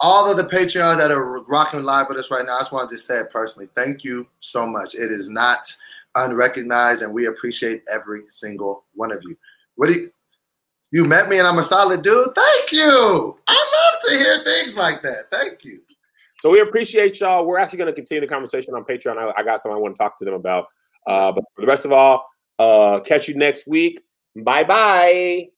all 0.00 0.30
of 0.30 0.36
the 0.36 0.44
Patreons 0.44 0.98
that 0.98 1.10
are 1.10 1.44
rocking 1.44 1.84
live 1.84 2.08
with 2.08 2.18
us 2.18 2.30
right 2.30 2.44
now. 2.44 2.56
I 2.56 2.60
just 2.60 2.72
wanted 2.72 2.90
to 2.90 2.98
say 2.98 3.20
it 3.20 3.30
personally. 3.30 3.68
Thank 3.74 4.04
you 4.04 4.26
so 4.40 4.66
much. 4.66 4.94
It 4.94 5.10
is 5.12 5.30
not 5.30 5.60
unrecognized, 6.16 7.02
and 7.02 7.12
we 7.12 7.26
appreciate 7.26 7.82
every 7.92 8.22
single 8.26 8.84
one 8.94 9.12
of 9.12 9.22
you. 9.22 9.36
What 9.76 9.88
do 9.88 9.94
you, 9.94 10.10
you 10.92 11.04
met 11.04 11.28
me 11.28 11.38
and 11.38 11.46
I'm 11.46 11.58
a 11.58 11.62
solid 11.62 12.02
dude? 12.02 12.34
Thank 12.34 12.72
you. 12.72 13.38
I 13.46 13.90
love 13.92 14.02
to 14.08 14.16
hear 14.16 14.38
things 14.44 14.76
like 14.76 15.02
that. 15.02 15.30
Thank 15.30 15.64
you. 15.64 15.80
So 16.38 16.50
we 16.50 16.60
appreciate 16.60 17.20
y'all. 17.20 17.46
We're 17.46 17.58
actually 17.58 17.78
going 17.78 17.92
to 17.92 17.94
continue 17.94 18.20
the 18.20 18.26
conversation 18.26 18.74
on 18.74 18.84
Patreon. 18.84 19.16
I, 19.16 19.40
I 19.40 19.42
got 19.42 19.60
something 19.60 19.76
I 19.76 19.80
want 19.80 19.96
to 19.96 19.98
talk 19.98 20.18
to 20.18 20.24
them 20.24 20.34
about. 20.34 20.66
Uh, 21.06 21.32
but 21.32 21.44
for 21.54 21.62
the 21.62 21.66
rest 21.66 21.84
of 21.84 21.92
all, 21.92 22.28
uh, 22.58 23.00
catch 23.00 23.28
you 23.28 23.34
next 23.34 23.66
week. 23.66 24.02
Bye 24.34 24.64
bye. 24.64 25.48